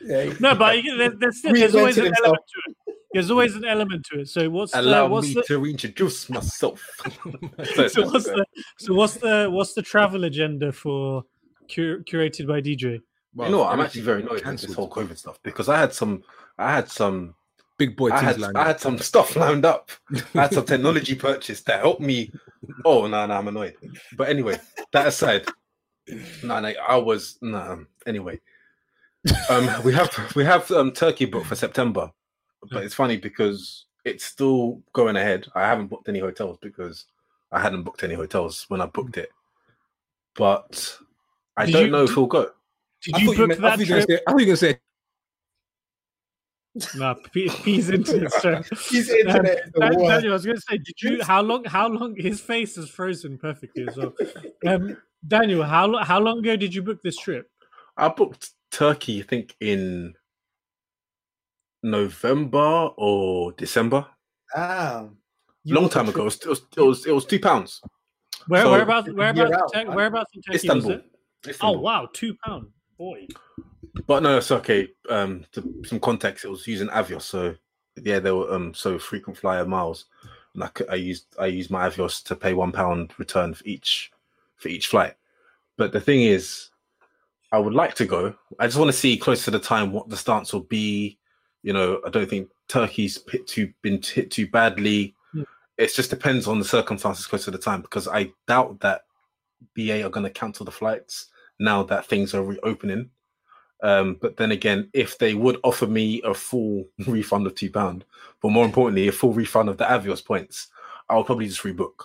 Yeah, 0.00 0.32
no? 0.40 0.54
But 0.54 0.82
there- 0.98 1.10
there's, 1.10 1.38
still, 1.38 1.54
there's 1.54 1.74
always 1.74 1.96
an 1.98 2.06
himself. 2.06 2.24
element 2.26 2.44
to 2.48 2.70
it. 2.70 2.96
There's 3.14 3.30
always 3.30 3.54
an 3.54 3.64
element 3.66 4.06
to 4.10 4.20
it. 4.20 4.28
So 4.28 4.48
what's 4.50 4.72
the, 4.72 4.80
Allow 4.80 5.08
what's 5.08 5.28
me 5.28 5.34
the, 5.34 5.42
to 5.42 5.58
reintroduce 5.58 6.28
myself. 6.30 6.82
so 7.04 8.06
what's 8.10 8.24
the 8.24 8.44
so 8.78 8.94
what's 8.94 9.14
the 9.14 9.48
what's 9.50 9.74
the 9.74 9.82
travel 9.82 10.24
agenda 10.24 10.72
for 10.72 11.22
cur- 11.72 12.00
curated 12.00 12.46
by 12.46 12.60
DJ? 12.60 13.00
You 13.36 13.48
know 13.50 13.58
what? 13.60 13.72
I'm 13.72 13.80
actually 13.80 14.02
very 14.02 14.22
annoyed 14.22 14.44
with 14.44 14.60
this 14.60 14.74
whole 14.74 14.90
COVID 14.90 15.16
stuff 15.16 15.38
because 15.42 15.68
I 15.68 15.78
had 15.78 15.92
some, 15.94 16.22
I 16.58 16.74
had 16.74 16.88
some, 16.88 17.34
big 17.78 17.96
boy 17.96 18.10
I 18.10 18.20
had, 18.20 18.42
I 18.54 18.64
had 18.64 18.80
some 18.80 18.98
stuff 18.98 19.34
lined 19.44 19.64
up. 19.64 19.90
I 20.34 20.42
had 20.42 20.52
some 20.54 20.64
technology 20.72 21.14
purchase 21.14 21.62
that 21.62 21.80
helped 21.80 22.00
me. 22.02 22.30
Oh 22.84 23.06
no, 23.06 23.26
no, 23.26 23.34
I'm 23.34 23.48
annoyed. 23.48 23.74
But 24.16 24.28
anyway, 24.28 24.60
that 24.92 25.06
aside, 25.08 25.46
no, 26.42 26.60
no, 26.60 26.72
I 26.88 26.96
was 26.96 27.38
no. 27.40 27.84
Anyway, 28.06 28.40
um, 29.48 29.68
we 29.82 29.92
have 29.94 30.32
we 30.36 30.44
have 30.44 30.70
um 30.70 30.92
Turkey 30.92 31.24
booked 31.24 31.46
for 31.46 31.54
September, 31.56 32.10
but 32.70 32.84
it's 32.84 32.94
funny 32.94 33.16
because 33.16 33.86
it's 34.04 34.24
still 34.24 34.80
going 34.92 35.16
ahead. 35.16 35.46
I 35.54 35.62
haven't 35.62 35.86
booked 35.86 36.08
any 36.08 36.18
hotels 36.20 36.58
because 36.60 37.06
I 37.50 37.60
hadn't 37.60 37.82
booked 37.84 38.02
any 38.04 38.14
hotels 38.14 38.66
when 38.68 38.80
I 38.80 38.86
booked 38.86 39.16
it. 39.16 39.30
But 40.34 40.98
I 41.56 41.66
Did 41.66 41.72
don't 41.72 41.84
you- 41.86 41.90
know 41.92 42.04
if 42.04 42.16
we'll 42.16 42.26
go. 42.26 42.50
Did 43.04 43.14
I 43.14 43.18
you 43.18 43.26
thought 43.26 43.32
you 43.32 43.38
book 43.38 43.48
meant- 43.48 43.60
that 43.60 43.78
thought 43.78 43.88
gonna 43.88 44.00
trip? 44.04 44.08
say- 44.08 44.14
I 44.26 44.30
thought 44.30 44.40
you 44.40 44.46
were 44.46 44.46
gonna 44.46 44.56
say 44.56 44.78
No, 46.96 47.14
P- 47.34 47.50
P's 47.64 47.90
into 47.90 48.24
it. 48.24 48.32
So. 48.32 48.62
His 48.90 49.10
internet. 49.10 49.58
is 49.66 49.72
the 49.74 49.80
Daniel, 49.80 50.30
I 50.30 50.32
was 50.32 50.44
going 50.46 50.56
to 50.56 50.62
say, 50.62 50.78
did 50.78 50.94
you? 51.02 51.22
How 51.22 51.42
long? 51.42 51.64
How 51.64 51.86
long? 51.86 52.16
His 52.16 52.40
face 52.40 52.78
is 52.78 52.88
frozen 52.88 53.36
perfectly 53.36 53.86
as 53.86 53.96
well. 53.98 54.14
Um, 54.66 54.96
Daniel, 55.26 55.64
how 55.64 55.86
lo- 55.86 56.02
how 56.02 56.18
long 56.18 56.38
ago 56.38 56.56
did 56.56 56.74
you 56.74 56.82
book 56.82 57.02
this 57.02 57.16
trip? 57.18 57.50
I 57.98 58.08
booked 58.08 58.52
Turkey, 58.70 59.20
I 59.20 59.22
think 59.24 59.54
in 59.60 60.14
November 61.82 62.88
or 62.96 63.52
December. 63.52 64.06
Damn. 64.54 65.18
You 65.64 65.74
Long 65.74 65.88
time 65.90 66.08
ago. 66.08 66.22
It 66.22 66.24
was, 66.24 66.36
it 66.40 66.48
was 66.48 66.62
it 66.76 66.80
was 66.80 67.06
it 67.06 67.12
was 67.14 67.24
two 67.26 67.38
pounds. 67.38 67.80
Where, 68.48 68.62
So- 68.62 68.70
whereabouts? 68.72 69.06
Year 69.08 69.16
Whereabouts? 69.16 69.74
out, 69.74 69.82
in 69.86 69.94
whereabouts 69.94 70.30
in 70.34 70.42
Turkey 70.42 70.56
Istanbul. 70.56 70.88
was 70.88 70.98
it? 71.50 71.56
Oh 71.60 71.72
wow, 71.72 72.08
two 72.12 72.34
pound, 72.44 72.68
boy. 73.02 73.26
But 74.06 74.22
no, 74.22 74.38
it's 74.38 74.50
okay. 74.50 74.88
Um, 75.08 75.44
to 75.52 75.82
some 75.84 76.00
context, 76.00 76.44
it 76.44 76.48
was 76.48 76.66
using 76.66 76.88
Avios, 76.88 77.22
so 77.22 77.54
yeah, 77.96 78.20
there 78.20 78.36
were 78.36 78.52
um 78.54 78.72
so 78.74 78.98
frequent 78.98 79.38
flyer 79.38 79.66
miles, 79.66 80.06
and 80.54 80.64
I, 80.64 80.70
I 80.90 80.94
used 80.94 81.26
I 81.38 81.46
used 81.46 81.70
my 81.70 81.88
Avios 81.88 82.22
to 82.24 82.36
pay 82.36 82.54
one 82.54 82.72
pound 82.72 83.12
return 83.18 83.54
for 83.54 83.64
each 83.66 84.12
for 84.56 84.68
each 84.68 84.86
flight. 84.86 85.14
But 85.76 85.92
the 85.92 86.00
thing 86.00 86.22
is, 86.22 86.70
I 87.50 87.58
would 87.58 87.74
like 87.74 87.94
to 87.96 88.06
go. 88.06 88.34
I 88.58 88.66
just 88.66 88.78
want 88.78 88.90
to 88.90 88.96
see 88.96 89.16
close 89.16 89.44
to 89.44 89.50
the 89.50 89.58
time 89.58 89.92
what 89.92 90.08
the 90.08 90.16
stance 90.16 90.52
will 90.52 90.68
be. 90.80 91.18
You 91.62 91.72
know, 91.72 92.00
I 92.06 92.10
don't 92.10 92.30
think 92.30 92.48
Turkey's 92.68 93.18
hit 93.30 93.46
too 93.46 93.72
been 93.82 94.00
hit 94.00 94.30
too 94.30 94.46
badly. 94.46 95.14
Hmm. 95.32 95.42
It 95.76 95.92
just 95.94 96.10
depends 96.10 96.46
on 96.46 96.58
the 96.58 96.64
circumstances 96.64 97.26
close 97.26 97.44
to 97.44 97.50
the 97.50 97.58
time 97.58 97.82
because 97.82 98.06
I 98.06 98.32
doubt 98.46 98.80
that 98.80 99.02
BA 99.74 100.04
are 100.04 100.10
going 100.10 100.24
to 100.24 100.30
cancel 100.40 100.64
the 100.64 100.72
flights 100.72 101.31
now 101.58 101.82
that 101.84 102.06
things 102.06 102.34
are 102.34 102.42
reopening. 102.42 103.10
Um, 103.82 104.16
but 104.20 104.36
then 104.36 104.52
again, 104.52 104.88
if 104.92 105.18
they 105.18 105.34
would 105.34 105.58
offer 105.64 105.86
me 105.86 106.22
a 106.22 106.34
full 106.34 106.86
refund 107.06 107.46
of 107.46 107.54
two 107.54 107.70
pound, 107.70 108.04
but 108.40 108.50
more 108.50 108.64
importantly, 108.64 109.08
a 109.08 109.12
full 109.12 109.32
refund 109.32 109.68
of 109.68 109.78
the 109.78 109.84
Avios 109.84 110.24
points, 110.24 110.68
I'll 111.08 111.24
probably 111.24 111.46
just 111.48 111.62
rebook, 111.62 112.04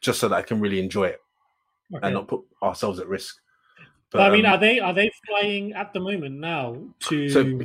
just 0.00 0.20
so 0.20 0.28
that 0.28 0.36
I 0.36 0.42
can 0.42 0.60
really 0.60 0.80
enjoy 0.80 1.08
it 1.08 1.20
Okay. 1.94 2.06
and 2.06 2.14
not 2.14 2.28
put 2.28 2.42
ourselves 2.62 3.00
at 3.00 3.08
risk. 3.08 3.40
But, 4.10 4.22
I 4.22 4.30
mean, 4.30 4.46
um, 4.46 4.54
are 4.54 4.58
they 4.58 4.80
are 4.80 4.92
they 4.92 5.10
flying 5.26 5.72
at 5.72 5.92
the 5.92 6.00
moment 6.00 6.36
now 6.36 6.76
to? 7.00 7.28
so 7.28 7.60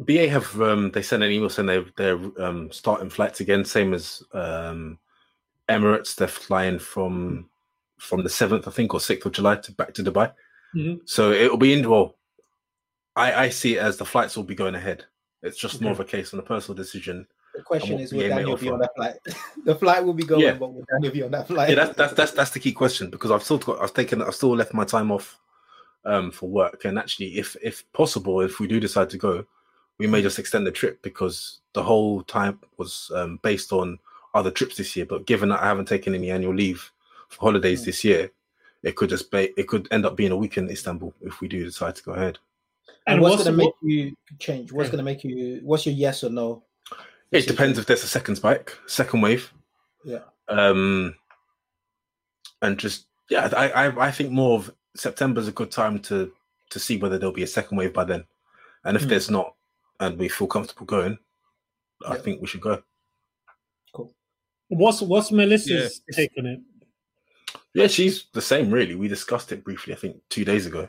BA 0.00 0.28
have 0.28 0.60
um, 0.60 0.90
they 0.92 1.02
sent 1.02 1.24
an 1.24 1.30
email 1.30 1.50
saying 1.50 1.66
they're 1.66 1.84
they're 1.96 2.20
um, 2.40 2.70
starting 2.70 3.10
flights 3.10 3.40
again, 3.40 3.64
same 3.64 3.94
as 3.94 4.22
um, 4.32 4.98
Emirates. 5.68 6.14
They're 6.14 6.28
flying 6.28 6.78
from 6.78 7.48
from 7.98 8.22
the 8.22 8.28
seventh, 8.28 8.68
I 8.68 8.70
think, 8.70 8.94
or 8.94 9.00
sixth 9.00 9.26
of 9.26 9.32
July 9.32 9.56
to 9.56 9.72
back 9.72 9.92
to 9.94 10.04
Dubai. 10.04 10.32
Mhm. 10.74 11.00
So 11.04 11.32
it'll 11.32 11.56
be 11.56 11.72
in. 11.72 11.88
Well, 11.88 12.16
I 13.16 13.44
I 13.44 13.48
see 13.48 13.76
it 13.76 13.78
as 13.80 13.96
the 13.96 14.04
flights 14.04 14.36
will 14.36 14.44
be 14.44 14.54
going 14.54 14.74
ahead. 14.74 15.04
It's 15.42 15.58
just 15.58 15.80
more 15.80 15.92
of 15.92 16.00
a 16.00 16.04
case 16.04 16.32
on 16.34 16.40
a 16.40 16.42
personal 16.42 16.76
decision. 16.76 17.26
The 17.54 17.62
question 17.62 17.98
is, 17.98 18.12
will 18.12 18.28
Daniel 18.28 18.56
be 18.56 18.68
on 18.70 18.78
that 18.80 18.94
flight? 18.94 19.14
the 19.64 19.74
flight 19.74 20.04
will 20.04 20.12
be 20.14 20.24
going, 20.24 20.42
Yeah. 20.42 20.52
but 20.54 20.72
will 20.72 20.84
Daniel 20.92 21.12
be 21.12 21.22
on 21.22 21.30
that 21.32 21.46
flight? 21.48 21.70
Yeah, 21.70 21.74
that's 21.76 21.96
that's 21.96 22.12
that's 22.12 22.32
that's 22.32 22.50
the 22.50 22.60
key 22.60 22.72
question 22.72 23.08
because 23.10 23.30
I've 23.30 23.42
still 23.42 23.58
got 23.58 23.80
I've 23.80 23.94
taken 23.94 24.22
I've 24.22 24.34
still 24.34 24.54
left 24.54 24.74
my 24.74 24.84
time 24.84 25.10
off 25.10 25.38
um 26.04 26.30
for 26.30 26.48
work 26.48 26.84
and 26.84 26.96
actually 26.98 27.36
if 27.38 27.56
if 27.60 27.90
possible 27.92 28.40
if 28.40 28.60
we 28.60 28.68
do 28.68 28.78
decide 28.78 29.10
to 29.10 29.18
go 29.18 29.44
we 29.98 30.06
may 30.06 30.22
just 30.22 30.38
extend 30.38 30.64
the 30.64 30.70
trip 30.70 31.02
because 31.02 31.58
the 31.72 31.82
whole 31.82 32.22
time 32.22 32.60
was 32.76 33.10
um, 33.16 33.40
based 33.42 33.72
on 33.72 33.98
other 34.32 34.50
trips 34.52 34.76
this 34.76 34.94
year 34.94 35.04
but 35.04 35.26
given 35.26 35.48
that 35.48 35.60
I 35.60 35.66
haven't 35.66 35.88
taken 35.88 36.14
any 36.14 36.30
annual 36.30 36.54
leave 36.54 36.92
for 37.28 37.40
holidays 37.40 37.82
Mm. 37.82 37.84
this 37.86 38.04
year 38.04 38.30
it 38.82 38.96
could 38.96 39.10
just 39.10 39.30
be 39.30 39.52
it 39.56 39.66
could 39.68 39.88
end 39.90 40.06
up 40.06 40.16
being 40.16 40.32
a 40.32 40.36
week 40.36 40.56
in 40.56 40.70
Istanbul 40.70 41.12
if 41.20 41.40
we 41.40 41.48
do 41.48 41.64
decide 41.64 41.94
to 41.96 42.02
go 42.02 42.12
ahead 42.12 42.38
and 43.06 43.14
And 43.14 43.22
what's, 43.22 43.32
what's- 43.36 43.44
going 43.44 43.58
to 43.58 43.64
make 43.64 43.74
what- 43.80 43.90
you 43.90 44.14
change? 44.38 44.72
What's 44.72 44.86
Yeah. 44.88 44.92
going 44.92 44.98
to 44.98 45.10
make 45.10 45.24
you? 45.24 45.60
What's 45.64 45.86
your 45.86 45.94
yes 45.94 46.22
or 46.24 46.30
no? 46.30 46.62
it 47.30 47.46
depends 47.46 47.78
if 47.78 47.84
there's 47.84 48.02
a 48.04 48.06
second 48.06 48.36
spike 48.36 48.72
second 48.86 49.20
wave 49.20 49.52
Yeah. 50.02 50.20
um 50.48 51.14
and 52.62 52.78
just 52.78 53.04
yeah 53.28 53.50
I, 53.54 53.68
I 53.88 54.06
i 54.06 54.10
think 54.10 54.30
more 54.30 54.56
of 54.58 54.70
september's 54.96 55.46
a 55.46 55.52
good 55.52 55.70
time 55.70 55.98
to 56.08 56.32
to 56.70 56.78
see 56.78 56.96
whether 56.96 57.18
there'll 57.18 57.34
be 57.34 57.42
a 57.42 57.46
second 57.58 57.76
wave 57.76 57.92
by 57.92 58.04
then 58.04 58.24
and 58.84 58.96
if 58.96 59.02
Hmm. 59.02 59.08
there's 59.10 59.28
not 59.30 59.54
and 60.00 60.18
we 60.18 60.28
feel 60.30 60.46
comfortable 60.46 60.86
going 60.86 61.18
i 62.06 62.16
think 62.16 62.40
we 62.40 62.46
should 62.46 62.62
go 62.62 62.82
Cool. 63.94 64.14
what's 64.68 65.02
what's 65.02 65.30
Melissa's 65.30 66.00
Yeah. 66.08 66.16
take 66.16 66.32
on 66.38 66.46
it? 66.46 66.60
Yeah 67.78 67.86
she's 67.86 68.26
the 68.32 68.40
same 68.40 68.70
really 68.70 68.94
we 68.94 69.08
discussed 69.08 69.52
it 69.52 69.64
briefly 69.64 69.92
i 69.92 69.96
think 69.96 70.16
two 70.28 70.44
days 70.44 70.66
ago 70.66 70.88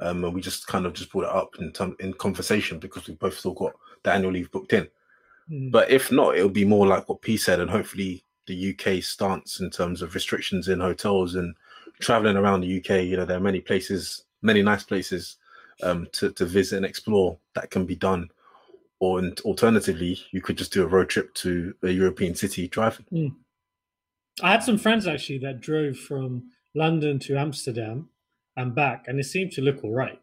um 0.00 0.24
and 0.24 0.34
we 0.34 0.40
just 0.40 0.66
kind 0.66 0.86
of 0.86 0.92
just 0.92 1.10
brought 1.10 1.24
it 1.24 1.30
up 1.30 1.54
in 1.58 1.72
in 2.00 2.12
conversation 2.14 2.78
because 2.78 3.06
we 3.06 3.14
both 3.14 3.38
still 3.38 3.54
got 3.54 3.72
the 4.02 4.12
annual 4.12 4.32
leave 4.32 4.50
booked 4.50 4.72
in 4.72 4.88
Mm. 5.50 5.70
But 5.70 5.90
if 5.90 6.10
not, 6.10 6.36
it'll 6.36 6.48
be 6.48 6.64
more 6.64 6.86
like 6.86 7.08
what 7.08 7.22
P 7.22 7.36
said, 7.36 7.60
and 7.60 7.70
hopefully 7.70 8.24
the 8.46 8.76
UK 8.76 9.02
stance 9.02 9.60
in 9.60 9.70
terms 9.70 10.02
of 10.02 10.14
restrictions 10.14 10.68
in 10.68 10.80
hotels 10.80 11.34
and 11.34 11.54
traveling 12.00 12.36
around 12.36 12.60
the 12.60 12.78
UK. 12.78 13.04
You 13.04 13.16
know, 13.16 13.24
there 13.24 13.36
are 13.36 13.40
many 13.40 13.60
places, 13.60 14.24
many 14.42 14.62
nice 14.62 14.84
places 14.84 15.36
um, 15.82 16.06
to 16.12 16.30
to 16.32 16.46
visit 16.46 16.76
and 16.76 16.86
explore 16.86 17.38
that 17.54 17.70
can 17.70 17.86
be 17.86 17.96
done. 17.96 18.30
Or 19.00 19.18
and 19.18 19.38
alternatively, 19.40 20.18
you 20.30 20.40
could 20.40 20.56
just 20.56 20.72
do 20.72 20.82
a 20.82 20.86
road 20.86 21.08
trip 21.08 21.34
to 21.34 21.74
a 21.82 21.90
European 21.90 22.34
city 22.34 22.68
driving. 22.68 23.04
I 24.42 24.52
had 24.52 24.62
some 24.62 24.78
friends 24.78 25.06
actually 25.06 25.38
that 25.38 25.60
drove 25.60 25.96
from 25.96 26.50
London 26.74 27.18
to 27.20 27.36
Amsterdam 27.36 28.08
and 28.56 28.74
back, 28.74 29.04
and 29.06 29.18
it 29.20 29.24
seemed 29.24 29.52
to 29.52 29.62
look 29.62 29.82
all 29.82 29.92
right. 29.92 30.20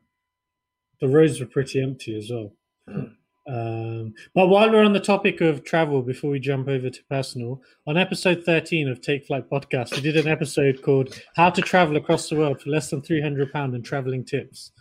The 1.00 1.08
roads 1.08 1.40
were 1.40 1.46
pretty 1.46 1.82
empty 1.82 2.18
as 2.18 2.30
well. 2.30 2.54
Mm. 2.90 3.16
Um, 3.48 4.14
but 4.36 4.48
while 4.48 4.70
we're 4.70 4.84
on 4.84 4.94
the 4.94 5.00
topic 5.00 5.42
of 5.42 5.64
travel, 5.64 6.02
before 6.02 6.30
we 6.30 6.40
jump 6.40 6.68
over 6.68 6.90
to 6.90 7.04
personal, 7.10 7.62
on 7.88 7.98
episode 7.98 8.44
13 8.46 8.88
of 8.88 9.02
Take 9.02 9.26
Flight 9.26 9.50
podcast, 9.50 9.96
we 9.96 10.02
did 10.02 10.16
an 10.16 10.28
episode 10.28 10.82
called 10.82 11.20
How 11.36 11.50
to 11.50 11.62
Travel 11.62 11.98
Across 11.98 12.30
the 12.30 12.36
World 12.36 12.62
for 12.62 12.70
Less 12.70 12.92
Than 12.92 13.02
£300 13.02 13.52
and 13.54 13.84
Traveling 13.84 14.24
Tips. 14.24 14.72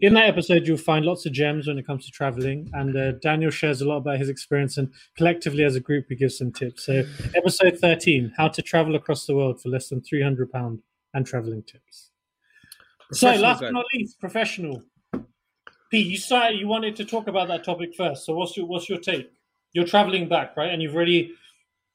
In 0.00 0.14
that 0.14 0.28
episode, 0.28 0.66
you'll 0.66 0.78
find 0.78 1.04
lots 1.04 1.26
of 1.26 1.32
gems 1.32 1.66
when 1.66 1.78
it 1.78 1.86
comes 1.86 2.06
to 2.06 2.10
traveling, 2.10 2.70
and 2.72 2.96
uh, 2.96 3.12
Daniel 3.12 3.50
shares 3.50 3.82
a 3.82 3.84
lot 3.84 3.98
about 3.98 4.18
his 4.18 4.30
experience, 4.30 4.78
and 4.78 4.90
collectively 5.16 5.62
as 5.62 5.76
a 5.76 5.80
group, 5.80 6.06
we 6.08 6.16
give 6.16 6.32
some 6.32 6.52
tips. 6.52 6.86
So, 6.86 7.04
episode 7.34 7.78
13 7.78 8.32
How 8.36 8.48
to 8.48 8.62
Travel 8.62 8.94
Across 8.94 9.26
the 9.26 9.36
World 9.36 9.60
for 9.60 9.68
Less 9.68 9.90
Than 9.90 10.00
£300 10.00 10.80
and 11.12 11.26
Traveling 11.26 11.62
Tips. 11.64 12.10
So, 13.12 13.34
last 13.34 13.60
but 13.60 13.72
not 13.72 13.84
least, 13.94 14.18
professional. 14.18 14.82
Pete, 15.90 16.06
you 16.06 16.16
started, 16.16 16.58
you 16.58 16.68
wanted 16.68 16.96
to 16.96 17.04
talk 17.04 17.26
about 17.26 17.48
that 17.48 17.64
topic 17.64 17.94
first. 17.96 18.24
So 18.24 18.32
what's 18.34 18.56
your 18.56 18.66
what's 18.66 18.88
your 18.88 18.98
take? 18.98 19.30
You're 19.72 19.86
traveling 19.86 20.28
back, 20.28 20.56
right? 20.56 20.72
And 20.72 20.80
you've 20.80 20.94
already 20.94 21.34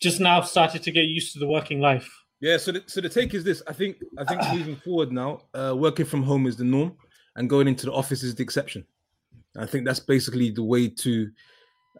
just 0.01 0.19
now 0.19 0.41
started 0.41 0.83
to 0.83 0.91
get 0.91 1.05
used 1.05 1.31
to 1.33 1.39
the 1.39 1.47
working 1.47 1.79
life. 1.79 2.11
Yeah, 2.41 2.57
so 2.57 2.73
the, 2.73 2.83
so 2.85 2.99
the 2.99 3.07
take 3.07 3.33
is 3.33 3.45
this. 3.45 3.63
I 3.67 3.73
think 3.73 3.97
I 4.17 4.25
think 4.25 4.41
moving 4.53 4.75
forward 4.75 5.13
now, 5.13 5.39
uh, 5.53 5.73
working 5.77 6.05
from 6.05 6.23
home 6.23 6.45
is 6.45 6.57
the 6.57 6.65
norm, 6.65 6.97
and 7.35 7.49
going 7.49 7.67
into 7.67 7.85
the 7.85 7.93
office 7.93 8.23
is 8.23 8.35
the 8.35 8.43
exception. 8.43 8.85
I 9.57 9.65
think 9.65 9.85
that's 9.85 9.99
basically 9.99 10.51
the 10.51 10.63
way 10.63 10.87
to, 10.89 11.31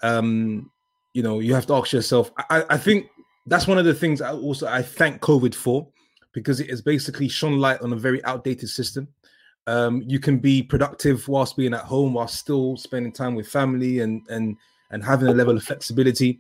um, 0.02 0.70
you 1.14 1.24
know, 1.24 1.40
you 1.40 1.54
have 1.54 1.68
to 1.68 1.76
ask 1.76 1.94
yourself. 1.94 2.32
I, 2.50 2.64
I- 2.70 2.78
think 2.78 3.08
that's 3.48 3.68
one 3.68 3.78
of 3.78 3.86
the 3.86 3.94
things 3.94 4.22
I 4.22 4.32
also 4.34 4.68
I 4.68 4.82
thank 4.82 5.22
COVID 5.22 5.54
for, 5.56 5.88
because 6.34 6.60
it 6.60 6.70
has 6.70 6.82
basically 6.82 7.30
shone 7.30 7.60
light 7.60 7.82
on 7.82 7.94
a 7.94 7.96
very 7.96 8.24
outdated 8.26 8.70
system. 8.70 9.08
Um, 9.68 10.04
you 10.06 10.20
can 10.20 10.40
be 10.40 10.62
productive 10.62 11.28
whilst 11.28 11.56
being 11.58 11.74
at 11.74 11.82
home, 11.82 12.14
while 12.14 12.28
still 12.28 12.76
spending 12.78 13.12
time 13.12 13.36
with 13.36 13.48
family 13.48 14.00
and 14.00 14.22
and 14.30 14.58
and 14.92 15.04
having 15.04 15.28
a 15.28 15.34
level 15.34 15.58
of 15.58 15.64
flexibility 15.64 16.40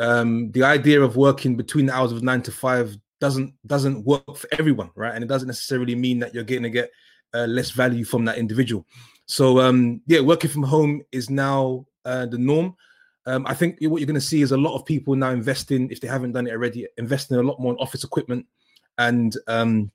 um 0.00 0.50
the 0.52 0.62
idea 0.62 1.00
of 1.00 1.16
working 1.16 1.56
between 1.56 1.86
the 1.86 1.94
hours 1.94 2.12
of 2.12 2.22
nine 2.22 2.42
to 2.42 2.52
five 2.52 2.96
doesn't 3.20 3.54
doesn't 3.66 4.04
work 4.04 4.36
for 4.36 4.48
everyone 4.52 4.90
right 4.94 5.14
and 5.14 5.24
it 5.24 5.26
doesn't 5.26 5.46
necessarily 5.46 5.94
mean 5.94 6.18
that 6.18 6.34
you're 6.34 6.44
going 6.44 6.62
to 6.62 6.70
get 6.70 6.90
uh, 7.34 7.46
less 7.46 7.70
value 7.70 8.04
from 8.04 8.24
that 8.24 8.38
individual. 8.38 8.86
So 9.26 9.60
um 9.60 10.00
yeah 10.06 10.20
working 10.20 10.50
from 10.50 10.62
home 10.62 11.02
is 11.12 11.30
now 11.30 11.86
uh, 12.04 12.26
the 12.26 12.38
norm. 12.38 12.76
Um 13.26 13.44
i 13.46 13.54
think 13.54 13.78
what 13.80 13.98
you're 13.98 14.06
going 14.06 14.14
to 14.14 14.20
see 14.20 14.42
is 14.42 14.52
a 14.52 14.56
lot 14.56 14.76
of 14.76 14.86
people 14.86 15.16
now 15.16 15.30
investing 15.30 15.90
if 15.90 16.00
they 16.00 16.08
haven't 16.08 16.32
done 16.32 16.46
it 16.46 16.52
already 16.52 16.86
investing 16.96 17.36
a 17.36 17.42
lot 17.42 17.60
more 17.60 17.72
in 17.72 17.78
office 17.78 18.04
equipment 18.04 18.46
and 18.98 19.36
um 19.48 19.90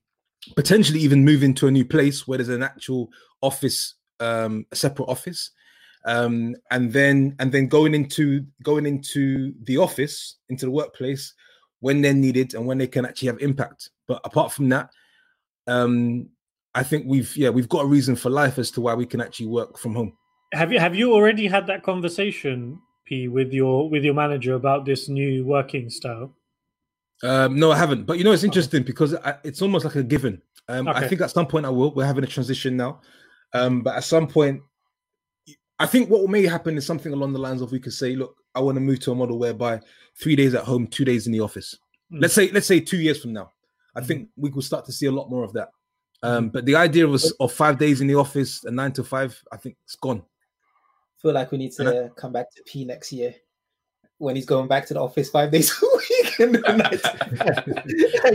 potentially 0.55 0.99
even 0.99 1.23
moving 1.23 1.53
to 1.53 1.67
a 1.67 1.71
new 1.71 1.85
place 1.85 2.27
where 2.27 2.37
there's 2.37 2.49
an 2.49 2.63
actual 2.63 3.09
office 3.41 3.95
um 4.19 4.65
a 4.71 4.75
separate 4.75 5.09
office. 5.09 5.51
Um, 6.03 6.55
and 6.71 6.91
then 6.91 7.35
and 7.37 7.51
then 7.51 7.67
going 7.67 7.93
into 7.93 8.43
going 8.63 8.87
into 8.87 9.53
the 9.63 9.77
office 9.77 10.37
into 10.49 10.65
the 10.65 10.71
workplace 10.71 11.35
when 11.79 12.01
they're 12.01 12.13
needed 12.13 12.55
and 12.55 12.65
when 12.65 12.79
they 12.79 12.87
can 12.87 13.05
actually 13.05 13.27
have 13.27 13.39
impact. 13.39 13.91
But 14.07 14.19
apart 14.23 14.51
from 14.51 14.69
that 14.69 14.89
um 15.67 16.29
i 16.75 16.83
think 16.83 17.05
we've 17.07 17.35
yeah 17.35 17.49
we've 17.49 17.69
got 17.69 17.83
a 17.83 17.87
reason 17.87 18.15
for 18.15 18.29
life 18.29 18.57
as 18.57 18.71
to 18.71 18.81
why 18.81 18.93
we 18.93 19.05
can 19.05 19.21
actually 19.21 19.47
work 19.47 19.77
from 19.77 19.95
home. 19.95 20.13
Have 20.53 20.71
you 20.71 20.79
have 20.79 20.95
you 20.95 21.13
already 21.13 21.47
had 21.47 21.65
that 21.67 21.83
conversation, 21.83 22.79
P, 23.05 23.27
with 23.27 23.53
your 23.53 23.89
with 23.89 24.03
your 24.03 24.13
manager 24.13 24.55
about 24.55 24.85
this 24.85 25.07
new 25.07 25.45
working 25.45 25.89
style? 25.89 26.35
um 27.23 27.59
no 27.59 27.71
i 27.71 27.77
haven't. 27.77 28.05
But 28.05 28.17
you 28.17 28.23
know 28.23 28.31
it's 28.31 28.43
interesting 28.43 28.83
because 28.83 29.15
I, 29.15 29.35
it's 29.43 29.61
almost 29.61 29.85
like 29.85 29.95
a 29.95 30.03
given. 30.03 30.41
Um 30.67 30.87
i 30.87 31.07
think 31.07 31.21
at 31.21 31.31
some 31.31 31.47
point 31.47 31.65
i 31.65 31.69
will 31.69 31.93
we're 31.93 32.05
having 32.05 32.23
a 32.23 32.27
transition 32.27 32.77
now. 32.77 33.01
Um 33.53 33.81
but 33.81 33.95
at 33.95 34.03
some 34.03 34.27
point 34.27 34.61
i 35.79 35.85
think 35.85 36.09
what 36.09 36.27
may 36.29 36.45
happen 36.45 36.77
is 36.77 36.85
something 36.85 37.13
along 37.13 37.33
the 37.33 37.39
lines 37.39 37.61
of 37.61 37.71
we 37.71 37.79
could 37.79 37.93
say 37.93 38.15
look 38.15 38.35
i 38.55 38.59
want 38.59 38.75
to 38.75 38.81
move 38.81 38.99
to 39.01 39.11
a 39.11 39.15
model 39.15 39.39
whereby 39.39 39.79
three 40.21 40.35
days 40.35 40.53
at 40.53 40.63
home 40.63 40.87
two 40.87 41.05
days 41.05 41.25
in 41.27 41.33
the 41.33 41.39
office. 41.39 41.77
Mm. 42.11 42.21
let's 42.21 42.33
say 42.33 42.49
let's 42.51 42.67
say 42.67 42.79
two 42.79 42.97
years 42.97 43.21
from 43.21 43.33
now. 43.33 43.51
I 43.95 44.01
think 44.01 44.29
we 44.37 44.49
could 44.49 44.63
start 44.63 44.85
to 44.85 44.91
see 44.91 45.07
a 45.07 45.11
lot 45.11 45.29
more 45.29 45.43
of 45.43 45.53
that 45.53 45.69
um 46.23 46.49
but 46.49 46.65
the 46.65 46.75
idea 46.75 47.07
was 47.07 47.31
of 47.39 47.51
five 47.51 47.77
days 47.77 48.01
in 48.01 48.07
the 48.07 48.15
office 48.15 48.63
and 48.65 48.75
nine 48.75 48.91
to 48.91 49.03
five 49.03 49.41
i 49.51 49.57
think 49.57 49.75
it's 49.83 49.95
gone 49.95 50.21
I 50.21 51.21
feel 51.21 51.33
like 51.33 51.51
we 51.51 51.57
need 51.59 51.73
And 51.79 51.87
I- 51.89 51.91
to 51.93 52.09
come 52.15 52.31
back 52.33 52.49
to 52.55 52.63
P 52.65 52.83
next 52.83 53.11
year 53.11 53.35
when 54.17 54.35
he's 54.35 54.45
going 54.45 54.67
back 54.67 54.85
to 54.87 54.93
the 54.95 54.99
office 55.01 55.29
five 55.29 55.51
days 55.51 55.71
a 55.81 55.85
week. 55.97 56.39
And 56.39 56.55
the 56.55 56.61
night. 56.77 57.01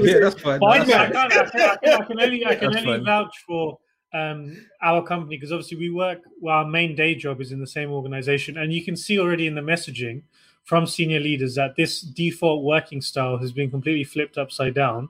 yeah 0.05 0.19
that's 0.21 0.41
fine 0.41 0.61
Fine, 0.61 0.87
That's 0.87 0.93
I, 0.93 1.11
can't, 1.11 1.33
I, 1.33 1.47
can, 1.47 1.61
I, 1.61 1.95
I 1.97 2.05
can 2.05 2.21
only 2.21 2.47
I 2.47 2.55
can 2.55 2.71
That's 2.73 2.85
only 2.85 2.99
fine. 2.99 3.05
vouch 3.05 3.37
for 3.47 3.79
um, 4.15 4.67
our 4.83 5.03
company 5.05 5.37
because 5.37 5.51
obviously 5.53 5.79
we 5.79 5.91
work. 5.91 6.21
Well, 6.41 6.55
our 6.59 6.65
main 6.65 6.95
day 6.95 7.15
job 7.17 7.41
is 7.41 7.51
in 7.53 7.61
the 7.61 7.67
same 7.67 7.91
organization, 7.91 8.57
and 8.59 8.73
you 8.73 8.85
can 8.85 8.97
see 8.97 9.19
already 9.19 9.47
in 9.49 9.55
the 9.57 9.61
messaging 9.61 10.23
from 10.65 10.87
senior 10.87 11.21
leaders 11.21 11.55
that 11.57 11.75
this 11.77 12.01
default 12.01 12.63
working 12.65 13.01
style 13.01 13.37
has 13.39 13.53
been 13.53 13.71
completely 13.71 14.05
flipped 14.05 14.39
upside 14.39 14.75
down. 14.75 15.09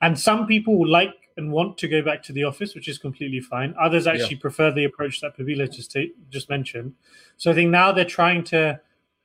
And 0.00 0.18
some 0.18 0.46
people 0.46 0.86
like 0.88 1.25
and 1.36 1.52
want 1.52 1.76
to 1.78 1.88
go 1.88 2.02
back 2.02 2.22
to 2.24 2.32
the 2.32 2.44
office, 2.44 2.74
which 2.74 2.88
is 2.88 2.98
completely 2.98 3.40
fine. 3.40 3.74
Others 3.80 4.06
actually 4.06 4.36
prefer 4.36 4.72
the 4.72 4.84
approach 4.84 5.20
that 5.20 5.36
Pavila 5.36 5.68
just 5.68 5.92
ta- 5.92 6.12
just 6.30 6.48
mentioned. 6.48 6.94
So 7.36 7.50
I 7.50 7.54
think 7.54 7.70
now 7.70 7.92
they're 7.92 8.04
trying 8.04 8.44
to 8.44 8.80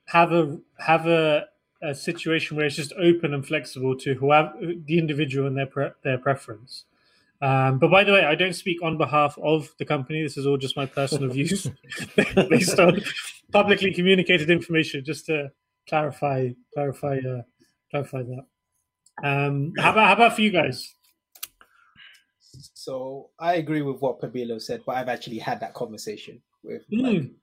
have 0.06 0.32
a 0.32 0.58
have 0.80 1.08
a, 1.08 1.46
a 1.82 1.96
situation 1.96 2.58
where 2.58 2.66
it's 2.66 2.76
just 2.76 2.94
open 3.00 3.34
and 3.34 3.46
flexible 3.46 3.96
to 4.00 4.14
whoever 4.16 4.54
the 4.60 4.98
individual 4.98 5.48
and 5.48 5.58
their 5.58 5.68
pre- 5.68 5.92
their 6.04 6.18
preference. 6.18 6.86
Um, 7.42 7.80
but 7.80 7.90
by 7.90 8.04
the 8.04 8.12
way, 8.12 8.24
I 8.24 8.36
don't 8.36 8.54
speak 8.54 8.84
on 8.84 8.98
behalf 8.98 9.36
of 9.42 9.74
the 9.80 9.86
company. 9.86 10.22
This 10.22 10.38
is 10.38 10.46
all 10.46 10.58
just 10.58 10.78
my 10.78 10.86
personal 10.86 11.30
views 11.34 11.68
based 12.50 12.80
on 12.80 13.02
publicly 13.52 13.94
communicated 13.94 14.50
information. 14.50 15.04
Just 15.04 15.26
to 15.28 15.52
clarify, 15.88 16.50
clarify, 16.74 17.18
uh, 17.18 17.42
clarify 17.90 18.24
that. 18.24 18.46
Um, 19.24 19.74
how 19.78 19.92
about 19.92 20.08
how 20.08 20.14
about 20.14 20.36
for 20.36 20.42
you 20.42 20.52
guys? 20.52 20.94
So 22.84 23.30
I 23.40 23.56
agree 23.56 23.82
with 23.82 24.02
what 24.02 24.20
Pabilo 24.20 24.62
said, 24.62 24.82
but 24.86 24.96
I've 24.96 25.10
actually 25.10 25.38
had 25.40 25.60
that 25.60 25.74
conversation 25.74 26.42
with 26.64 26.84
like, 26.92 27.16
Mm. 27.18 27.34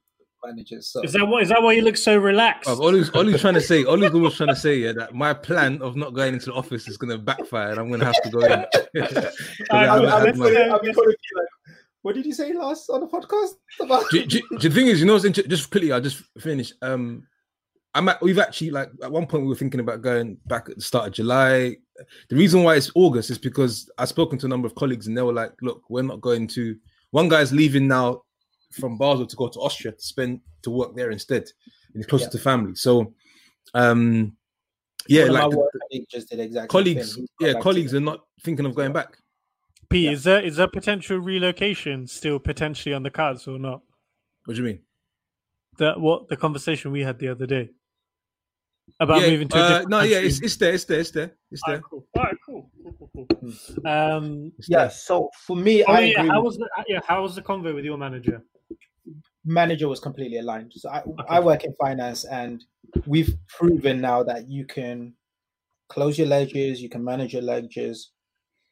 managers. 0.45 0.89
So 0.89 1.03
Is 1.03 1.13
that 1.13 1.27
what 1.27 1.43
is 1.43 1.49
that 1.51 1.63
why 1.63 1.73
you 1.73 1.83
look 1.83 1.97
so 1.97 2.17
relaxed? 2.17 2.69
Bruv, 2.69 2.81
Ollie's, 2.81 3.11
Ollie's 3.15 3.41
trying 3.41 3.55
to 3.55 3.61
say, 3.61 3.85
Ollie's 3.85 4.13
always 4.13 4.35
trying 4.35 4.49
to 4.49 4.57
say, 4.57 4.77
yeah, 4.79 4.93
that 4.93 5.15
my 5.15 5.33
plan 5.35 5.81
of 5.83 5.97
not 5.97 6.15
going 6.15 6.35
into 6.35 6.47
the 6.47 6.55
office 6.55 6.89
is 6.89 6.97
going 6.97 7.11
to 7.11 7.19
backfire, 7.19 7.71
and 7.71 7.79
I'm 7.81 7.89
going 7.89 8.01
to 8.01 8.07
have 8.07 8.23
to 8.23 8.31
go 8.31 8.41
in. 8.41 8.53
I 9.71 9.87
Alright, 9.89 10.11
haven't 10.11 10.37
cool. 10.37 10.47
had 10.47 10.59
Let's 10.59 10.73
I've 10.73 10.83
been 10.83 10.95
calling 10.95 11.15
what 12.03 12.15
did 12.15 12.27
you 12.27 12.33
say 12.33 12.53
last 12.53 12.89
on 12.91 13.01
the 13.01 13.07
podcast 13.09 13.55
about? 13.81 14.05
do, 14.11 14.25
do, 14.25 14.41
do 14.59 14.69
the 14.69 14.75
thing 14.75 14.87
is, 14.87 15.01
you 15.01 15.07
know, 15.07 15.15
what's 15.15 15.25
inter- 15.25 15.43
just 15.43 15.71
quickly, 15.71 15.93
I'll 15.93 16.01
just 16.01 16.23
finish. 16.39 16.73
Um, 16.81 17.27
I'm 17.95 18.09
at, 18.09 18.23
we've 18.23 18.39
actually 18.39 18.71
like 18.71 18.91
at 19.03 19.11
one 19.11 19.27
point 19.27 19.43
we 19.43 19.49
were 19.49 19.57
thinking 19.57 19.81
about 19.81 20.03
going 20.03 20.39
back 20.47 20.69
at 20.69 20.77
the 20.77 20.83
start 20.83 21.09
of 21.09 21.13
July. 21.13 21.77
The 22.29 22.37
reason 22.37 22.63
why 22.63 22.77
it's 22.77 22.91
August 22.95 23.31
is 23.31 23.39
because 23.39 23.91
I've 23.99 24.09
spoken 24.09 24.39
to 24.41 24.47
a 24.47 24.49
number 24.49 24.67
of 24.67 24.75
colleagues 24.75 25.07
and 25.07 25.17
they 25.17 25.23
were 25.23 25.33
like, 25.33 25.53
"Look, 25.63 25.83
we're 25.89 26.03
not 26.03 26.21
going 26.21 26.47
to." 26.49 26.77
One 27.11 27.29
guy's 27.29 27.53
leaving 27.53 27.89
now 27.89 28.23
from 28.73 28.99
Basel 28.99 29.27
to 29.27 29.37
go 29.37 29.49
to 29.49 29.59
Austria 29.61 29.93
to 29.93 30.03
spend 30.03 30.41
to 30.63 30.71
work 30.71 30.95
there 30.95 31.11
instead, 31.11 31.43
and 31.43 31.97
he's 31.97 32.07
closer 32.07 32.25
Yeah. 32.25 32.31
to 32.31 32.39
family. 32.39 32.75
So, 32.75 33.15
um, 33.75 34.37
yeah, 35.07 35.25
One 35.25 35.33
like 35.33 35.43
my 35.45 35.49
the- 35.49 35.59
work 35.59 35.73
colleagues 35.81 36.07
just 36.11 36.29
did 36.31 36.41
exactly 36.41 36.69
colleagues, 36.69 37.19
yeah, 37.41 37.55
colleagues 37.61 37.95
are 37.95 38.01
not 38.01 38.27
thinking 38.43 38.67
of 38.67 38.75
going 38.75 38.93
back. 38.93 39.17
P, 39.91 40.01
Yeah. 40.05 40.11
is 40.11 40.25
there 40.25 40.43
is 40.45 40.57
there 40.57 40.69
potential 40.69 41.19
relocation 41.19 42.07
still 42.07 42.39
potentially 42.39 42.95
on 42.95 43.03
the 43.03 43.11
cards 43.11 43.49
or 43.49 43.59
not? 43.59 43.83
What 44.45 44.55
do 44.55 44.61
you 44.63 44.67
mean? 44.69 44.81
That 45.79 45.99
what 46.01 46.29
the 46.29 46.37
conversation 46.37 46.91
we 46.93 47.01
had 47.03 47.19
the 47.19 47.29
other 47.29 47.47
day 47.47 47.71
about 49.01 49.21
yeah, 49.23 49.31
moving 49.31 49.49
to 49.49 49.57
a 49.57 49.61
uh, 49.61 49.69
different 49.69 49.91
no, 49.91 50.01
yeah, 50.03 50.19
it's, 50.19 50.41
it's 50.41 50.57
there, 50.57 50.73
it's 50.75 50.85
there, 50.85 51.01
it's 51.01 51.11
there, 51.11 51.33
it's 51.51 51.63
Alright, 51.63 51.81
there. 51.81 51.89
cool. 51.89 52.07
Alright, 52.17 52.37
cool. 52.45 52.71
Cool, 52.83 53.11
cool, 53.15 53.27
cool. 53.27 53.87
Um, 53.91 54.53
Yeah, 54.67 54.89
so 54.89 55.31
for 55.47 55.57
me, 55.57 55.85
oh 55.85 55.93
I 55.93 56.01
yeah, 56.01 56.21
agree 56.21 56.29
how 56.31 56.43
with- 56.43 56.45
was 56.45 56.57
the 56.59 56.69
yeah 56.89 57.01
how 57.07 57.23
was 57.23 57.35
the 57.35 57.43
convo 57.43 57.75
with 57.75 57.85
your 57.85 57.99
manager? 57.99 58.43
manager 59.45 59.89
was 59.89 60.01
completely 60.01 60.39
aligned. 60.39 60.73
So 60.75 60.91
I, 60.91 61.03
I 61.29 61.41
work 61.41 61.65
in 61.65 61.75
finance, 61.81 62.25
and 62.25 62.65
we've 63.07 63.35
proven 63.49 64.01
now 64.01 64.23
that 64.23 64.49
you 64.49 64.67
can 64.67 65.15
close 65.89 66.19
your 66.19 66.27
ledgers, 66.27 66.83
you 66.83 66.91
can 66.91 67.03
manage 67.03 67.33
your 67.33 67.43
ledgers 67.43 68.11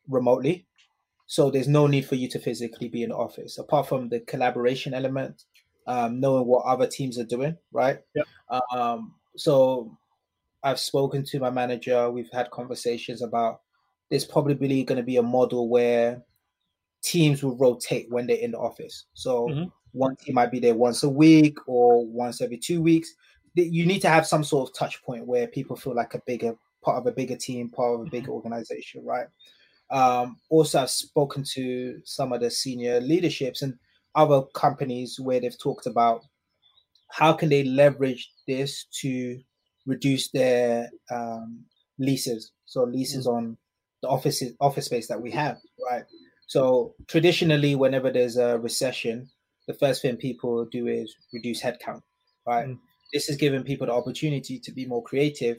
remotely. 0.09 0.67
So 1.27 1.51
there's 1.51 1.67
no 1.69 1.87
need 1.87 2.05
for 2.05 2.15
you 2.15 2.29
to 2.29 2.39
physically 2.39 2.89
be 2.89 3.03
in 3.03 3.09
the 3.09 3.17
office, 3.17 3.57
apart 3.59 3.89
from 3.89 4.09
the 4.11 4.21
collaboration 4.21 4.93
element, 4.93 5.45
um, 5.87 6.21
knowing 6.21 6.47
what 6.47 6.67
other 6.67 6.87
teams 6.87 7.19
are 7.19 7.25
doing, 7.25 7.57
right? 7.73 8.01
Yep. 8.15 8.27
Um, 8.73 9.15
so 9.37 9.97
I've 10.67 10.81
spoken 10.81 11.25
to 11.27 11.39
my 11.41 11.51
manager. 11.51 12.11
We've 12.11 12.31
had 12.33 12.51
conversations 12.51 13.23
about 13.23 13.63
there's 14.11 14.25
probably 14.25 14.85
going 14.85 14.99
to 14.99 15.05
be 15.05 15.17
a 15.17 15.23
model 15.23 15.69
where 15.69 16.23
teams 17.03 17.43
will 17.43 17.57
rotate 17.57 18.11
when 18.11 18.27
they're 18.27 18.37
in 18.39 18.51
the 18.53 18.59
office. 18.59 19.07
So 19.15 19.49
Mhm. 19.51 19.73
one 19.93 20.17
team 20.17 20.35
might 20.35 20.51
be 20.51 20.59
there 20.59 20.75
once 20.75 21.05
a 21.05 21.09
week 21.09 21.57
or 21.69 22.05
once 22.05 22.41
every 22.41 22.59
two 22.59 22.83
weeks. 22.83 23.15
You 23.55 23.87
need 23.87 24.01
to 24.03 24.09
have 24.09 24.27
some 24.27 24.45
sort 24.45 24.69
of 24.69 24.75
touch 24.75 25.03
point 25.05 25.27
where 25.27 25.47
people 25.47 25.77
feel 25.77 25.95
like 25.95 26.15
a 26.15 26.23
bigger 26.27 26.59
part 26.83 26.99
of 26.99 27.07
a 27.07 27.13
bigger 27.13 27.37
team, 27.37 27.71
part 27.71 27.95
of 28.01 28.07
a 28.07 28.11
bigger 28.11 28.33
organization, 28.33 29.05
right? 29.05 29.29
Um, 29.91 30.41
also, 30.51 30.81
I've 30.83 30.91
spoken 30.91 31.45
to 31.55 32.01
some 32.05 32.33
of 32.33 32.41
the 32.41 32.51
senior 32.51 33.01
leaderships 33.01 33.63
and 33.63 33.79
other 34.17 34.43
companies 34.55 35.21
where 35.21 35.41
they've 35.41 35.59
talked 35.59 35.87
about 35.87 36.27
how 37.09 37.33
can 37.33 37.49
they 37.49 37.65
leverage 37.65 38.33
this 38.47 38.85
to 39.03 39.41
reduce 39.87 40.31
their 40.31 40.91
um, 41.11 41.65
leases? 41.99 42.53
So 42.67 42.85
leases 42.85 43.27
on 43.27 43.57
the 44.03 44.09
office 44.09 44.43
office 44.61 44.87
space 44.87 45.09
that 45.09 45.21
we 45.21 45.31
have, 45.33 45.57
right? 45.91 46.05
So 46.47 46.95
traditionally, 47.09 47.75
whenever 47.75 48.11
there's 48.11 48.37
a 48.37 48.59
recession, 48.59 49.31
the 49.67 49.75
first 49.75 50.03
thing 50.03 50.17
people 50.17 50.65
do 50.67 50.87
is 50.87 51.15
reduce 51.33 51.63
headcount, 51.63 52.03
right? 52.47 52.69
Mm. 52.69 52.79
This 53.13 53.29
is 53.29 53.37
giving 53.37 53.63
people 53.63 53.87
the 53.87 53.93
opportunity 53.93 54.59
to 54.61 54.73
be 54.73 54.87
more 54.87 55.03
creative 55.03 55.59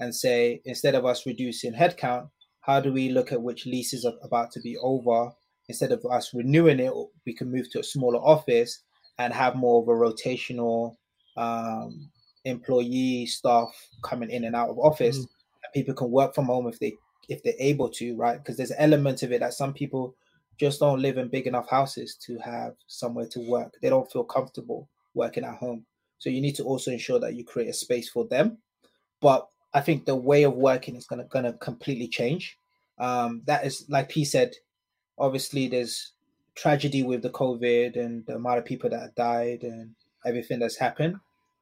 and 0.00 0.14
say, 0.14 0.60
instead 0.64 0.94
of 0.94 1.04
us 1.04 1.26
reducing 1.26 1.72
headcount, 1.72 2.28
how 2.60 2.80
do 2.80 2.92
we 2.92 3.10
look 3.10 3.32
at 3.32 3.42
which 3.42 3.66
leases 3.66 4.04
are 4.04 4.14
about 4.22 4.50
to 4.52 4.60
be 4.60 4.76
over? 4.78 5.30
Instead 5.68 5.92
of 5.92 6.04
us 6.10 6.34
renewing 6.34 6.80
it, 6.80 6.92
we 7.24 7.34
can 7.34 7.50
move 7.50 7.70
to 7.70 7.80
a 7.80 7.84
smaller 7.84 8.18
office 8.18 8.82
and 9.18 9.32
have 9.32 9.54
more 9.54 9.82
of 9.82 9.88
a 9.88 9.92
rotational 9.92 10.96
um, 11.36 12.10
employee 12.46 13.26
staff 13.26 13.68
coming 14.02 14.30
in 14.30 14.44
and 14.44 14.56
out 14.56 14.70
of 14.70 14.78
office. 14.78 15.18
And 15.18 15.28
people 15.74 15.94
can 15.94 16.10
work 16.10 16.34
from 16.34 16.46
home 16.46 16.66
if 16.66 16.78
they 16.78 16.94
if 17.28 17.42
they're 17.42 17.54
able 17.58 17.88
to, 17.90 18.16
right? 18.16 18.38
Because 18.38 18.56
there's 18.56 18.70
an 18.70 18.78
element 18.78 19.22
of 19.22 19.32
it 19.32 19.40
that 19.40 19.52
some 19.52 19.74
people 19.74 20.14
just 20.58 20.80
don't 20.80 21.02
live 21.02 21.18
in 21.18 21.28
big 21.28 21.46
enough 21.46 21.68
houses 21.68 22.14
to 22.14 22.38
have 22.38 22.74
somewhere 22.86 23.26
to 23.26 23.40
work. 23.40 23.74
They 23.82 23.90
don't 23.90 24.10
feel 24.10 24.24
comfortable 24.24 24.88
working 25.14 25.44
at 25.44 25.56
home. 25.56 25.84
So 26.18 26.30
you 26.30 26.40
need 26.40 26.54
to 26.56 26.64
also 26.64 26.90
ensure 26.92 27.18
that 27.18 27.34
you 27.34 27.44
create 27.44 27.68
a 27.68 27.72
space 27.74 28.08
for 28.08 28.26
them. 28.26 28.58
But 29.20 29.48
I 29.74 29.80
think 29.80 30.06
the 30.06 30.14
way 30.16 30.44
of 30.44 30.54
working 30.54 30.96
is 30.96 31.06
gonna 31.06 31.24
gonna 31.24 31.52
completely 31.54 32.08
change. 32.08 32.58
Um, 32.98 33.42
that 33.46 33.66
is 33.66 33.84
like 33.88 34.08
P 34.08 34.24
said, 34.24 34.54
obviously 35.18 35.68
there's 35.68 36.12
tragedy 36.54 37.02
with 37.02 37.22
the 37.22 37.30
COVID 37.30 37.96
and 37.96 38.24
the 38.26 38.36
amount 38.36 38.58
of 38.58 38.64
people 38.64 38.88
that 38.90 39.14
died 39.14 39.62
and 39.62 39.94
everything 40.24 40.58
that's 40.58 40.76
happened, 40.76 41.16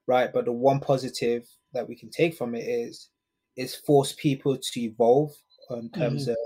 right? 0.07 0.33
But 0.33 0.45
the 0.45 0.53
one 0.53 0.81
positive 0.81 1.47
that 1.73 1.89
we 1.89 1.97
can 1.97 2.11
take 2.11 2.35
from 2.35 2.55
it 2.55 2.67
is 2.67 3.11
is 3.57 3.75
force 3.75 4.13
people 4.13 4.57
to 4.57 4.81
evolve 4.81 5.33
in 5.71 5.91
terms 5.91 6.29
of 6.29 6.37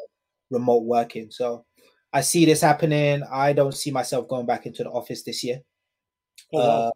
remote 0.51 0.85
working. 0.85 1.31
So 1.31 1.65
I 2.13 2.21
see 2.21 2.45
this 2.45 2.61
happening. 2.61 3.23
I 3.31 3.53
don't 3.53 3.75
see 3.75 3.91
myself 3.91 4.29
going 4.29 4.47
back 4.47 4.67
into 4.67 4.85
the 4.85 4.91
office 4.91 5.23
this 5.23 5.43
year. 5.43 5.61
Oh, 6.53 6.59
wow. 6.59 6.65
Uh, 6.65 6.91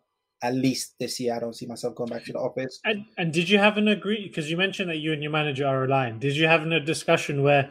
at 0.44 0.54
least 0.54 0.94
this 0.98 1.20
year, 1.20 1.36
I 1.36 1.38
don't 1.38 1.54
see 1.54 1.66
myself 1.66 1.94
going 1.94 2.10
back 2.10 2.24
to 2.24 2.32
the 2.32 2.38
office. 2.38 2.80
And 2.84 3.04
and 3.16 3.32
did 3.32 3.48
you 3.48 3.58
have 3.58 3.76
an 3.76 3.88
agree? 3.88 4.26
Because 4.26 4.50
you 4.50 4.56
mentioned 4.56 4.90
that 4.90 4.98
you 4.98 5.12
and 5.12 5.22
your 5.22 5.30
manager 5.30 5.66
are 5.66 5.84
aligned. 5.84 6.20
Did 6.20 6.36
you 6.36 6.48
have 6.48 6.66
a 6.66 6.80
discussion 6.80 7.42
where, 7.42 7.70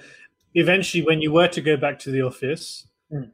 eventually, 0.54 1.04
when 1.04 1.22
you 1.22 1.34
were 1.34 1.50
to 1.50 1.62
go 1.62 1.76
back 1.76 2.00
to 2.00 2.12
the 2.12 2.22
office, 2.22 2.88
Mm. 3.12 3.32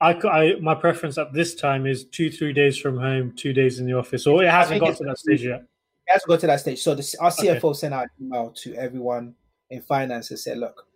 I, 0.00 0.12
I 0.12 0.54
my 0.60 0.74
preference 0.74 1.18
at 1.18 1.32
this 1.32 1.54
time 1.54 1.86
is 1.86 2.04
two 2.04 2.30
three 2.30 2.52
days 2.52 2.76
from 2.76 2.98
home, 2.98 3.32
two 3.34 3.52
days 3.52 3.78
in 3.80 3.86
the 3.86 3.94
office, 3.94 4.26
or 4.26 4.42
it 4.44 4.50
hasn't 4.50 4.80
got 4.80 4.96
to 4.98 5.04
that 5.04 5.18
stage 5.18 5.44
yet. 5.44 5.60
It 5.62 6.12
has 6.12 6.22
to 6.22 6.28
go 6.28 6.36
to 6.36 6.46
that 6.46 6.60
stage. 6.60 6.80
So 6.80 6.94
the, 6.94 7.16
our 7.20 7.32
Okay. 7.32 7.58
CFO 7.58 7.74
sent 7.74 7.92
out 7.94 8.04
an 8.18 8.26
email 8.26 8.50
to 8.62 8.74
everyone 8.74 9.34
in 9.70 9.82
finance 9.82 10.30
and 10.30 10.38
said, 10.38 10.58
look, 10.58 10.86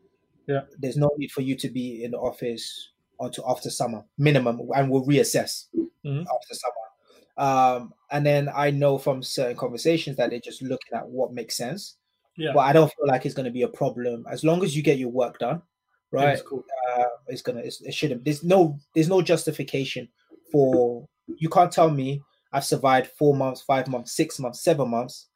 Yeah. 0.46 0.60
there's 0.78 0.96
no 0.96 1.10
need 1.18 1.32
for 1.32 1.40
you 1.40 1.56
to 1.56 1.68
be 1.68 2.04
in 2.04 2.12
the 2.12 2.18
office 2.18 2.90
until 3.18 3.50
after 3.50 3.70
summer, 3.70 4.04
minimum, 4.18 4.60
and 4.76 4.88
we'll 4.88 5.04
reassess 5.04 5.66
Mhm. 6.04 6.20
after 6.22 6.54
summer. 6.54 6.74
Um, 7.36 7.94
and 8.12 8.24
then 8.24 8.48
I 8.54 8.70
know 8.70 8.98
from 8.98 9.22
certain 9.22 9.56
conversations 9.56 10.16
that 10.18 10.30
they're 10.30 10.38
just 10.40 10.62
looking 10.62 10.92
at 10.94 11.08
what 11.08 11.32
makes 11.32 11.56
sense. 11.56 11.96
Yeah, 12.36 12.52
But 12.54 12.60
I 12.60 12.72
don't 12.72 12.88
feel 12.92 13.06
like 13.08 13.26
it's 13.26 13.34
going 13.34 13.46
to 13.46 13.50
be 13.50 13.62
a 13.62 13.68
problem 13.68 14.24
as 14.30 14.44
long 14.44 14.62
as 14.62 14.76
you 14.76 14.82
get 14.82 14.98
your 14.98 15.08
work 15.10 15.38
done, 15.40 15.60
right? 16.12 16.26
That's 16.26 16.42
cool. 16.42 16.64
uh, 16.90 17.04
it's 17.28 17.42
gonna 17.42 17.61
it's, 17.61 17.80
it 17.80 17.94
shouldn't 17.94 18.24
there's 18.24 18.42
no 18.44 18.78
there's 18.94 19.08
no 19.08 19.22
justification 19.22 20.08
for 20.52 21.06
you 21.38 21.48
can't 21.48 21.70
tell 21.70 21.90
me 21.90 22.20
i've 22.52 22.64
survived 22.64 23.08
four 23.18 23.36
months 23.36 23.61
five 23.62 23.86
months 23.86 24.12
six 24.16 24.38
months 24.40 24.62
seven 24.64 24.88
months 24.90 25.28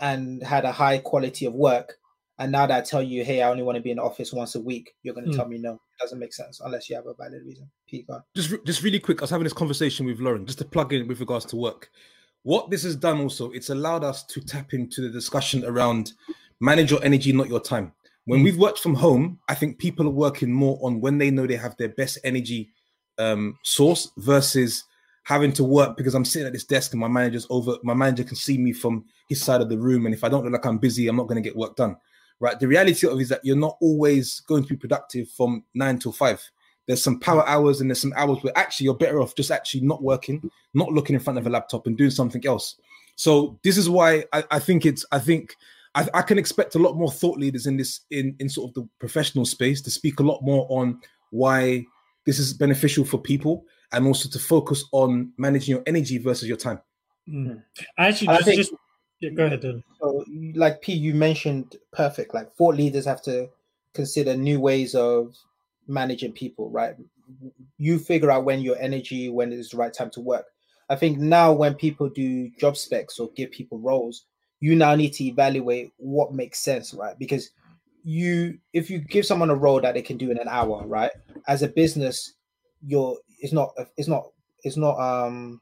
and 0.00 0.42
had 0.42 0.64
a 0.66 0.72
high 0.72 0.98
quality 0.98 1.46
of 1.46 1.54
work 1.54 1.94
and 2.38 2.52
now 2.52 2.66
that 2.66 2.76
i 2.78 2.80
tell 2.82 3.02
you 3.02 3.24
hey 3.24 3.40
i 3.40 3.48
only 3.48 3.62
want 3.62 3.76
to 3.76 3.82
be 3.82 3.90
in 3.90 3.96
the 3.96 4.02
office 4.02 4.32
once 4.32 4.54
a 4.54 4.60
week 4.60 4.92
you're 5.02 5.14
going 5.14 5.24
to 5.24 5.32
Mm. 5.32 5.36
tell 5.36 5.48
me 5.48 5.56
no 5.58 5.72
it 5.74 5.98
doesn't 6.02 6.18
make 6.18 6.34
sense 6.34 6.60
unless 6.62 6.90
you 6.90 6.96
have 6.96 7.06
a 7.06 7.14
valid 7.14 7.42
reason 7.46 7.70
on. 8.10 8.22
just 8.34 8.52
just 8.66 8.82
really 8.82 9.00
quick, 9.00 9.22
I 9.22 9.24
was 9.24 9.30
having 9.30 9.44
this 9.44 9.54
conversation 9.54 10.04
with 10.04 10.20
Lauren 10.20 10.44
just 10.44 10.58
to 10.58 10.64
plug 10.66 10.92
in 10.92 11.08
with 11.08 11.20
regards 11.20 11.46
to 11.46 11.56
work. 11.56 11.88
What 12.42 12.70
this 12.70 12.82
has 12.82 12.94
done 12.96 13.18
also, 13.20 13.50
it's 13.52 13.70
allowed 13.70 14.04
us 14.04 14.22
to 14.24 14.40
tap 14.42 14.74
into 14.74 15.00
the 15.00 15.08
discussion 15.08 15.64
around 15.64 16.12
manage 16.60 16.90
your 16.90 17.02
energy, 17.02 17.32
not 17.32 17.48
your 17.48 17.60
time. 17.60 17.92
When 18.26 18.42
we've 18.42 18.58
worked 18.58 18.80
from 18.80 18.94
home, 18.94 19.38
I 19.48 19.54
think 19.54 19.78
people 19.78 20.06
are 20.06 20.10
working 20.10 20.52
more 20.52 20.78
on 20.82 21.00
when 21.00 21.18
they 21.18 21.30
know 21.30 21.46
they 21.46 21.56
have 21.56 21.76
their 21.76 21.90
best 21.90 22.18
energy 22.24 22.70
um, 23.18 23.58
source 23.62 24.10
versus 24.18 24.84
having 25.22 25.52
to 25.54 25.64
work 25.64 25.96
because 25.96 26.14
I'm 26.14 26.24
sitting 26.24 26.46
at 26.46 26.52
this 26.52 26.64
desk 26.64 26.92
and 26.92 27.00
my 27.00 27.08
manager's 27.08 27.46
over. 27.50 27.76
My 27.82 27.94
manager 27.94 28.24
can 28.24 28.36
see 28.36 28.58
me 28.58 28.72
from 28.72 29.04
his 29.28 29.42
side 29.42 29.60
of 29.60 29.68
the 29.68 29.78
room, 29.78 30.06
and 30.06 30.14
if 30.14 30.24
I 30.24 30.28
don't 30.28 30.44
look 30.44 30.52
like 30.52 30.66
I'm 30.66 30.78
busy, 30.78 31.08
I'm 31.08 31.16
not 31.16 31.28
going 31.28 31.42
to 31.42 31.48
get 31.48 31.56
work 31.56 31.76
done. 31.76 31.96
Right. 32.38 32.58
The 32.58 32.68
reality 32.68 33.06
of 33.06 33.18
is 33.18 33.30
that 33.30 33.44
you're 33.44 33.56
not 33.56 33.78
always 33.80 34.40
going 34.40 34.64
to 34.64 34.68
be 34.68 34.76
productive 34.76 35.30
from 35.30 35.64
nine 35.74 35.98
till 35.98 36.12
five 36.12 36.42
there's 36.86 37.02
some 37.02 37.18
power 37.20 37.46
hours 37.48 37.80
and 37.80 37.90
there's 37.90 38.00
some 38.00 38.12
hours 38.16 38.38
where 38.42 38.56
actually 38.56 38.84
you're 38.84 38.94
better 38.94 39.20
off 39.20 39.34
just 39.34 39.50
actually 39.50 39.80
not 39.80 40.02
working, 40.02 40.50
not 40.74 40.92
looking 40.92 41.14
in 41.14 41.20
front 41.20 41.38
of 41.38 41.46
a 41.46 41.50
laptop 41.50 41.86
and 41.86 41.98
doing 41.98 42.10
something 42.10 42.44
else. 42.46 42.76
So 43.16 43.58
this 43.62 43.76
is 43.76 43.90
why 43.90 44.24
I, 44.32 44.44
I 44.50 44.58
think 44.58 44.86
it's 44.86 45.04
I 45.10 45.18
think 45.18 45.56
I, 45.96 46.06
I 46.14 46.22
can 46.22 46.38
expect 46.38 46.74
a 46.74 46.78
lot 46.78 46.94
more 46.94 47.10
thought 47.10 47.38
leaders 47.38 47.66
in 47.66 47.76
this 47.76 48.02
in 48.10 48.36
in 48.38 48.48
sort 48.48 48.70
of 48.70 48.74
the 48.74 48.88
professional 48.98 49.46
space 49.46 49.80
to 49.82 49.90
speak 49.90 50.20
a 50.20 50.22
lot 50.22 50.42
more 50.42 50.66
on 50.68 51.00
why 51.30 51.84
this 52.26 52.38
is 52.38 52.52
beneficial 52.52 53.04
for 53.04 53.18
people 53.18 53.64
and 53.92 54.06
also 54.06 54.28
to 54.28 54.38
focus 54.38 54.84
on 54.92 55.32
managing 55.38 55.74
your 55.74 55.82
energy 55.86 56.18
versus 56.18 56.46
your 56.48 56.56
time. 56.56 56.80
Mm. 57.28 57.62
Actually, 57.98 58.28
I 58.28 58.34
just, 58.36 58.44
think- 58.44 58.56
just 58.58 58.74
yeah, 59.20 59.30
go 59.30 59.46
ahead. 59.46 59.62
Dylan. 59.62 59.82
so 59.98 60.24
like 60.54 60.82
p 60.82 60.92
you 60.92 61.14
mentioned 61.14 61.76
perfect 61.92 62.34
like 62.34 62.52
thought 62.52 62.74
leaders 62.74 63.06
have 63.06 63.22
to 63.22 63.48
consider 63.94 64.36
new 64.36 64.60
ways 64.60 64.94
of 64.94 65.34
managing 65.88 66.32
people 66.32 66.68
right 66.70 66.94
you 67.78 67.98
figure 67.98 68.30
out 68.30 68.44
when 68.44 68.60
your 68.60 68.76
energy 68.78 69.30
when 69.30 69.52
it's 69.52 69.70
the 69.70 69.76
right 69.78 69.94
time 69.94 70.10
to 70.10 70.20
work 70.20 70.46
i 70.90 70.94
think 70.94 71.16
now 71.18 71.50
when 71.50 71.74
people 71.74 72.10
do 72.10 72.50
job 72.60 72.76
specs 72.76 73.18
or 73.18 73.30
give 73.36 73.50
people 73.50 73.78
roles 73.78 74.26
you 74.60 74.74
now 74.74 74.94
need 74.94 75.12
to 75.12 75.24
evaluate 75.24 75.92
what 75.96 76.32
makes 76.32 76.58
sense 76.58 76.94
right? 76.94 77.18
Because 77.18 77.50
you 78.02 78.58
if 78.72 78.88
you 78.88 78.98
give 78.98 79.26
someone 79.26 79.50
a 79.50 79.54
role 79.54 79.80
that 79.80 79.94
they 79.94 80.02
can 80.02 80.16
do 80.16 80.30
in 80.30 80.38
an 80.38 80.48
hour 80.48 80.86
right? 80.86 81.10
As 81.48 81.62
a 81.62 81.68
business 81.68 82.34
you're 82.84 83.18
it's 83.40 83.52
not 83.52 83.72
it's 83.96 84.08
not 84.08 84.28
it's 84.62 84.76
not 84.76 84.98
um 84.98 85.60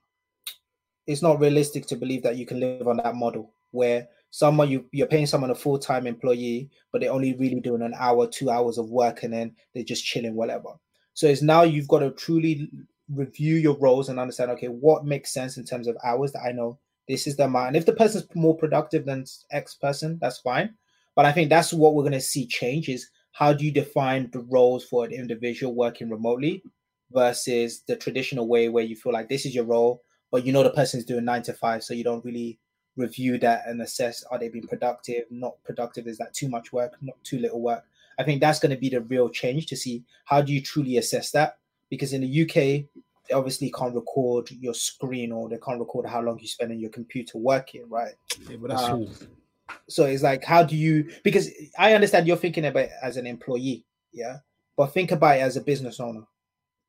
it's 1.07 1.23
not 1.23 1.41
realistic 1.41 1.87
to 1.87 1.97
believe 1.97 2.23
that 2.23 2.37
you 2.37 2.47
can 2.47 2.61
live 2.61 2.89
on 2.89 2.97
that 2.99 3.15
model 3.15 3.53
where 3.73 4.09
someone 4.31 4.71
you 4.71 4.85
you're 4.93 5.07
paying 5.07 5.27
someone 5.27 5.51
a 5.51 5.55
full-time 5.55 6.07
employee 6.07 6.71
but 6.93 7.01
they're 7.01 7.13
only 7.13 7.35
really 7.35 7.61
doing 7.61 7.83
an 7.83 7.95
hour 7.99 8.27
two 8.27 8.51
hours 8.51 8.79
of 8.79 8.91
work 8.91 9.23
and 9.23 9.33
then 9.33 9.55
they're 9.75 9.85
just 9.85 10.05
chilling 10.05 10.35
whatever. 10.35 10.71
So 11.15 11.27
it's 11.27 11.43
now 11.43 11.63
you've 11.63 11.89
got 11.89 12.01
to 12.01 12.11
truly 12.11 12.71
review 13.13 13.57
your 13.57 13.77
roles 13.79 14.09
and 14.09 14.19
understand 14.19 14.51
okay 14.51 14.69
what 14.69 15.05
makes 15.05 15.33
sense 15.33 15.57
in 15.57 15.65
terms 15.65 15.87
of 15.87 15.97
hours 16.05 16.33
that 16.33 16.43
i 16.47 16.53
know 16.53 16.79
this 17.09 17.27
is 17.27 17.37
the 17.37 17.45
amount. 17.45 17.69
And 17.69 17.77
if 17.77 17.87
the 17.87 17.93
person's 17.93 18.27
more 18.35 18.57
productive 18.57 19.05
than 19.05 19.25
x 19.51 19.75
person 19.75 20.19
that's 20.21 20.39
fine. 20.39 20.75
But 21.15 21.27
i 21.27 21.33
think 21.33 21.49
that's 21.49 21.73
what 21.73 21.95
we're 21.95 22.03
going 22.03 22.13
to 22.13 22.21
see 22.21 22.47
change 22.47 22.89
is 22.89 23.09
how 23.33 23.53
do 23.53 23.65
you 23.65 23.73
define 23.73 24.31
the 24.33 24.41
roles 24.41 24.85
for 24.85 25.05
an 25.05 25.13
individual 25.13 25.75
working 25.75 26.09
remotely 26.09 26.63
versus 27.13 27.83
the 27.87 27.97
traditional 27.97 28.49
way 28.49 28.69
where 28.69 28.85
you 28.85 28.97
feel 28.97 29.13
like 29.13 29.29
this 29.29 29.47
is 29.47 29.55
your 29.55 29.65
role 29.65 30.03
but 30.31 30.45
you 30.45 30.53
know 30.53 30.63
the 30.63 30.71
person's 30.71 31.05
doing 31.05 31.25
nine 31.25 31.43
to 31.43 31.53
five 31.53 31.83
so 31.83 31.95
you 31.95 32.03
don't 32.03 32.25
really 32.25 32.59
review 32.97 33.39
that 33.39 33.63
and 33.67 33.81
assess 33.83 34.25
are 34.31 34.39
they 34.39 34.49
being 34.49 34.67
productive 34.67 35.25
not 35.31 35.55
productive 35.65 36.07
is 36.07 36.19
that 36.19 36.33
too 36.33 36.49
much 36.49 36.73
work 36.73 36.95
not 37.01 37.17
too 37.25 37.39
little 37.39 37.61
work? 37.61 37.85
I 38.19 38.23
think 38.23 38.41
that's 38.41 38.61
going 38.61 38.71
to 38.71 38.79
be 38.79 38.89
the 38.89 39.01
real 39.01 39.29
change 39.29 39.67
to 39.67 39.77
see 39.77 40.05
how 40.25 40.41
do 40.41 40.53
you 40.53 40.63
truly 40.63 40.97
assess 40.99 41.33
that? 41.33 41.59
Because 41.91 42.13
in 42.13 42.23
the 42.23 42.43
uk 42.43 43.04
they 43.29 43.35
obviously 43.35 43.71
can't 43.71 43.95
record 43.95 44.51
your 44.51 44.75
screen 44.75 45.33
or 45.33 45.49
they 45.49 45.59
can't 45.59 45.79
record 45.79 46.07
how 46.07 46.21
long 46.21 46.39
you 46.39 46.47
spend 46.49 46.71
on 46.73 46.79
your 46.79 46.91
computer 46.91 47.39
working 47.39 47.89
right 47.89 48.15
Yeah, 48.51 48.57
but 48.61 48.69
that's 48.71 48.83
Uh, 48.83 49.07
so 49.89 50.05
it's 50.05 50.23
like 50.23 50.45
how 50.45 50.63
do 50.63 50.77
you 50.77 51.11
because 51.23 51.49
i 51.79 51.95
understand 51.95 52.27
you're 52.27 52.37
thinking 52.37 52.67
about 52.67 52.85
it 52.85 52.91
as 53.03 53.17
an 53.17 53.27
employee 53.27 53.85
yeah 54.13 54.37
but 54.77 54.89
think 54.93 55.11
about 55.11 55.37
it 55.39 55.41
as 55.41 55.57
a 55.57 55.61
business 55.63 56.01
owner 56.01 56.23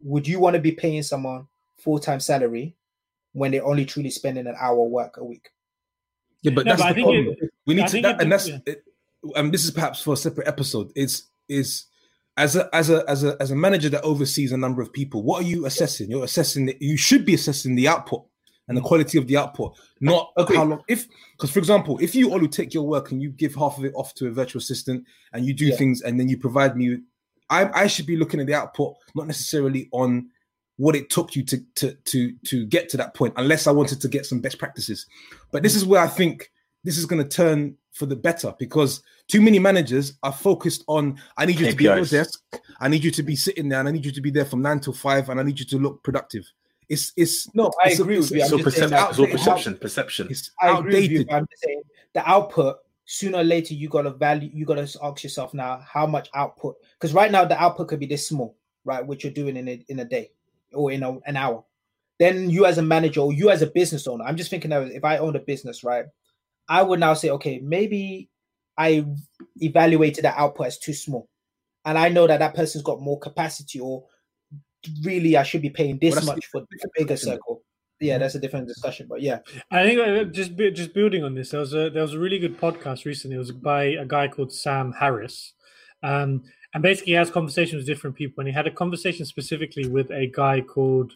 would 0.04 0.28
you 0.28 0.40
want 0.40 0.56
to 0.56 0.62
be 0.62 0.72
paying 0.74 1.02
someone 1.02 1.48
full-time 1.78 2.20
salary 2.20 2.76
when 3.32 3.52
they're 3.52 3.66
only 3.66 3.86
truly 3.86 4.10
spending 4.10 4.46
an 4.48 4.56
hour 4.60 4.84
work 4.84 5.18
a 5.18 5.24
week 5.24 5.50
Yeah, 6.42 6.52
but 6.54 6.66
No, 6.66 6.72
that's 6.72 6.82
but 6.82 6.88
I 6.88 6.92
the 6.92 6.96
think 6.96 7.06
problem. 7.08 7.36
it- 7.42 7.52
we 7.66 7.74
need 7.76 7.84
I 7.84 7.88
to, 7.88 8.02
that, 8.02 8.22
and 8.22 8.32
that's, 8.32 8.48
yeah. 8.50 8.60
it, 8.68 8.84
um, 9.36 9.50
this 9.52 9.66
is 9.66 9.72
perhaps 9.72 10.02
for 10.02 10.14
a 10.14 10.18
separate 10.18 10.48
episode. 10.48 10.92
Is 10.96 11.24
is 11.50 11.86
as 12.38 12.56
a 12.56 12.74
as 12.76 12.90
a 12.90 13.04
as 13.10 13.24
a 13.24 13.38
as 13.40 13.52
a 13.52 13.56
manager 13.56 13.90
that 13.90 14.04
oversees 14.04 14.52
a 14.52 14.58
number 14.58 14.82
of 14.82 14.92
people, 14.92 15.24
what 15.24 15.44
are 15.44 15.48
you 15.48 15.66
assessing? 15.66 16.10
You're 16.10 16.24
assessing. 16.24 16.66
The, 16.66 16.78
you 16.80 16.98
should 16.98 17.26
be 17.26 17.34
assessing 17.34 17.76
the 17.76 17.88
output 17.88 18.26
and 18.68 18.78
the 18.78 18.82
quality 18.82 19.18
of 19.18 19.28
the 19.28 19.38
output, 19.38 19.78
not 20.02 20.32
Agreed. 20.38 20.58
how 20.58 20.64
long. 20.66 20.84
If 20.88 21.08
because, 21.38 21.52
for 21.52 21.60
example, 21.60 21.98
if 22.02 22.16
you 22.16 22.34
only 22.34 22.48
take 22.48 22.74
your 22.74 22.86
work 22.86 23.12
and 23.12 23.22
you 23.22 23.30
give 23.30 23.56
half 23.56 23.78
of 23.78 23.86
it 23.86 23.94
off 23.96 24.14
to 24.16 24.28
a 24.28 24.32
virtual 24.32 24.60
assistant 24.60 25.06
and 25.34 25.46
you 25.46 25.54
do 25.54 25.68
Yeah. 25.68 25.76
things 25.76 26.02
and 26.02 26.20
then 26.20 26.28
you 26.28 26.38
provide 26.38 26.76
me, 26.76 26.90
with- 26.90 27.04
I 27.50 27.84
I 27.84 27.88
should 27.88 28.08
be 28.08 28.18
looking 28.18 28.40
at 28.40 28.48
the 28.48 28.56
output, 28.56 28.96
not 29.16 29.28
necessarily 29.28 29.88
on 29.92 30.30
what 30.78 30.96
it 30.96 31.10
took 31.10 31.36
you 31.36 31.44
to 31.44 31.58
to 31.76 31.94
to 31.94 32.34
to 32.48 32.66
get 32.66 32.90
to 32.90 32.98
that 32.98 33.14
point, 33.14 33.34
unless 33.38 33.68
I 33.68 33.72
wanted 33.72 34.02
to 34.02 34.08
get 34.10 34.26
some 34.26 34.42
best 34.42 34.58
practices. 34.58 35.06
But 35.52 35.64
this 35.64 35.74
mm. 35.74 35.78
is 35.78 35.86
where 35.86 36.02
I 36.02 36.08
think 36.08 36.52
this 36.84 36.98
is 36.98 37.06
going 37.06 37.24
to 37.24 37.30
turn 37.30 37.78
for 37.96 38.06
the 38.06 38.16
better 38.16 38.54
because 38.60 39.02
too 39.30 39.41
many 39.41 39.58
managers 39.58 40.18
are 40.22 40.34
focused 40.34 40.84
on 40.88 41.18
I 41.38 41.46
need 41.46 41.60
you 41.60 41.70
to 41.72 41.76
be 41.76 41.88
at 41.88 41.96
your 41.96 42.06
desk, 42.06 42.41
I 42.82 42.89
need 42.89 43.04
you 43.06 43.12
to 43.12 43.24
be 43.24 43.36
sitting 43.38 43.70
there, 43.70 43.80
and 43.80 43.88
I 43.88 43.91
need 43.91 44.06
you 44.06 44.12
to 44.12 44.22
be 44.22 44.32
there 44.32 44.43
from 44.46 44.62
nine 44.62 44.82
till 44.82 44.91
five, 44.93 45.30
and 45.30 45.39
I 45.39 45.43
need 45.43 45.58
you 45.60 45.66
to 45.66 45.78
look 45.80 46.04
productive. 46.04 46.46
It's 46.89 47.14
it's 47.16 47.54
No, 47.56 47.72
I 47.84 47.89
it's 47.91 48.00
a- 48.00 48.04
agree 48.04 48.18
it's 48.18 48.30
with 48.30 48.38
you. 48.39 48.43
It's 48.43 48.52
all, 48.54 48.60
percep- 48.60 48.84
it's 48.84 48.91
all 48.91 49.00
outdated- 49.00 49.32
perception. 49.32 49.78
Perception. 49.78 50.28
It's 50.30 50.52
I 50.62 50.78
agree 50.78 51.02
with 51.02 51.12
you. 51.12 51.20
outdated. 51.22 51.28
but 51.30 51.36
I'm 51.38 51.48
just 51.50 51.64
saying 51.64 51.82
the 52.14 52.30
output. 52.30 52.78
Sooner 53.08 53.38
or 53.38 53.43
later, 53.43 53.76
you 53.76 53.88
got 53.88 54.02
to 54.02 54.10
value. 54.10 54.50
You 54.52 54.66
got 54.66 54.76
to 54.86 55.00
ask 55.04 55.24
yourself 55.24 55.54
now 55.54 55.80
how 55.88 56.08
much 56.08 56.28
output. 56.34 56.76
Because 57.00 57.14
right 57.14 57.32
now, 57.32 57.46
the 57.46 57.56
output 57.62 57.88
could 57.88 58.00
be 58.00 58.08
this 58.08 58.28
small, 58.28 58.58
right? 58.84 59.06
Which 59.06 59.24
you're 59.24 59.32
doing 59.32 59.58
in 59.58 59.68
a, 59.68 59.86
in 59.89 60.00
a 60.00 60.06
day 60.06 60.32
or 60.74 60.91
in 60.91 61.04
a, 61.04 61.12
an 61.28 61.38
hour. 61.38 61.64
Then 62.18 62.50
you 62.50 62.66
as 62.66 62.80
a 62.80 62.82
manager 62.82 63.20
or 63.22 63.32
you 63.32 63.52
as 63.52 63.62
a 63.62 63.68
business 63.68 64.08
owner, 64.08 64.24
I'm 64.26 64.36
just 64.36 64.50
thinking 64.50 64.72
of 64.72 64.89
if 64.89 65.04
I 65.06 65.18
owned 65.20 65.36
a 65.36 65.39
business, 65.39 65.84
right? 65.84 66.06
I 66.68 66.82
would 66.82 66.99
now 66.99 67.13
say, 67.13 67.30
okay, 67.32 67.59
maybe 67.63 68.30
I 68.78 69.05
evaluated 69.57 70.26
that 70.26 70.38
output 70.38 70.68
as 70.68 70.78
too 70.78 70.93
small, 70.93 71.30
and 71.84 71.97
I 71.97 72.09
know 72.09 72.28
that 72.28 72.39
that 72.39 72.55
person's 72.55 72.84
got 72.84 73.01
more 73.01 73.20
capacity, 73.20 73.80
or 73.80 74.05
really 75.03 75.38
I 75.38 75.43
should 75.43 75.61
be 75.61 75.70
paying 75.70 75.99
this 75.99 76.16
Well, 76.16 76.26
much 76.26 76.45
for 76.47 76.61
a 76.61 76.88
bigger 76.95 77.18
circle. 77.18 77.61
Yeah, 78.01 78.18
that's 78.18 78.36
a 78.36 78.39
different 78.39 78.68
discussion, 78.68 79.07
but 79.09 79.22
yeah. 79.22 79.39
I 79.72 79.84
think 79.84 79.99
uh, 79.99 80.26
just 80.26 80.55
just 80.74 80.93
building 80.93 81.24
on 81.24 81.34
this, 81.34 81.51
there 81.51 81.61
was 81.61 81.74
a 81.74 81.89
there 81.89 82.01
was 82.01 82.13
a 82.13 82.20
really 82.20 82.39
good 82.39 82.59
podcast 82.59 83.05
recently. 83.05 83.36
It 83.36 83.39
was 83.39 83.51
by 83.51 83.84
a 83.84 84.05
guy 84.05 84.28
called 84.28 84.51
Sam 84.51 84.91
Harris, 84.91 85.53
um, 86.03 86.43
and 86.74 86.84
basically 86.84 87.13
he 87.13 87.18
has 87.18 87.32
conversations 87.32 87.80
with 87.80 87.88
different 87.88 88.18
people. 88.18 88.41
And 88.41 88.49
he 88.49 88.53
had 88.53 88.68
a 88.68 88.72
conversation 88.72 89.26
specifically 89.26 89.88
with 89.88 90.11
a 90.11 90.28
guy 90.28 90.59
called 90.59 91.13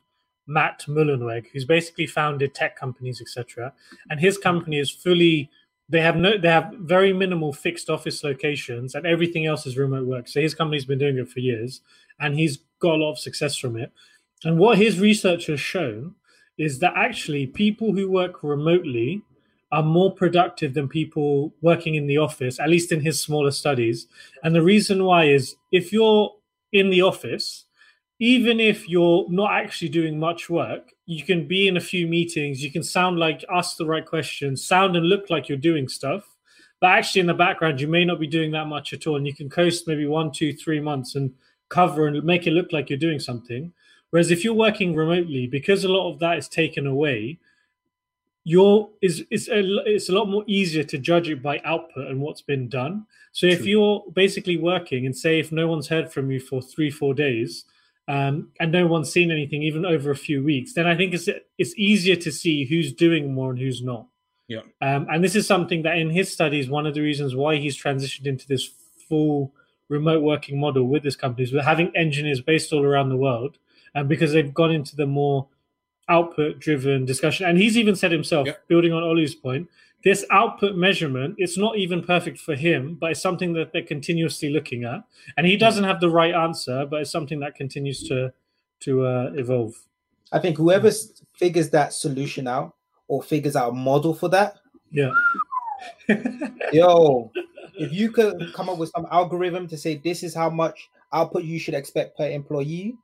Matt 0.49 0.83
Mullenweg, 0.87 1.47
who's 1.53 1.65
basically 1.65 2.07
founded 2.07 2.53
tech 2.53 2.75
companies, 2.75 3.21
etc. 3.21 3.73
And 4.09 4.19
his 4.19 4.37
company 4.37 4.79
is 4.79 4.89
fully 4.89 5.49
they 5.87 6.01
have 6.01 6.15
no 6.15 6.37
they 6.37 6.49
have 6.49 6.73
very 6.79 7.13
minimal 7.13 7.53
fixed 7.53 7.89
office 7.89 8.23
locations, 8.23 8.95
and 8.95 9.05
everything 9.05 9.45
else 9.45 9.65
is 9.65 9.77
remote 9.77 10.07
work. 10.07 10.27
So 10.27 10.41
his 10.41 10.53
company's 10.53 10.85
been 10.85 10.99
doing 10.99 11.17
it 11.17 11.29
for 11.29 11.39
years, 11.39 11.81
and 12.19 12.35
he's 12.35 12.59
got 12.79 12.95
a 12.95 12.97
lot 13.03 13.11
of 13.11 13.19
success 13.19 13.55
from 13.55 13.77
it. 13.77 13.91
And 14.43 14.57
what 14.57 14.77
his 14.77 14.99
research 14.99 15.47
has 15.47 15.59
shown 15.59 16.15
is 16.57 16.79
that 16.79 16.93
actually 16.95 17.47
people 17.47 17.93
who 17.93 18.09
work 18.09 18.43
remotely 18.43 19.21
are 19.71 19.83
more 19.83 20.13
productive 20.13 20.73
than 20.73 20.87
people 20.87 21.53
working 21.61 21.95
in 21.95 22.07
the 22.07 22.17
office, 22.17 22.59
at 22.59 22.69
least 22.69 22.91
in 22.91 23.01
his 23.01 23.19
smaller 23.19 23.51
studies. 23.51 24.07
And 24.43 24.55
the 24.55 24.63
reason 24.63 25.03
why 25.03 25.25
is 25.25 25.55
if 25.71 25.93
you're 25.93 26.33
in 26.71 26.89
the 26.89 27.01
office, 27.01 27.65
even 28.19 28.59
if 28.59 28.89
you're 28.89 29.25
not 29.29 29.53
actually 29.53 29.89
doing 29.89 30.19
much 30.19 30.49
work, 30.49 30.93
you 31.05 31.23
can 31.23 31.47
be 31.47 31.67
in 31.67 31.77
a 31.77 31.81
few 31.81 32.05
meetings, 32.05 32.61
you 32.61 32.71
can 32.71 32.83
sound 32.83 33.17
like 33.17 33.45
ask 33.51 33.77
the 33.77 33.85
right 33.85 34.05
questions, 34.05 34.65
sound 34.65 34.97
and 34.97 35.07
look 35.07 35.29
like 35.29 35.47
you're 35.47 35.57
doing 35.57 35.87
stuff. 35.87 36.35
But 36.81 36.91
actually, 36.91 37.21
in 37.21 37.27
the 37.27 37.33
background, 37.33 37.81
you 37.81 37.87
may 37.87 38.05
not 38.05 38.19
be 38.19 38.27
doing 38.27 38.51
that 38.51 38.67
much 38.67 38.93
at 38.93 39.07
all. 39.07 39.17
And 39.17 39.27
you 39.27 39.33
can 39.33 39.49
coast 39.49 39.87
maybe 39.87 40.05
one, 40.05 40.31
two, 40.31 40.53
three 40.53 40.79
months 40.79 41.15
and 41.15 41.33
cover 41.69 42.07
and 42.07 42.23
make 42.23 42.47
it 42.47 42.51
look 42.51 42.71
like 42.71 42.89
you're 42.89 42.99
doing 42.99 43.19
something. 43.19 43.73
Whereas 44.09 44.31
if 44.31 44.43
you're 44.43 44.53
working 44.53 44.95
remotely, 44.95 45.45
because 45.47 45.83
a 45.83 45.89
lot 45.89 46.11
of 46.11 46.19
that 46.19 46.37
is 46.37 46.47
taken 46.47 46.87
away, 46.87 47.39
you're 48.43 48.89
is 49.01 49.25
it's 49.29 49.47
a, 49.49 49.61
it's 49.85 50.09
a 50.09 50.13
lot 50.13 50.29
more 50.29 50.43
easier 50.47 50.83
to 50.83 50.97
judge 50.97 51.29
it 51.29 51.43
by 51.43 51.61
output 51.65 52.07
and 52.07 52.19
what's 52.19 52.41
been 52.41 52.69
done. 52.69 53.05
So 53.31 53.45
if 53.45 53.65
you're 53.65 54.03
basically 54.13 54.57
working 54.57 55.05
and 55.05 55.15
say 55.15 55.39
if 55.39 55.51
no 55.51 55.67
one's 55.67 55.87
heard 55.87 56.11
from 56.11 56.31
you 56.31 56.39
for 56.39 56.61
three 56.61 56.89
four 56.89 57.13
days, 57.13 57.65
um, 58.09 58.49
and 58.59 58.71
no 58.71 58.87
one's 58.87 59.11
seen 59.11 59.31
anything 59.31 59.61
even 59.63 59.85
over 59.85 60.09
a 60.11 60.15
few 60.15 60.43
weeks, 60.43 60.73
then 60.73 60.87
I 60.87 60.97
think 60.97 61.13
it's 61.13 61.29
it's 61.57 61.73
easier 61.77 62.15
to 62.17 62.31
see 62.31 62.65
who's 62.65 62.91
doing 62.91 63.33
more 63.33 63.51
and 63.51 63.59
who's 63.59 63.81
not. 63.81 64.07
Yeah. 64.47 64.61
Um, 64.81 65.07
and 65.11 65.23
this 65.23 65.35
is 65.35 65.45
something 65.45 65.83
that 65.83 65.97
in 65.97 66.09
his 66.09 66.33
studies, 66.33 66.67
one 66.69 66.87
of 66.87 66.95
the 66.95 67.01
reasons 67.01 67.35
why 67.35 67.57
he's 67.57 67.81
transitioned 67.81 68.25
into 68.25 68.47
this 68.47 68.67
full 69.07 69.53
remote 69.89 70.23
working 70.23 70.59
model 70.59 70.83
with 70.87 71.03
his 71.03 71.15
companies, 71.15 71.53
we're 71.53 71.61
having 71.61 71.95
engineers 71.95 72.41
based 72.41 72.73
all 72.73 72.83
around 72.83 73.09
the 73.09 73.17
world, 73.17 73.57
and 73.93 74.09
because 74.09 74.33
they've 74.33 74.53
gone 74.53 74.71
into 74.71 74.95
the 74.95 75.05
more 75.05 75.47
output 76.07 76.57
driven 76.59 77.05
discussion. 77.05 77.45
And 77.47 77.59
he's 77.59 77.77
even 77.77 77.95
said 77.95 78.11
himself, 78.11 78.47
Yeah. 78.47 78.53
building 78.67 78.91
on 78.91 79.03
Olu's 79.03 79.35
point, 79.35 79.69
this 80.03 80.23
output 80.31 80.75
measurement, 80.75 81.35
it's 81.37 81.57
not 81.57 81.77
even 81.77 82.01
perfect 82.03 82.39
for 82.39 82.55
him, 82.55 82.95
but 82.95 83.11
it's 83.11 83.21
something 83.21 83.53
that 83.53 83.73
they're 83.73 83.83
continuously 83.83 84.49
looking 84.49 84.83
at. 84.85 85.03
And 85.37 85.45
he 85.45 85.57
doesn't 85.57 85.83
have 85.83 85.99
the 85.99 86.09
right 86.09 86.33
answer, 86.33 86.85
but 86.89 87.01
it's 87.01 87.11
something 87.11 87.39
that 87.41 87.55
continues 87.55 88.03
to 88.07 88.31
to 88.81 89.05
uh, 89.05 89.31
evolve. 89.35 89.73
I 90.31 90.39
think 90.39 90.57
whoever 90.57 90.89
figures 91.35 91.69
that 91.71 91.91
solution 91.91 92.47
out 92.47 92.75
or 93.09 93.21
figures 93.21 93.55
out 93.57 93.71
a 93.71 93.73
model 93.75 94.13
for 94.13 94.29
that, 94.29 94.55
Yeah. 94.91 95.11
yo, 96.71 97.31
if 97.77 97.91
you 97.93 98.11
could 98.11 98.53
come 98.53 98.69
up 98.69 98.77
with 98.77 98.91
some 98.95 99.05
algorithm 99.11 99.67
to 99.67 99.77
say 99.77 99.95
this 99.97 100.23
is 100.23 100.33
how 100.33 100.49
much 100.49 100.89
output 101.13 101.43
you 101.43 101.59
should 101.59 101.73
expect 101.73 102.17
per 102.17 102.29
employee, 102.29 102.95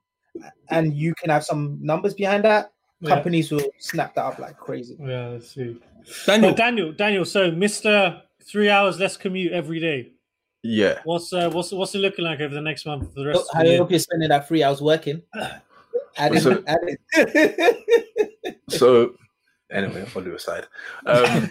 and 0.69 0.93
you 0.95 1.13
can 1.15 1.29
have 1.29 1.43
some 1.43 1.77
numbers 1.81 2.13
behind 2.13 2.43
that, 2.45 2.71
Yeah. 3.01 3.09
companies 3.09 3.51
will 3.51 3.65
snap 3.79 4.15
that 4.15 4.25
up 4.25 4.39
like 4.39 4.57
crazy. 4.57 4.95
Yeah, 4.99 5.27
let's 5.29 5.51
see. 5.51 5.77
Daniel, 6.26 6.51
But 6.51 6.58
Daniel, 6.58 6.91
Daniel, 6.93 7.26
so 7.26 7.51
Mr. 7.51 8.22
Three 8.43 8.70
hours 8.70 8.99
less 8.99 9.18
commute 9.18 9.53
every 9.53 9.80
day. 9.80 10.12
Yeah. 10.62 10.99
What's 11.03 11.34
uh, 11.34 11.49
what's 11.49 11.72
what's 11.72 11.95
it 11.95 11.99
looking 11.99 12.26
like 12.26 12.39
over 12.41 12.53
the 12.53 12.62
next 12.62 12.86
month 12.86 13.14
for 13.14 13.22
the 13.22 13.28
rest 13.28 13.39
of 13.41 13.60
I 13.60 13.64
the 13.64 13.70
year? 13.70 13.78
hope 13.80 13.89
you're 13.89 13.99
spending 13.99 14.30
that 14.30 14.47
three 14.47 14.62
hours 14.64 14.82
working. 14.82 15.22
Add 16.18 16.34
it, 16.36 16.41
So- 16.43 16.64
add 16.68 16.78
it. 16.84 18.58
So 18.70 19.16
anyway, 19.72 20.06
I'll 20.16 20.22
do 20.24 20.34
aside. 20.36 20.66
Um, 21.06 21.49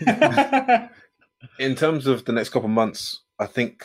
in 1.58 1.74
terms 1.74 2.06
of 2.06 2.24
the 2.24 2.32
next 2.32 2.48
couple 2.50 2.68
of 2.68 2.74
months, 2.74 3.20
I 3.38 3.46
think 3.46 3.84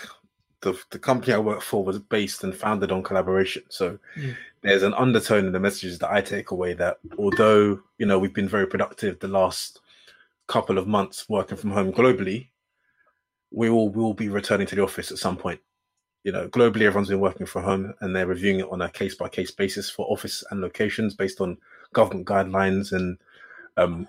the 0.62 0.80
the 0.92 1.00
company 1.00 1.34
I 1.34 1.38
work 1.40 1.62
for 1.62 1.84
was 1.84 2.00
based 2.00 2.44
and 2.44 2.56
founded 2.56 2.92
on 2.92 3.04
collaboration. 3.04 3.64
So 3.70 3.98
Mm. 4.18 4.36
there's 4.62 4.84
an 4.84 4.94
undertone 4.94 5.46
in 5.48 5.52
the 5.52 5.60
messages 5.60 6.00
that 6.00 6.12
I 6.12 6.22
take 6.22 6.52
away 6.52 6.74
that 6.76 6.98
although 7.18 7.80
you 7.98 8.06
know 8.06 8.20
we've 8.20 8.34
been 8.34 8.50
very 8.50 8.68
productive 8.68 9.20
the 9.20 9.28
last 9.28 9.80
couple 10.50 10.78
of 10.78 10.88
months 10.88 11.30
working 11.30 11.58
from 11.58 11.72
home 11.72 11.94
globally, 11.94 12.50
we 13.52 13.70
will 13.70 13.90
will 13.90 14.14
be 14.14 14.28
returning 14.28 14.68
to 14.68 14.76
the 14.76 14.84
office 14.84 15.12
at 15.12 15.18
some 15.18 15.38
point. 15.38 15.62
You 16.24 16.34
know, 16.34 16.50
globally 16.50 16.82
everyone's 16.82 17.08
been 17.08 17.22
working 17.22 17.46
from 17.46 17.64
home 17.64 17.94
and 18.02 18.14
they're 18.14 18.28
reviewing 18.28 18.60
it 18.60 18.68
on 18.70 18.82
a 18.82 18.90
case 18.90 19.16
by 19.16 19.30
case 19.30 19.52
basis 19.52 19.90
for 19.90 20.06
office 20.08 20.44
and 20.52 20.60
locations 20.60 21.16
based 21.16 21.40
on 21.40 21.58
government 21.94 22.28
guidelines 22.28 22.92
and 22.92 23.18
um, 23.78 24.08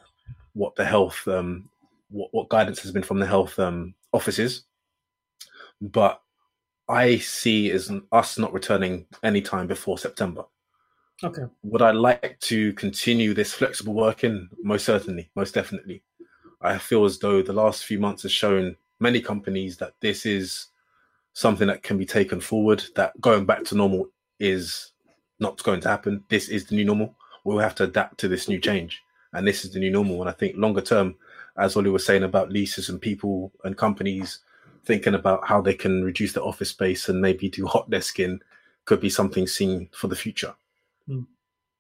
what 0.54 0.74
the 0.74 0.84
health 0.84 1.26
um, 1.28 1.68
what, 2.10 2.30
what 2.32 2.48
guidance 2.48 2.80
has 2.80 2.90
been 2.90 3.04
from 3.04 3.20
the 3.20 3.26
health 3.26 3.58
um, 3.58 3.94
offices. 4.12 4.64
But 5.80 6.20
I 6.88 7.18
see 7.18 7.70
as 7.70 7.92
us 8.10 8.38
not 8.38 8.52
returning 8.52 9.06
anytime 9.22 9.68
before 9.68 9.98
September. 9.98 10.44
okay. 11.22 11.44
Would 11.62 11.82
I 11.82 11.92
like 11.92 12.40
to 12.40 12.72
continue 12.72 13.34
this 13.34 13.52
flexible 13.52 13.94
working? 13.94 14.48
Most 14.62 14.84
certainly, 14.84 15.30
most 15.36 15.54
definitely. 15.54 16.02
I 16.60 16.78
feel 16.78 17.04
as 17.04 17.18
though 17.18 17.42
the 17.42 17.52
last 17.52 17.84
few 17.84 17.98
months 17.98 18.22
has 18.22 18.32
shown 18.32 18.76
many 18.98 19.20
companies 19.20 19.78
that 19.78 19.94
this 20.00 20.26
is 20.26 20.66
something 21.32 21.68
that 21.68 21.82
can 21.82 21.96
be 21.96 22.04
taken 22.04 22.40
forward, 22.40 22.84
that 22.96 23.18
going 23.20 23.46
back 23.46 23.64
to 23.64 23.76
normal 23.76 24.08
is 24.38 24.92
not 25.38 25.62
going 25.62 25.80
to 25.80 25.88
happen. 25.88 26.22
This 26.28 26.48
is 26.48 26.66
the 26.66 26.76
new 26.76 26.84
normal. 26.84 27.14
We'll 27.44 27.58
have 27.58 27.74
to 27.76 27.84
adapt 27.84 28.18
to 28.18 28.28
this 28.28 28.48
new 28.48 28.58
change. 28.58 29.02
And 29.32 29.46
this 29.46 29.64
is 29.64 29.72
the 29.72 29.78
new 29.78 29.90
normal. 29.90 30.20
And 30.20 30.28
I 30.28 30.32
think 30.32 30.56
longer 30.56 30.82
term, 30.82 31.14
as 31.56 31.76
Ollie 31.76 31.90
was 31.90 32.04
saying 32.04 32.24
about 32.24 32.52
leases 32.52 32.88
and 32.88 33.00
people 33.00 33.52
and 33.64 33.76
companies 33.76 34.40
thinking 34.84 35.14
about 35.14 35.46
how 35.46 35.60
they 35.60 35.74
can 35.74 36.04
reduce 36.04 36.32
their 36.32 36.44
office 36.44 36.70
space 36.70 37.08
and 37.08 37.20
maybe 37.20 37.48
do 37.48 37.66
hot 37.66 37.90
desking 37.90 38.40
could 38.84 39.00
be 39.00 39.10
something 39.10 39.46
seen 39.46 39.88
for 39.92 40.08
the 40.08 40.16
future. 40.16 40.54
Hmm. 41.06 41.22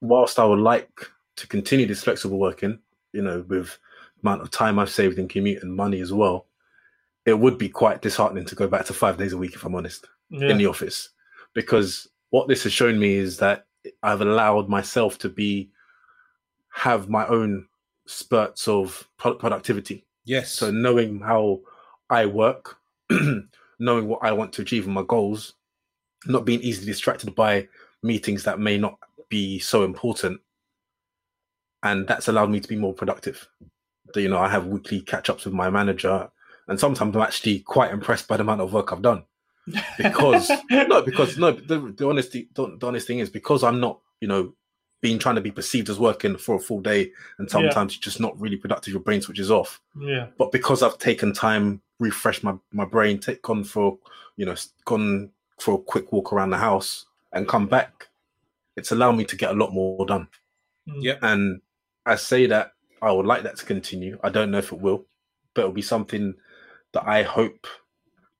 Whilst 0.00 0.38
I 0.38 0.44
would 0.44 0.60
like 0.60 1.10
to 1.36 1.46
continue 1.46 1.86
this 1.86 2.04
flexible 2.04 2.38
working, 2.38 2.78
you 3.12 3.22
know, 3.22 3.44
with 3.48 3.78
amount 4.22 4.42
of 4.42 4.50
time 4.50 4.78
I've 4.78 4.90
saved 4.90 5.18
in 5.18 5.28
commute 5.28 5.62
and 5.62 5.74
money 5.74 6.00
as 6.00 6.12
well, 6.12 6.46
it 7.26 7.38
would 7.38 7.58
be 7.58 7.68
quite 7.68 8.02
disheartening 8.02 8.44
to 8.46 8.54
go 8.54 8.66
back 8.68 8.84
to 8.86 8.92
five 8.94 9.16
days 9.18 9.32
a 9.32 9.38
week, 9.38 9.54
if 9.54 9.64
I'm 9.64 9.74
honest 9.74 10.06
Yeah. 10.30 10.48
in 10.50 10.58
the 10.58 10.66
office 10.66 11.10
because 11.54 12.08
what 12.30 12.46
this 12.46 12.62
has 12.62 12.72
shown 12.72 12.98
me 12.98 13.14
is 13.14 13.36
that 13.38 13.66
I've 14.04 14.20
allowed 14.20 14.68
myself 14.68 15.18
to 15.18 15.28
be 15.28 15.70
have 16.72 17.08
my 17.08 17.26
own 17.26 17.66
spurts 18.06 18.68
of 18.68 19.08
pro- 19.16 19.34
productivity. 19.34 20.04
yes. 20.24 20.52
So 20.52 20.70
knowing 20.70 21.18
how 21.20 21.60
I 22.08 22.26
work, 22.26 22.76
knowing 23.80 24.06
what 24.06 24.20
I 24.22 24.30
want 24.32 24.52
to 24.54 24.62
achieve 24.62 24.84
and 24.84 24.94
my 24.94 25.02
goals, 25.02 25.54
not 26.26 26.44
being 26.44 26.60
easily 26.60 26.86
distracted 26.86 27.34
by 27.34 27.66
meetings 28.02 28.44
that 28.44 28.60
may 28.60 28.78
not 28.78 28.96
be 29.28 29.58
so 29.58 29.82
important, 29.82 30.40
and 31.82 32.06
that's 32.06 32.28
allowed 32.28 32.50
me 32.50 32.60
to 32.60 32.68
be 32.68 32.76
more 32.76 32.92
productive. 32.94 33.48
So, 34.12 34.20
you 34.20 34.28
know, 34.28 34.38
I 34.38 34.48
have 34.48 34.66
weekly 34.66 35.00
catch 35.00 35.30
ups 35.30 35.44
with 35.44 35.54
my 35.54 35.70
manager, 35.70 36.28
and 36.68 36.78
sometimes 36.78 37.14
I'm 37.14 37.22
actually 37.22 37.60
quite 37.60 37.90
impressed 37.92 38.28
by 38.28 38.36
the 38.36 38.42
amount 38.42 38.60
of 38.60 38.72
work 38.72 38.92
I've 38.92 39.02
done 39.02 39.24
because 39.98 40.50
no, 40.70 41.02
because 41.02 41.38
no. 41.38 41.52
The, 41.52 41.94
the 41.96 42.08
honesty, 42.08 42.48
the, 42.54 42.76
the 42.78 42.86
honest 42.86 43.06
thing 43.06 43.18
is 43.20 43.30
because 43.30 43.62
I'm 43.62 43.80
not, 43.80 44.00
you 44.20 44.28
know, 44.28 44.54
being 45.00 45.18
trying 45.18 45.36
to 45.36 45.40
be 45.40 45.50
perceived 45.50 45.88
as 45.88 45.98
working 45.98 46.36
for 46.36 46.56
a 46.56 46.58
full 46.60 46.80
day, 46.80 47.10
and 47.38 47.48
Yeah. 47.48 47.52
sometimes 47.52 47.94
you're 47.94 48.02
just 48.02 48.20
not 48.20 48.38
really 48.40 48.56
productive. 48.56 48.92
Your 48.92 49.02
brain 49.02 49.20
switches 49.22 49.50
off. 49.50 49.80
Yeah. 49.98 50.26
But 50.38 50.52
because 50.52 50.82
I've 50.82 50.98
taken 50.98 51.32
time, 51.32 51.80
refreshed 51.98 52.44
my 52.44 52.54
my 52.72 52.84
brain, 52.84 53.18
take 53.18 53.42
gone 53.42 53.64
for 53.64 53.98
you 54.36 54.46
know 54.46 54.54
gone 54.84 55.30
for 55.58 55.74
a 55.74 55.78
quick 55.78 56.12
walk 56.12 56.32
around 56.32 56.50
the 56.50 56.58
house, 56.58 57.06
and 57.32 57.48
come 57.48 57.66
back, 57.66 58.08
it's 58.76 58.92
allowed 58.92 59.12
me 59.12 59.24
to 59.24 59.36
get 59.36 59.50
a 59.50 59.54
lot 59.54 59.72
more 59.72 60.04
done. 60.06 60.28
Mm. 60.88 61.02
Yep. 61.02 61.18
And 61.22 61.60
I 62.06 62.16
say 62.16 62.46
that 62.46 62.72
I 63.02 63.12
would 63.12 63.26
like 63.26 63.42
that 63.44 63.56
to 63.56 63.64
continue. 63.64 64.18
I 64.22 64.28
don't 64.28 64.50
know 64.50 64.58
if 64.58 64.72
it 64.72 64.80
will, 64.80 65.04
but 65.54 65.62
it'll 65.62 65.72
be 65.72 65.82
something 65.82 66.34
that 66.92 67.06
I 67.06 67.22
hope 67.22 67.66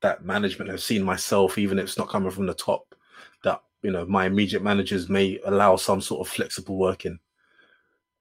that 0.02 0.24
management 0.24 0.70
have 0.70 0.82
seen 0.82 1.02
myself, 1.02 1.58
even 1.58 1.78
if 1.78 1.84
it's 1.84 1.98
not 1.98 2.08
coming 2.08 2.30
from 2.30 2.46
the 2.46 2.54
top, 2.54 2.94
that 3.44 3.62
you 3.82 3.90
know 3.90 4.06
my 4.06 4.26
immediate 4.26 4.62
managers 4.62 5.08
may 5.08 5.38
allow 5.44 5.76
some 5.76 6.00
sort 6.00 6.26
of 6.26 6.32
flexible 6.32 6.76
working. 6.76 7.18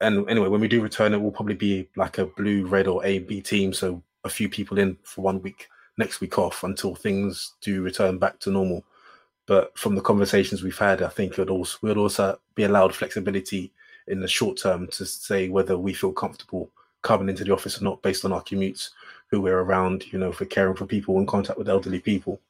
And 0.02 0.30
anyway, 0.30 0.48
when 0.48 0.62
we 0.62 0.68
do 0.70 0.82
return, 0.82 1.14
it 1.14 1.22
will 1.22 1.32
probably 1.32 1.56
be 1.56 1.90
like 1.96 2.20
a 2.20 2.26
blue, 2.26 2.66
red, 2.66 2.88
or 2.88 3.04
A 3.06 3.20
B 3.20 3.42
team. 3.42 3.74
So 3.74 4.02
a 4.24 4.30
few 4.30 4.48
people 4.50 4.80
in 4.80 4.98
for 5.04 5.22
one 5.22 5.42
week, 5.42 5.68
next 5.98 6.22
week 6.22 6.38
off 6.38 6.64
until 6.64 6.96
things 6.96 7.54
do 7.62 7.82
return 7.82 8.18
back 8.18 8.40
to 8.40 8.52
normal. 8.52 8.86
But 9.46 9.78
from 9.78 9.96
the 9.96 10.02
conversations 10.02 10.64
we've 10.64 10.78
had, 10.78 11.02
I 11.02 11.10
think 11.10 11.34
it 11.34 11.38
would 11.40 11.50
also 11.50 11.78
would 11.82 11.98
also 11.98 12.40
be 12.56 12.64
allowed 12.64 12.96
flexibility 12.96 13.74
in 14.10 14.20
the 14.20 14.28
short 14.28 14.58
term 14.58 14.88
to 14.88 15.06
say 15.06 15.50
whether 15.50 15.78
we 15.78 15.94
feel 15.94 16.12
comfortable 16.12 16.70
coming 17.02 17.30
into 17.30 17.44
the 17.44 17.54
office 17.54 17.80
or 17.80 17.84
not 17.84 18.02
based 18.02 18.26
on 18.26 18.34
our 18.34 18.44
commutes, 18.44 18.90
who 19.28 19.40
we're 19.42 19.60
around, 19.60 20.12
you 20.12 20.20
know, 20.20 20.32
for 20.32 20.46
caring 20.46 20.76
for 20.76 20.86
people 20.86 21.18
in 21.18 21.26
contact 21.26 21.58
with 21.58 21.70
elderly 21.70 22.00
people. 22.00 22.42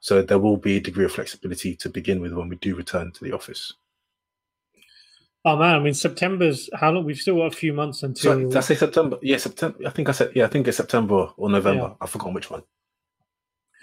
So 0.00 0.22
there 0.22 0.38
will 0.38 0.56
be 0.56 0.78
a 0.78 0.80
degree 0.80 1.04
of 1.04 1.12
flexibility 1.12 1.76
to 1.76 1.90
begin 1.90 2.20
with 2.20 2.32
when 2.32 2.48
we 2.48 2.56
do 2.56 2.74
return 2.74 3.12
to 3.12 3.24
the 3.24 3.32
office. 3.32 3.74
Oh 5.44 5.56
man, 5.56 5.74
I 5.74 5.78
mean 5.78 5.94
September's 5.94 6.68
how 6.74 6.90
long? 6.90 7.04
We've 7.04 7.16
still 7.16 7.36
got 7.36 7.52
a 7.52 7.56
few 7.56 7.72
months 7.72 8.02
until. 8.02 8.32
So 8.32 8.38
did 8.40 8.56
I 8.56 8.60
say 8.60 8.74
September? 8.74 9.18
Yeah, 9.22 9.38
September. 9.38 9.78
I 9.86 9.90
think 9.90 10.08
I 10.10 10.12
said 10.12 10.32
yeah. 10.34 10.44
I 10.44 10.48
think 10.48 10.68
it's 10.68 10.76
September 10.76 11.30
or 11.36 11.48
November. 11.48 11.82
Yeah. 11.82 11.94
I've 12.00 12.10
forgotten 12.10 12.34
which 12.34 12.50
one. 12.50 12.62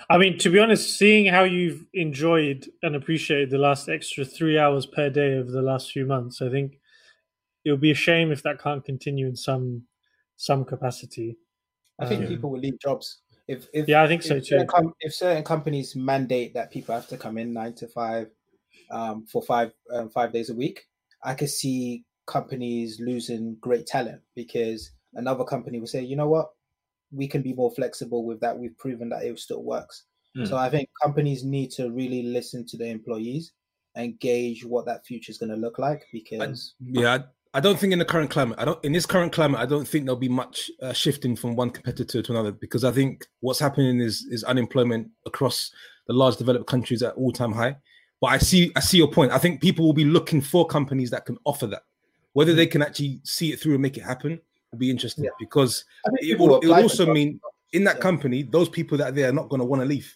I 0.09 0.19
mean, 0.19 0.38
to 0.39 0.51
be 0.51 0.59
honest, 0.59 0.97
seeing 0.97 1.25
how 1.25 1.43
you've 1.43 1.86
enjoyed 1.93 2.69
and 2.84 2.95
appreciated 2.95 3.49
the 3.49 3.57
last 3.57 3.89
extra 3.89 4.23
three 4.23 4.57
hours 4.59 4.86
per 4.86 5.09
day 5.09 5.36
over 5.36 5.49
the 5.49 5.63
last 5.63 5.91
few 5.91 6.05
months, 6.05 6.41
I 6.41 6.49
think 6.49 6.80
it 7.68 7.72
would 7.72 7.82
be 7.82 7.91
a 7.91 7.95
shame 7.95 8.32
if 8.32 8.41
that 8.43 8.61
can't 8.61 8.84
continue 8.86 9.28
in 9.28 9.36
some 9.36 9.84
some 10.38 10.63
capacity. 10.63 11.38
I 11.99 12.05
think 12.05 12.22
Um, 12.22 12.28
people 12.28 12.51
will 12.51 12.59
leave 12.59 12.80
jobs 12.80 13.24
if 13.47 13.68
if 13.74 13.89
Yeah, 13.89 14.03
I 14.03 14.07
think 14.07 14.24
so 14.24 14.39
too. 14.39 14.45
certain 14.45 14.68
com- 14.68 14.93
if 15.01 15.13
certain 15.13 15.43
companies 15.43 15.95
mandate 15.95 16.53
that 16.53 16.72
people 16.72 16.95
have 16.95 17.07
to 17.09 17.18
come 17.18 17.38
in 17.38 17.51
nine 17.51 17.74
to 17.76 17.88
five 17.88 18.30
um, 18.89 19.26
for 19.26 19.41
five 19.41 19.74
um, 19.91 20.09
five 20.09 20.32
days 20.32 20.49
a 20.49 20.55
week, 20.55 20.86
I 21.24 21.34
could 21.34 21.49
see 21.49 22.05
companies 22.26 23.01
losing 23.01 23.55
great 23.59 23.86
talent 23.86 24.22
because 24.36 24.91
another 25.13 25.43
company 25.43 25.80
will 25.80 25.88
say, 25.88 26.03
you 26.03 26.15
know 26.15 26.30
what, 26.30 26.47
we 27.11 27.28
can 27.28 27.41
be 27.41 27.53
more 27.53 27.72
flexible 27.72 28.26
with 28.26 28.39
that. 28.41 28.57
We've 28.57 28.78
proven 28.78 29.09
that 29.09 29.24
it 29.24 29.39
still 29.39 29.63
works. 29.63 30.05
Mm. 30.38 30.47
So 30.47 30.55
I 30.55 30.70
think 30.70 30.89
companies 31.03 31.43
need 31.43 31.72
to 31.72 31.89
really 31.91 32.24
listen 32.24 32.65
to 32.68 32.78
their 32.78 32.91
employees 32.91 33.51
and 33.95 34.20
gauge 34.20 34.63
what 34.63 34.86
that 34.86 35.05
future 35.05 35.32
is 35.32 35.38
going 35.38 35.49
to 35.49 35.55
look 35.55 35.80
like 35.80 36.03
because 36.13 36.76
Yeah, 36.80 37.24
I, 37.58 37.60
don't 37.60 37.80
think 37.80 37.91
in 37.91 37.99
the 37.99 38.05
current 38.05 38.30
climate, 38.30 38.58
I 38.60 38.66
don't 38.66 38.84
in 38.86 38.91
this 38.93 39.05
current 39.05 39.34
climate, 39.34 39.60
I 39.60 39.66
don't 39.66 39.88
think 39.88 40.05
there'll 40.05 40.20
be 40.20 40.30
much 40.30 40.70
uh, 40.82 40.93
shifting 40.93 41.36
from 41.36 41.55
one 41.55 41.72
competitor 41.72 42.22
to 42.22 42.32
another 42.32 42.51
because 42.51 42.84
I 42.84 42.91
think 42.91 43.26
what's 43.39 43.60
happening 43.60 43.99
is 43.99 44.26
is 44.30 44.43
unemployment 44.43 45.10
across 45.26 45.72
the 46.08 46.14
large 46.14 46.38
developed 46.38 46.68
countries 46.68 47.01
at 47.01 47.16
all 47.16 47.32
time 47.32 47.51
high. 47.51 47.76
But 48.22 48.28
I 48.28 48.38
see 48.38 48.72
I 48.76 48.80
see 48.80 48.97
your 48.97 49.12
point. 49.12 49.32
I 49.32 49.39
think 49.39 49.62
people 49.62 49.86
will 49.86 49.93
be 49.93 50.05
looking 50.05 50.41
for 50.41 50.68
companies 50.68 51.10
that 51.12 51.26
can 51.26 51.38
offer 51.45 51.68
that. 51.68 51.84
Whether 52.34 52.53
they 52.53 52.68
can 52.68 52.84
actually 52.84 53.22
see 53.24 53.51
it 53.51 53.60
through 53.60 53.74
and 53.74 53.82
make 53.82 53.97
it 53.97 54.03
happen 54.03 54.39
will 54.72 54.80
be 54.80 54.91
interesting 54.91 55.24
Yeah. 55.24 55.32
because 55.39 55.84
it 56.22 56.38
will, 56.38 56.60
it 56.60 56.68
will 56.68 56.76
also 56.76 57.12
mean 57.12 57.39
in 57.74 57.84
that 57.86 57.95
Yeah. 57.95 58.01
company, 58.01 58.43
those 58.43 58.70
people 58.70 58.97
that 58.99 59.10
are 59.10 59.12
there 59.12 59.30
are 59.30 59.34
not 59.34 59.49
going 59.49 59.60
to 59.60 59.66
want 59.66 59.82
to 59.82 59.88
leave. 59.88 60.14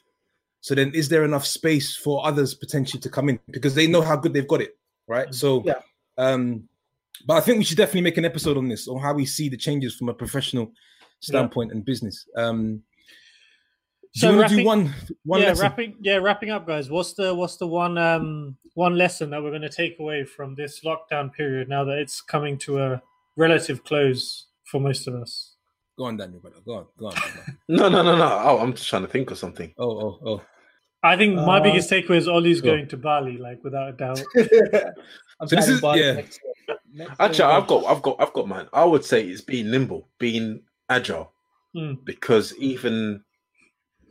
So 0.62 0.76
then, 0.76 0.92
is 0.94 1.10
there 1.10 1.26
enough 1.26 1.46
space 1.46 1.96
for 1.96 2.24
others 2.26 2.54
potentially 2.54 3.02
to 3.02 3.10
come 3.10 3.30
in 3.30 3.40
because 3.50 3.74
they 3.74 3.88
know 3.88 4.02
how 4.02 4.16
good 4.16 4.34
they've 4.34 4.48
got 4.48 4.62
it, 4.62 4.78
right? 5.08 5.34
So, 5.34 5.64
Yeah. 5.66 5.80
um, 6.20 6.70
but 7.26 7.36
I 7.38 7.42
think 7.42 7.58
we 7.60 7.64
should 7.64 7.78
definitely 7.78 8.02
make 8.02 8.18
an 8.18 8.26
episode 8.26 8.58
on 8.58 8.68
this 8.68 8.88
on 8.88 9.00
how 9.00 9.14
we 9.14 9.26
see 9.26 9.50
the 9.50 9.58
changes 9.58 9.96
from 9.96 10.10
a 10.10 10.14
professional 10.14 10.72
standpoint 11.20 11.72
and 11.72 11.86
business. 11.86 12.26
Um, 12.36 12.82
do 14.14 14.20
So 14.20 14.30
you 14.32 14.38
want 14.38 14.50
to 14.50 14.56
wrapping- 14.56 14.58
do 14.58 14.66
one 14.66 14.94
one 15.24 15.42
yeah, 15.42 15.48
lesson? 15.50 15.62
wrapping 15.64 15.96
yeah, 16.02 16.18
wrapping 16.18 16.50
up, 16.50 16.68
guys. 16.68 16.90
What's 16.90 17.14
the 17.14 17.34
what's 17.34 17.58
the 17.58 17.68
one 17.68 17.98
um 17.98 18.58
one 18.74 18.98
lesson 18.98 19.30
that 19.30 19.42
we're 19.42 19.50
going 19.52 19.62
to 19.62 19.70
take 19.70 20.00
away 20.00 20.24
from 20.26 20.56
this 20.56 20.82
lockdown 20.84 21.32
period 21.34 21.70
now 21.70 21.84
that 21.86 21.98
it's 21.98 22.22
coming 22.22 22.58
to 22.60 22.80
a 22.80 23.02
relative 23.38 23.84
close 23.84 24.48
for 24.66 24.80
most 24.82 25.08
of 25.08 25.16
us? 25.16 25.56
Go 25.98 26.06
on, 26.06 26.18
Daniel, 26.18 26.40
brother. 26.40 26.58
Go 26.66 26.76
on, 26.78 26.86
go 26.98 27.08
on. 27.08 27.14
No, 27.70 27.88
no, 27.90 28.02
no, 28.02 28.16
no. 28.18 28.40
Oh, 28.44 28.58
I'm 28.60 28.74
just 28.74 28.90
trying 28.90 29.04
to 29.04 29.08
think 29.10 29.30
of 29.32 29.38
something. 29.38 29.74
Oh, 29.78 29.90
oh, 30.02 30.20
oh. 30.26 30.42
I 31.04 31.16
think 31.18 31.36
my 31.36 31.60
Uh, 31.60 31.64
biggest 31.64 31.90
takeaway 31.90 32.18
is 32.18 32.28
Ollie's 32.28 32.58
sure. 32.60 32.68
going 32.76 32.88
to 32.90 32.98
Bali, 32.98 33.38
like 33.38 33.64
without 33.64 33.90
a 33.90 33.94
doubt. 33.94 34.22
I'm 35.40 35.48
So 35.48 35.56
this 35.56 35.68
is- 35.70 35.82
Bali 35.82 36.00
yeah. 36.02 36.22
Next 36.94 37.00
year. 37.00 37.08
Next 37.10 37.20
Actually. 37.20 37.54
I've 37.54 37.68
got, 37.68 37.86
I've 37.86 38.02
got, 38.02 38.16
I've 38.20 38.34
got 38.34 38.48
mine. 38.48 38.68
I 38.74 38.86
would 38.86 39.06
say 39.06 39.24
it's 39.26 39.42
being 39.42 39.70
nimble, 39.72 40.08
being 40.20 40.62
agile, 40.90 41.32
Mm. 41.76 42.04
because 42.04 42.54
even 42.58 43.24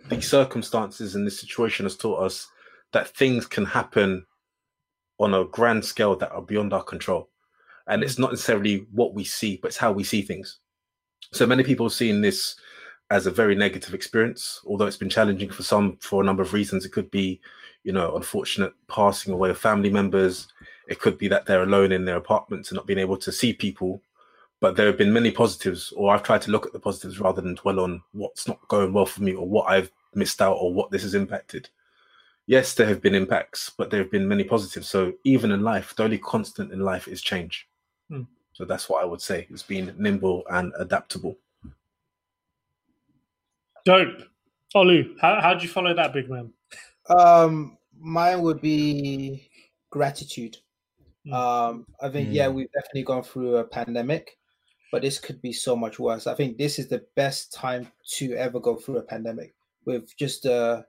the 0.08 0.20
circumstances 0.22 1.14
in 1.14 1.26
this 1.26 1.38
situation 1.38 1.84
has 1.84 1.94
taught 1.94 2.22
us 2.22 2.48
that 2.92 3.08
things 3.08 3.46
can 3.46 3.66
happen 3.66 4.24
on 5.18 5.34
a 5.34 5.44
grand 5.44 5.84
scale 5.84 6.16
that 6.16 6.32
are 6.32 6.40
beyond 6.40 6.72
our 6.72 6.82
control, 6.82 7.28
and 7.86 8.02
it's 8.02 8.18
not 8.18 8.30
necessarily 8.30 8.86
what 8.92 9.12
we 9.12 9.24
see, 9.24 9.58
but 9.60 9.68
it's 9.68 9.76
how 9.76 9.92
we 9.92 10.02
see 10.02 10.22
things. 10.22 10.58
So 11.32 11.46
many 11.46 11.62
people 11.62 11.84
have 11.86 11.92
seen 11.92 12.22
this 12.22 12.56
as 13.10 13.26
a 13.26 13.30
very 13.30 13.54
negative 13.54 13.92
experience, 13.92 14.60
although 14.66 14.86
it's 14.86 14.96
been 14.96 15.10
challenging 15.10 15.50
for 15.50 15.62
some 15.62 15.98
for 16.00 16.22
a 16.22 16.24
number 16.24 16.42
of 16.42 16.54
reasons. 16.54 16.84
It 16.86 16.92
could 16.92 17.10
be, 17.10 17.40
you 17.84 17.92
know, 17.92 18.16
unfortunate 18.16 18.72
passing 18.88 19.34
away 19.34 19.50
of 19.50 19.58
family 19.58 19.90
members. 19.90 20.48
It 20.90 20.98
could 20.98 21.16
be 21.16 21.28
that 21.28 21.46
they're 21.46 21.62
alone 21.62 21.92
in 21.92 22.04
their 22.04 22.16
apartments 22.16 22.70
and 22.70 22.76
not 22.76 22.86
being 22.86 22.98
able 22.98 23.16
to 23.16 23.30
see 23.32 23.52
people. 23.52 24.02
But 24.58 24.76
there 24.76 24.88
have 24.88 24.98
been 24.98 25.12
many 25.12 25.30
positives, 25.30 25.92
or 25.92 26.12
I've 26.12 26.24
tried 26.24 26.42
to 26.42 26.50
look 26.50 26.66
at 26.66 26.72
the 26.72 26.80
positives 26.80 27.18
rather 27.18 27.40
than 27.40 27.54
dwell 27.54 27.80
on 27.80 28.02
what's 28.12 28.46
not 28.46 28.66
going 28.68 28.92
well 28.92 29.06
for 29.06 29.22
me 29.22 29.32
or 29.32 29.48
what 29.48 29.70
I've 29.70 29.90
missed 30.14 30.42
out 30.42 30.56
or 30.56 30.74
what 30.74 30.90
this 30.90 31.02
has 31.02 31.14
impacted. 31.14 31.70
Yes, 32.46 32.74
there 32.74 32.88
have 32.88 33.00
been 33.00 33.14
impacts, 33.14 33.70
but 33.78 33.90
there 33.90 34.02
have 34.02 34.10
been 34.10 34.26
many 34.26 34.42
positives. 34.42 34.88
So 34.88 35.12
even 35.24 35.52
in 35.52 35.62
life, 35.62 35.94
the 35.94 36.02
only 36.02 36.18
constant 36.18 36.72
in 36.72 36.80
life 36.80 37.06
is 37.06 37.22
change. 37.22 37.68
Hmm. 38.10 38.22
So 38.52 38.64
that's 38.64 38.88
what 38.88 39.02
I 39.02 39.06
would 39.06 39.22
say 39.22 39.46
is 39.50 39.62
being 39.62 39.94
nimble 39.96 40.42
and 40.50 40.72
adaptable. 40.78 41.38
Dope. 43.84 44.22
Olu, 44.74 45.16
how 45.20 45.40
how'd 45.40 45.62
you 45.62 45.68
follow 45.68 45.94
that, 45.94 46.12
big 46.12 46.28
man? 46.28 46.52
Um, 47.08 47.78
mine 47.98 48.42
would 48.42 48.60
be 48.60 49.48
gratitude. 49.90 50.58
Mm. 51.26 51.32
Um, 51.34 51.86
I 52.00 52.08
think 52.08 52.28
yeah, 52.32 52.48
we've 52.48 52.72
definitely 52.72 53.02
gone 53.02 53.22
through 53.22 53.56
a 53.56 53.64
pandemic, 53.64 54.38
but 54.90 55.02
this 55.02 55.18
could 55.18 55.40
be 55.42 55.52
so 55.52 55.76
much 55.76 55.98
worse. 55.98 56.26
I 56.26 56.34
think 56.34 56.56
this 56.56 56.78
is 56.78 56.88
the 56.88 57.04
best 57.14 57.52
time 57.52 57.90
to 58.16 58.34
ever 58.34 58.58
go 58.58 58.76
through 58.76 58.98
a 58.98 59.02
pandemic 59.02 59.54
with 59.84 60.16
just 60.16 60.44
the 60.44 60.84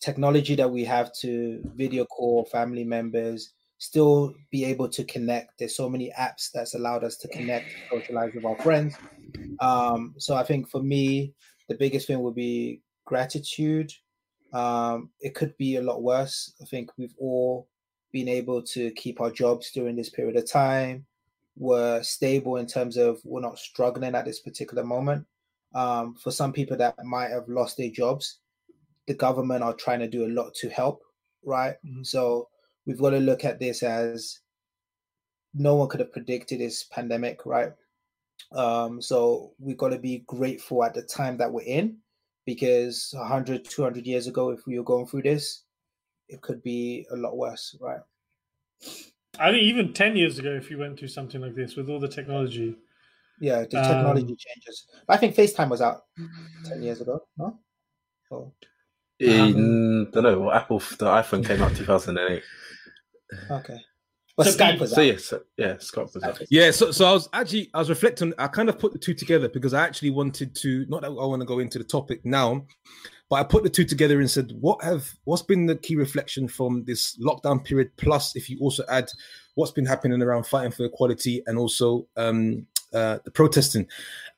technology 0.00 0.54
that 0.56 0.70
we 0.70 0.84
have 0.84 1.12
to 1.12 1.62
video 1.76 2.04
call 2.06 2.44
family 2.46 2.84
members, 2.84 3.52
still 3.78 4.34
be 4.50 4.64
able 4.64 4.88
to 4.88 5.04
connect. 5.04 5.58
There's 5.58 5.76
so 5.76 5.88
many 5.88 6.12
apps 6.18 6.50
that's 6.52 6.74
allowed 6.74 7.04
us 7.04 7.16
to 7.18 7.28
connect, 7.28 7.66
socialize 7.90 8.32
with 8.34 8.44
our 8.44 8.56
friends. 8.58 8.96
Um, 9.60 10.14
so 10.18 10.34
I 10.34 10.42
think 10.42 10.68
for 10.68 10.82
me, 10.82 11.34
the 11.68 11.74
biggest 11.76 12.06
thing 12.06 12.20
would 12.20 12.34
be 12.34 12.82
gratitude. 13.04 13.92
Um, 14.52 15.10
it 15.20 15.34
could 15.34 15.56
be 15.56 15.76
a 15.76 15.82
lot 15.82 16.02
worse. 16.02 16.54
I 16.60 16.64
think 16.64 16.90
we've 16.98 17.14
all 17.18 17.68
been 18.12 18.28
able 18.28 18.62
to 18.62 18.90
keep 18.92 19.20
our 19.20 19.30
jobs 19.30 19.70
during 19.70 19.96
this 19.96 20.10
period 20.10 20.36
of 20.36 20.50
time. 20.50 21.06
We're 21.56 22.02
stable 22.02 22.56
in 22.56 22.66
terms 22.66 22.96
of 22.96 23.20
we're 23.24 23.40
not 23.40 23.58
struggling 23.58 24.14
at 24.14 24.24
this 24.24 24.40
particular 24.40 24.84
moment. 24.84 25.26
Um, 25.74 26.14
for 26.14 26.30
some 26.30 26.52
people 26.52 26.76
that 26.78 26.96
might 27.04 27.30
have 27.30 27.48
lost 27.48 27.76
their 27.76 27.90
jobs, 27.90 28.38
the 29.06 29.14
government 29.14 29.62
are 29.62 29.74
trying 29.74 30.00
to 30.00 30.08
do 30.08 30.26
a 30.26 30.28
lot 30.28 30.54
to 30.54 30.68
help, 30.68 31.02
right? 31.44 31.76
Mhm. 31.84 32.04
So 32.06 32.48
we've 32.86 32.98
got 32.98 33.10
to 33.10 33.18
look 33.18 33.44
at 33.44 33.58
this 33.58 33.82
as 33.82 34.40
no 35.54 35.74
one 35.74 35.88
could 35.88 36.00
have 36.00 36.12
predicted 36.12 36.60
this 36.60 36.84
pandemic, 36.84 37.44
right? 37.44 37.72
Um, 38.52 39.02
so 39.02 39.52
we've 39.58 39.76
got 39.76 39.90
to 39.90 39.98
be 39.98 40.24
grateful 40.26 40.82
at 40.84 40.94
the 40.94 41.02
time 41.02 41.36
that 41.38 41.52
we're 41.52 41.62
in 41.62 41.98
because 42.46 43.12
100, 43.16 43.64
200 43.64 44.06
years 44.06 44.26
ago, 44.26 44.50
if 44.50 44.66
we 44.66 44.78
were 44.78 44.84
going 44.84 45.06
through 45.06 45.22
this, 45.22 45.64
it 46.30 46.40
could 46.40 46.62
be 46.62 47.06
a 47.10 47.16
lot 47.16 47.36
worse, 47.36 47.76
right? 47.80 48.00
I 49.38 49.50
think 49.50 49.62
even 49.62 49.92
ten 49.92 50.16
years 50.16 50.38
ago, 50.38 50.50
if 50.50 50.70
you 50.70 50.78
went 50.78 50.98
through 50.98 51.08
something 51.08 51.40
like 51.40 51.54
this 51.54 51.76
with 51.76 51.88
all 51.88 52.00
the 52.00 52.08
technology, 52.08 52.76
Yeah, 53.42 53.64
the 53.64 53.78
Um, 53.78 53.84
technology 53.84 54.36
changes. 54.36 54.86
But 55.06 55.14
I 55.14 55.16
think 55.16 55.34
FaceTime 55.34 55.70
was 55.70 55.80
out 55.80 56.02
10 56.66 56.82
years 56.82 57.00
ago, 57.00 57.22
no? 57.38 57.58
So, 58.28 58.52
In, 59.18 60.10
don't 60.10 60.24
know. 60.24 60.50
Apple, 60.52 60.78
the 60.78 61.06
iPhone 61.06 61.42
came 61.46 61.62
out 61.62 61.74
2008. 61.74 62.42
okay. 63.50 63.78
But 64.36 64.46
So 64.46 64.58
Skype 64.58 64.78
was 64.80 64.90
So 64.92 65.00
out. 65.00 65.06
yeah, 65.06 65.16
so, 65.16 65.42
yeah, 65.56 65.74
Skype 65.74 66.14
was 66.14 66.22
out. 66.22 66.40
Yeah, 66.50 66.70
so 66.70 66.92
so 66.92 67.04
I 67.06 67.12
was 67.12 67.28
actually 67.32 67.70
I 67.74 67.78
was 67.78 67.88
reflecting. 67.88 68.32
I 68.38 68.46
kind 68.48 68.68
of 68.68 68.78
put 68.78 68.92
the 68.92 68.98
two 68.98 69.14
together 69.14 69.48
because 69.48 69.72
I 69.74 69.84
actually 69.86 70.10
wanted 70.10 70.54
to 70.56 70.84
not 70.88 71.00
that 71.02 71.08
I 71.08 71.26
want 71.32 71.40
to 71.40 71.46
go 71.46 71.58
into 71.60 71.78
the 71.78 71.84
topic 71.84 72.24
now, 72.24 72.66
but 73.30 73.36
I 73.36 73.44
put 73.44 73.62
the 73.62 73.70
two 73.70 73.84
together 73.84 74.18
and 74.18 74.28
said, 74.28 74.52
what 74.60 74.82
have 74.82 75.08
what's 75.24 75.42
been 75.42 75.66
the 75.66 75.76
key 75.76 75.94
reflection 75.94 76.48
from 76.48 76.84
this 76.84 77.16
lockdown 77.18 77.64
period? 77.64 77.96
Plus, 77.96 78.34
if 78.34 78.50
you 78.50 78.58
also 78.58 78.84
add 78.88 79.08
what's 79.54 79.70
been 79.70 79.86
happening 79.86 80.20
around 80.20 80.46
fighting 80.46 80.72
for 80.72 80.84
equality 80.84 81.40
and 81.46 81.56
also 81.56 82.08
um, 82.16 82.66
uh, 82.92 83.18
the 83.24 83.30
protesting, 83.30 83.86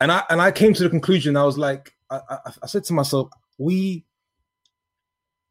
and 0.00 0.12
I 0.12 0.22
and 0.28 0.42
I 0.42 0.52
came 0.52 0.74
to 0.74 0.82
the 0.82 0.90
conclusion. 0.90 1.38
I 1.38 1.44
was 1.44 1.56
like, 1.56 1.94
I, 2.10 2.20
I, 2.28 2.36
I 2.62 2.66
said 2.66 2.84
to 2.84 2.92
myself, 2.92 3.30
we. 3.58 4.04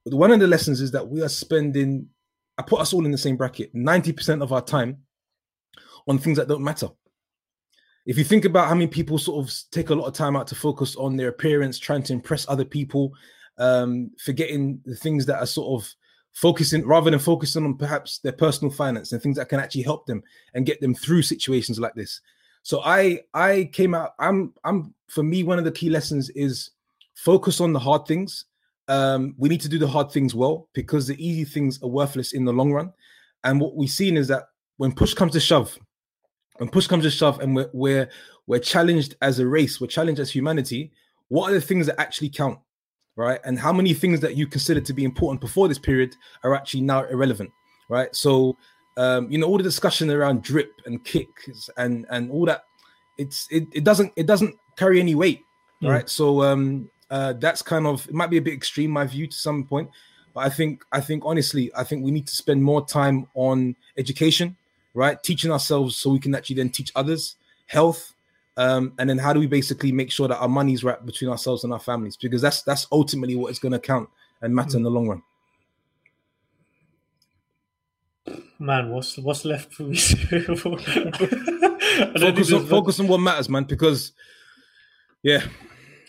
One 0.03 0.31
of 0.31 0.39
the 0.39 0.47
lessons 0.47 0.79
is 0.79 0.91
that 0.91 1.07
we 1.07 1.21
are 1.21 1.29
spending. 1.29 2.07
I 2.57 2.63
put 2.63 2.79
us 2.79 2.93
all 2.93 3.05
in 3.05 3.11
the 3.11 3.17
same 3.17 3.37
bracket. 3.37 3.73
Ninety 3.73 4.11
percent 4.11 4.43
of 4.43 4.53
our 4.53 4.61
time 4.61 4.97
on 6.07 6.19
things 6.19 6.37
that 6.37 6.47
don't 6.47 6.63
matter. 6.63 6.89
If 8.05 8.17
you 8.17 8.23
think 8.23 8.45
about 8.45 8.67
how 8.67 8.73
many 8.73 8.87
people 8.87 9.17
sort 9.17 9.45
of 9.45 9.53
take 9.71 9.89
a 9.89 9.95
lot 9.95 10.07
of 10.07 10.13
time 10.13 10.35
out 10.35 10.47
to 10.47 10.55
focus 10.55 10.95
on 10.95 11.15
their 11.15 11.29
appearance, 11.29 11.77
trying 11.77 12.03
to 12.03 12.13
impress 12.13 12.47
other 12.49 12.65
people, 12.65 13.13
um, 13.57 14.11
forgetting 14.23 14.81
the 14.85 14.95
things 14.95 15.25
that 15.27 15.39
are 15.39 15.45
sort 15.45 15.81
of 15.81 15.93
focusing 16.33 16.87
rather 16.87 17.11
than 17.11 17.19
focusing 17.19 17.65
on 17.65 17.77
perhaps 17.77 18.19
their 18.19 18.31
personal 18.31 18.73
finance 18.73 19.11
and 19.11 19.21
things 19.21 19.37
that 19.37 19.49
can 19.49 19.59
actually 19.59 19.83
help 19.83 20.05
them 20.05 20.23
and 20.53 20.65
get 20.65 20.79
them 20.81 20.95
through 20.95 21.21
situations 21.21 21.79
like 21.79 21.93
this. 21.93 22.21
So 22.63 22.81
I 22.83 23.21
I 23.33 23.69
came 23.73 23.93
out. 23.93 24.13
I'm 24.19 24.53
I'm 24.63 24.93
for 25.07 25.23
me 25.23 25.43
one 25.43 25.59
of 25.59 25.65
the 25.65 25.71
key 25.71 25.89
lessons 25.89 26.29
is 26.31 26.71
focus 27.15 27.59
on 27.59 27.73
the 27.73 27.79
hard 27.79 28.05
things. 28.05 28.45
Um, 28.87 29.35
we 29.37 29.49
need 29.49 29.61
to 29.61 29.69
do 29.69 29.77
the 29.77 29.87
hard 29.87 30.11
things 30.11 30.35
well 30.35 30.67
because 30.73 31.07
the 31.07 31.23
easy 31.23 31.45
things 31.45 31.81
are 31.81 31.87
worthless 31.87 32.33
in 32.33 32.45
the 32.45 32.53
long 32.53 32.71
run. 32.71 32.91
And 33.43 33.59
what 33.59 33.75
we've 33.75 33.89
seen 33.89 34.17
is 34.17 34.27
that 34.27 34.45
when 34.77 34.91
push 34.91 35.13
comes 35.13 35.33
to 35.33 35.39
shove, 35.39 35.77
when 36.57 36.69
push 36.69 36.87
comes 36.87 37.03
to 37.03 37.11
shove, 37.11 37.39
and 37.39 37.55
we're 37.55 37.69
we're 37.73 38.09
we're 38.47 38.59
challenged 38.59 39.15
as 39.21 39.39
a 39.39 39.47
race, 39.47 39.79
we're 39.79 39.87
challenged 39.87 40.19
as 40.19 40.29
humanity. 40.31 40.91
What 41.29 41.49
are 41.49 41.53
the 41.53 41.61
things 41.61 41.85
that 41.87 41.99
actually 41.99 42.29
count, 42.29 42.59
right? 43.15 43.39
And 43.45 43.57
how 43.57 43.71
many 43.71 43.93
things 43.93 44.19
that 44.19 44.35
you 44.35 44.47
consider 44.47 44.81
to 44.81 44.93
be 44.93 45.03
important 45.03 45.39
before 45.41 45.67
this 45.67 45.79
period 45.79 46.15
are 46.43 46.53
actually 46.53 46.81
now 46.81 47.05
irrelevant, 47.05 47.51
right? 47.89 48.13
So, 48.15 48.57
um, 48.97 49.31
you 49.31 49.37
know, 49.37 49.47
all 49.47 49.57
the 49.57 49.63
discussion 49.63 50.09
around 50.11 50.43
drip 50.43 50.71
and 50.85 51.03
kicks 51.05 51.69
and 51.77 52.05
and 52.09 52.29
all 52.31 52.45
that, 52.45 52.63
it's 53.17 53.47
it, 53.49 53.63
it 53.73 53.83
doesn't 53.83 54.11
it 54.15 54.27
doesn't 54.27 54.55
carry 54.75 54.99
any 54.99 55.15
weight, 55.15 55.41
Mm. 55.81 55.89
right? 55.89 56.09
So 56.09 56.43
um, 56.43 56.89
uh, 57.09 57.33
that's 57.33 57.61
kind 57.61 57.87
of 57.87 58.07
it 58.07 58.13
might 58.13 58.29
be 58.29 58.37
a 58.37 58.41
bit 58.41 58.53
extreme, 58.53 58.91
my 58.91 59.05
view 59.05 59.25
to 59.27 59.35
some 59.35 59.63
point, 59.63 59.89
but 60.33 60.41
I 60.41 60.49
think 60.49 60.83
I 60.91 61.01
think 61.01 61.23
honestly, 61.25 61.71
I 61.75 61.83
think 61.83 62.03
we 62.03 62.11
need 62.11 62.27
to 62.27 62.35
spend 62.35 62.63
more 62.63 62.85
time 62.85 63.27
on 63.33 63.75
education, 63.97 64.57
right? 64.93 65.21
Teaching 65.23 65.51
ourselves 65.51 65.97
so 65.97 66.09
we 66.09 66.19
can 66.19 66.35
actually 66.35 66.57
then 66.57 66.69
teach 66.69 66.91
others, 66.95 67.35
health, 67.67 68.13
um, 68.57 68.93
and 68.99 69.09
then 69.09 69.17
how 69.17 69.33
do 69.33 69.39
we 69.39 69.47
basically 69.47 69.91
make 69.91 70.11
sure 70.11 70.27
that 70.27 70.37
our 70.37 70.49
money's 70.49 70.83
wrapped 70.83 71.05
between 71.05 71.29
ourselves 71.29 71.63
and 71.63 71.71
our 71.71 71.79
families? 71.79 72.17
Because 72.17 72.41
that's 72.41 72.63
that's 72.63 72.87
ultimately 72.91 73.35
what 73.35 73.51
is 73.51 73.59
going 73.59 73.71
to 73.71 73.79
count 73.79 74.09
and 74.41 74.53
matter 74.53 74.77
in 74.77 74.83
the 74.83 74.91
long 74.91 75.07
run. 75.07 75.23
Man, 78.59 78.89
what's 78.91 79.17
what's 79.17 79.45
left 79.45 79.73
for 79.73 79.83
me? 79.83 79.97
to 79.97 80.15
do? 80.45 80.77
I 82.01 82.17
don't 82.17 82.35
think 82.35 82.47
Focus 82.47 82.53
on, 82.53 82.65
focus 82.67 82.99
on 82.99 83.07
what 83.07 83.19
matters, 83.19 83.49
man. 83.49 83.63
Because 83.63 84.11
yeah, 85.23 85.43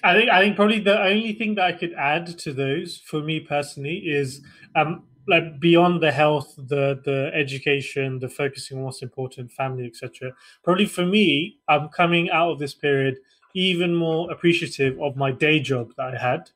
I 0.05 0.15
think 0.15 0.31
I 0.31 0.41
think 0.43 0.57
probably 0.57 0.81
the 0.81 1.01
only 1.01 1.33
thing 1.35 1.55
that 1.55 1.65
I 1.65 1.73
could 1.73 1.95
add 1.95 2.39
to 2.41 2.53
those 2.53 2.99
for 2.99 3.21
me 3.21 3.41
personally 3.41 3.99
is 3.99 4.43
um 4.75 5.05
like 5.29 5.61
beyond 5.61 6.03
the 6.03 6.13
health, 6.13 6.55
the 6.57 7.01
the 7.05 7.31
education, 7.35 8.19
the 8.19 8.29
focusing 8.29 8.79
on 8.79 8.85
what's 8.85 9.03
important, 9.03 9.53
family, 9.53 9.87
etc. 9.87 10.33
Probably 10.63 10.87
for 10.87 11.07
me, 11.07 11.59
I'm 11.69 11.89
coming 11.89 12.31
out 12.31 12.51
of 12.51 12.59
this 12.59 12.75
period 12.75 13.19
even 13.55 13.95
more 13.95 14.31
appreciative 14.31 15.01
of 15.01 15.17
my 15.17 15.31
day 15.31 15.61
job 15.61 15.93
that 15.97 16.15
I 16.15 16.19
had. 16.19 16.51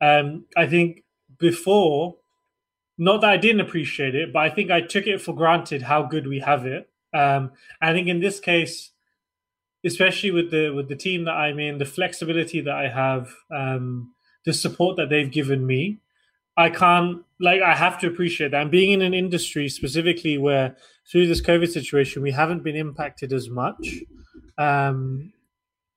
Um, 0.00 0.46
I 0.56 0.66
think 0.66 1.04
before, 1.38 2.16
not 2.98 3.20
that 3.20 3.30
I 3.30 3.36
didn't 3.36 3.60
appreciate 3.60 4.14
it, 4.14 4.32
but 4.32 4.40
I 4.40 4.50
think 4.50 4.70
I 4.70 4.80
took 4.80 5.06
it 5.06 5.20
for 5.20 5.34
granted 5.34 5.82
how 5.82 6.02
good 6.02 6.26
we 6.26 6.40
have 6.40 6.66
it. 6.66 6.88
Um, 7.12 7.52
I 7.80 7.92
think 7.92 8.08
in 8.08 8.20
this 8.20 8.40
case, 8.40 8.90
especially 9.84 10.30
with 10.30 10.50
the 10.50 10.70
with 10.70 10.88
the 10.88 10.96
team 10.96 11.24
that 11.24 11.34
I'm 11.34 11.58
in, 11.58 11.78
the 11.78 11.84
flexibility 11.84 12.60
that 12.60 12.74
I 12.74 12.88
have, 12.88 13.32
um, 13.50 14.12
the 14.44 14.52
support 14.52 14.96
that 14.96 15.08
they've 15.08 15.30
given 15.30 15.66
me, 15.66 15.98
I 16.56 16.70
can't 16.70 17.22
like 17.40 17.62
I 17.62 17.74
have 17.74 17.98
to 18.00 18.06
appreciate 18.06 18.50
that. 18.50 18.62
And 18.62 18.70
being 18.70 18.90
in 18.92 19.02
an 19.02 19.14
industry 19.14 19.68
specifically 19.68 20.38
where 20.38 20.76
through 21.10 21.26
this 21.26 21.40
COVID 21.40 21.70
situation 21.70 22.22
we 22.22 22.32
haven't 22.32 22.62
been 22.62 22.76
impacted 22.76 23.32
as 23.32 23.48
much, 23.48 24.00
um, 24.58 25.32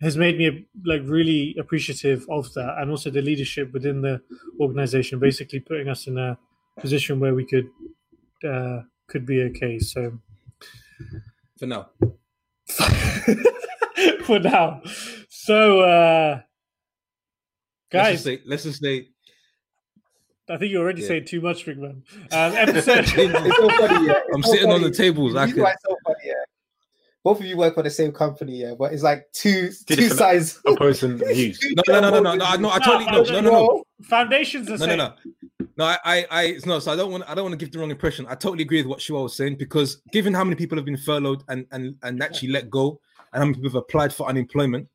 has 0.02 0.18
made 0.18 0.38
me 0.38 0.68
like 0.86 1.02
really 1.06 1.56
appreciative 1.60 2.26
of 2.30 2.54
that, 2.54 2.76
and 2.80 2.92
also 2.92 3.10
the 3.10 3.22
leadership 3.22 3.74
within 3.74 4.02
the 4.02 4.22
organization, 4.60 5.20
basically 5.20 5.60
putting 5.60 5.90
us 5.90 6.08
in 6.08 6.18
a 6.18 6.38
position 6.80 7.20
where 7.20 7.36
we 7.36 7.46
could 7.46 7.70
uh, 8.48 8.82
could 9.08 9.26
be 9.26 9.42
okay. 9.44 9.80
So 9.80 10.20
for 11.58 11.68
now. 11.68 11.90
for 14.24 14.40
now. 14.40 14.82
So, 15.30 15.82
uh, 15.82 16.42
Let's 17.94 18.08
guys, 18.08 18.14
just 18.14 18.24
say, 18.24 18.42
let's 18.46 18.64
just 18.64 18.82
say 18.82 19.10
I 20.50 20.58
think 20.58 20.72
you're 20.72 20.82
already 20.84 21.02
Yeah. 21.02 21.08
saying 21.10 21.26
too 21.26 21.42
much, 21.42 21.66
big 21.66 21.78
man. 21.80 22.04
Um, 22.32 22.54
episode. 22.54 23.06
It's 23.18 23.56
so 23.58 23.70
funny, 23.70 24.08
yeah. 24.08 24.14
It's 24.28 24.36
I'm 24.36 24.44
so 24.44 24.52
sitting 24.52 24.72
on 24.72 24.82
the 24.82 24.92
tables. 24.92 25.36
I 25.36 25.46
You 25.46 25.54
could, 25.54 25.64
guys 25.64 25.76
so 25.88 25.96
funny, 26.06 26.18
yeah. 26.26 26.34
Both 27.24 27.40
of 27.40 27.46
you 27.46 27.56
work 27.56 27.76
for 27.76 27.84
the 27.84 27.90
same 27.90 28.12
company, 28.12 28.58
yeah, 28.62 28.74
but 28.78 28.92
it's 28.92 29.04
like 29.04 29.26
two 29.32 29.70
two 29.88 29.96
different- 29.96 30.18
sides. 30.20 30.60
Opposing 30.68 31.18
views. 31.34 31.58
no, 31.88 32.00
no, 32.02 32.10
no, 32.10 32.10
no, 32.10 32.20
no, 32.20 32.36
no, 32.36 32.56
no, 32.58 32.70
I 32.70 32.80
totally 32.80 33.06
no, 33.06 33.24
no, 33.24 33.40
no, 33.40 33.50
no. 33.52 33.84
Foundations 34.02 34.68
are 34.70 34.78
no, 34.78 34.86
no, 34.86 34.92
same. 34.92 34.98
no. 34.98 35.14
No, 35.78 35.86
I, 35.86 35.98
I, 36.04 36.26
I, 36.30 36.60
no. 36.66 36.80
So 36.80 36.92
I 36.92 36.96
don't 36.98 37.12
want, 37.12 37.24
I 37.28 37.34
don't 37.34 37.46
want 37.46 37.58
to 37.58 37.66
give 37.66 37.72
the 37.72 37.80
wrong 37.80 37.90
impression. 37.90 38.26
I 38.28 38.36
totally 38.36 38.64
agree 38.64 38.80
with 38.82 38.88
what 38.88 39.02
Shua 39.02 39.24
was 39.24 39.36
saying 39.36 39.56
because 39.56 40.02
given 40.12 40.34
how 40.34 40.44
many 40.44 40.56
people 40.58 40.78
have 40.78 40.86
been 40.86 40.98
furloughed 40.98 41.44
and 41.48 41.66
and 41.72 41.96
and 42.04 42.22
actually 42.22 42.50
let 42.50 42.70
go, 42.70 43.00
and 43.32 43.40
how 43.40 43.46
many 43.46 43.54
people 43.56 43.70
have 43.70 43.76
applied 43.78 44.14
for 44.14 44.28
unemployment, 44.28 44.88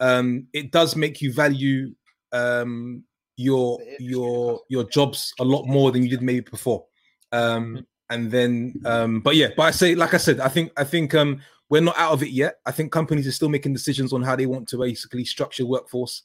um, 0.00 0.46
it 0.54 0.72
does 0.72 0.96
make 0.96 1.20
you 1.20 1.32
value 1.32 1.94
um 2.32 3.04
your 3.36 3.78
your 3.98 4.60
your 4.68 4.84
jobs 4.84 5.32
a 5.40 5.44
lot 5.44 5.66
more 5.66 5.92
than 5.92 6.02
you 6.02 6.08
did 6.08 6.22
maybe 6.22 6.40
before. 6.40 6.84
Um, 7.32 7.86
and 8.10 8.30
then, 8.30 8.74
um, 8.84 9.20
but 9.20 9.34
yeah, 9.34 9.48
but 9.56 9.64
I 9.64 9.70
say, 9.70 9.94
like 9.94 10.14
I 10.14 10.18
said, 10.18 10.38
I 10.38 10.48
think, 10.48 10.72
I 10.76 10.84
think, 10.84 11.14
um, 11.14 11.40
we're 11.70 11.80
not 11.80 11.98
out 11.98 12.12
of 12.12 12.22
it 12.22 12.28
yet. 12.30 12.56
I 12.66 12.70
think 12.70 12.92
companies 12.92 13.26
are 13.26 13.32
still 13.32 13.48
making 13.48 13.72
decisions 13.72 14.12
on 14.12 14.22
how 14.22 14.36
they 14.36 14.46
want 14.46 14.68
to 14.68 14.78
basically 14.78 15.24
structure 15.24 15.66
workforce. 15.66 16.22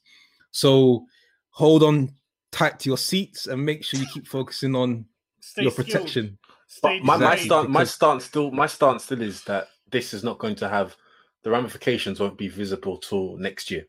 So 0.52 1.06
hold 1.50 1.82
on 1.82 2.14
tight 2.52 2.80
to 2.82 2.90
your 2.90 2.98
seats 2.98 3.48
and 3.48 3.66
make 3.66 3.84
sure 3.84 4.00
you 4.00 4.06
keep 4.14 4.28
focusing 4.28 4.76
on 4.76 5.06
Stay 5.40 5.64
your 5.64 5.72
protection. 5.72 6.38
But 6.84 7.02
my, 7.02 7.18
my 7.18 7.36
stance, 7.36 7.70
my 7.70 7.84
stance 7.86 8.26
still, 8.26 8.52
my 8.52 8.68
stance 8.68 9.06
still 9.06 9.22
is 9.22 9.44
that 9.46 9.70
this 9.90 10.14
is 10.14 10.24
not 10.24 10.38
going 10.38 10.56
to 10.58 10.70
have 10.70 10.96
the 11.44 11.50
ramifications 11.50 12.20
won't 12.20 12.38
be 12.38 12.50
visible 12.50 12.98
till 12.98 13.38
next 13.38 13.72
year, 13.72 13.86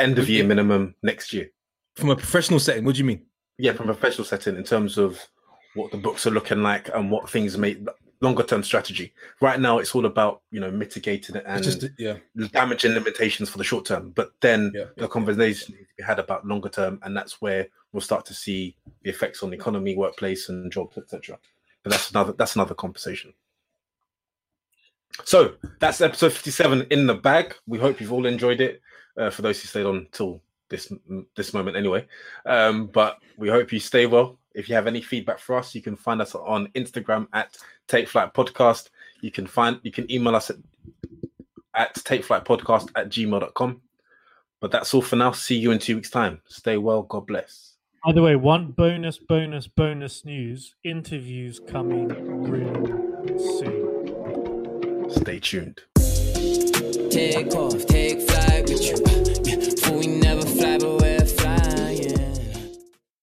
end 0.00 0.18
of 0.18 0.28
year 0.28 0.42
minimum 0.42 0.94
next 1.02 1.32
year. 1.32 1.50
From 1.96 2.10
a 2.10 2.16
professional 2.16 2.60
setting, 2.60 2.84
what 2.84 2.94
do 2.94 2.98
you 2.98 3.04
mean? 3.04 3.22
Yeah, 3.58 3.72
from 3.72 3.88
a 3.88 3.94
professional 3.94 4.26
setting 4.26 4.56
in 4.56 4.64
terms 4.64 4.98
of 4.98 5.18
what 5.74 5.90
the 5.90 5.96
books 5.96 6.26
are 6.26 6.30
looking 6.30 6.62
like 6.62 6.90
and 6.94 7.10
what 7.10 7.28
things 7.28 7.56
make 7.56 7.78
longer 8.20 8.42
term 8.42 8.62
strategy. 8.62 9.12
Right 9.40 9.58
now, 9.60 9.78
it's 9.78 9.94
all 9.94 10.06
about 10.06 10.42
you 10.50 10.60
know 10.60 10.70
mitigating 10.70 11.36
it 11.36 11.44
and 11.46 11.64
It's 11.64 11.76
just 11.76 11.92
yeah, 11.98 12.16
damage 12.52 12.84
and 12.84 12.94
limitations 12.94 13.48
for 13.48 13.58
the 13.58 13.64
short 13.64 13.86
term. 13.86 14.10
But 14.10 14.32
then 14.40 14.72
Yeah. 14.74 14.84
the 14.96 15.08
conversation 15.08 15.74
needs 15.74 15.88
to 15.88 15.94
be 15.98 16.02
had 16.02 16.18
about 16.18 16.46
longer 16.46 16.68
term, 16.68 16.98
and 17.02 17.16
that's 17.16 17.40
where 17.40 17.68
we'll 17.92 18.00
start 18.02 18.26
to 18.26 18.34
see 18.34 18.76
the 19.02 19.10
effects 19.10 19.42
on 19.42 19.50
the 19.50 19.56
economy, 19.56 19.96
workplace, 19.96 20.48
and 20.50 20.70
jobs, 20.70 20.98
etc. 20.98 21.38
But 21.82 21.90
that's 21.92 22.10
another 22.10 22.32
that's 22.32 22.56
another 22.56 22.74
conversation. 22.74 23.32
So 25.24 25.54
that's 25.80 26.02
episode 26.02 26.32
fifty-seven 26.34 26.88
in 26.90 27.06
the 27.06 27.14
bag. 27.14 27.54
We 27.66 27.78
hope 27.78 28.00
you've 28.00 28.12
all 28.12 28.26
enjoyed 28.26 28.60
it. 28.60 28.82
Uh, 29.18 29.30
for 29.30 29.40
those 29.40 29.62
who 29.62 29.66
stayed 29.66 29.86
on 29.86 30.06
till 30.12 30.42
this 30.68 30.92
this 31.36 31.54
moment, 31.54 31.76
anyway. 31.76 32.06
Um, 32.44 32.86
but 32.86 33.18
we 33.36 33.48
hope 33.48 33.72
you 33.72 33.80
stay 33.80 34.06
well. 34.06 34.38
If 34.54 34.68
you 34.68 34.74
have 34.74 34.86
any 34.86 35.02
feedback 35.02 35.38
for 35.38 35.56
us, 35.56 35.74
you 35.74 35.82
can 35.82 35.96
find 35.96 36.20
us 36.20 36.34
on 36.34 36.68
Instagram 36.68 37.28
at 37.32 37.56
Take 37.88 38.08
Flight 38.08 38.32
Podcast. 38.32 38.90
You 39.20 39.30
can 39.30 39.46
find 39.46 39.80
you 39.82 39.92
can 39.92 40.10
email 40.10 40.34
us 40.34 40.50
at 40.50 40.56
at 41.76 41.94
takeflightpodcast 41.94 42.90
at 42.96 43.10
gmail.com. 43.10 43.80
But 44.60 44.70
that's 44.70 44.94
all 44.94 45.02
for 45.02 45.16
now. 45.16 45.32
See 45.32 45.56
you 45.56 45.70
in 45.70 45.78
two 45.78 45.96
weeks' 45.96 46.10
time. 46.10 46.40
Stay 46.48 46.78
well. 46.78 47.02
God 47.02 47.26
bless. 47.26 47.74
By 48.04 48.12
the 48.12 48.22
way, 48.22 48.36
one 48.36 48.72
bonus, 48.72 49.18
bonus, 49.18 49.68
bonus 49.68 50.24
news: 50.24 50.74
interviews 50.84 51.60
coming 51.60 52.08
real 52.42 53.38
soon. 53.38 55.10
Stay 55.10 55.38
tuned. 55.38 55.80
Take 57.10 57.54
off, 57.54 57.86
take 57.86 58.20
flight 58.22 59.25
we 59.92 60.06
never 60.06 60.42
fly, 60.42 60.78
away. 60.82 61.05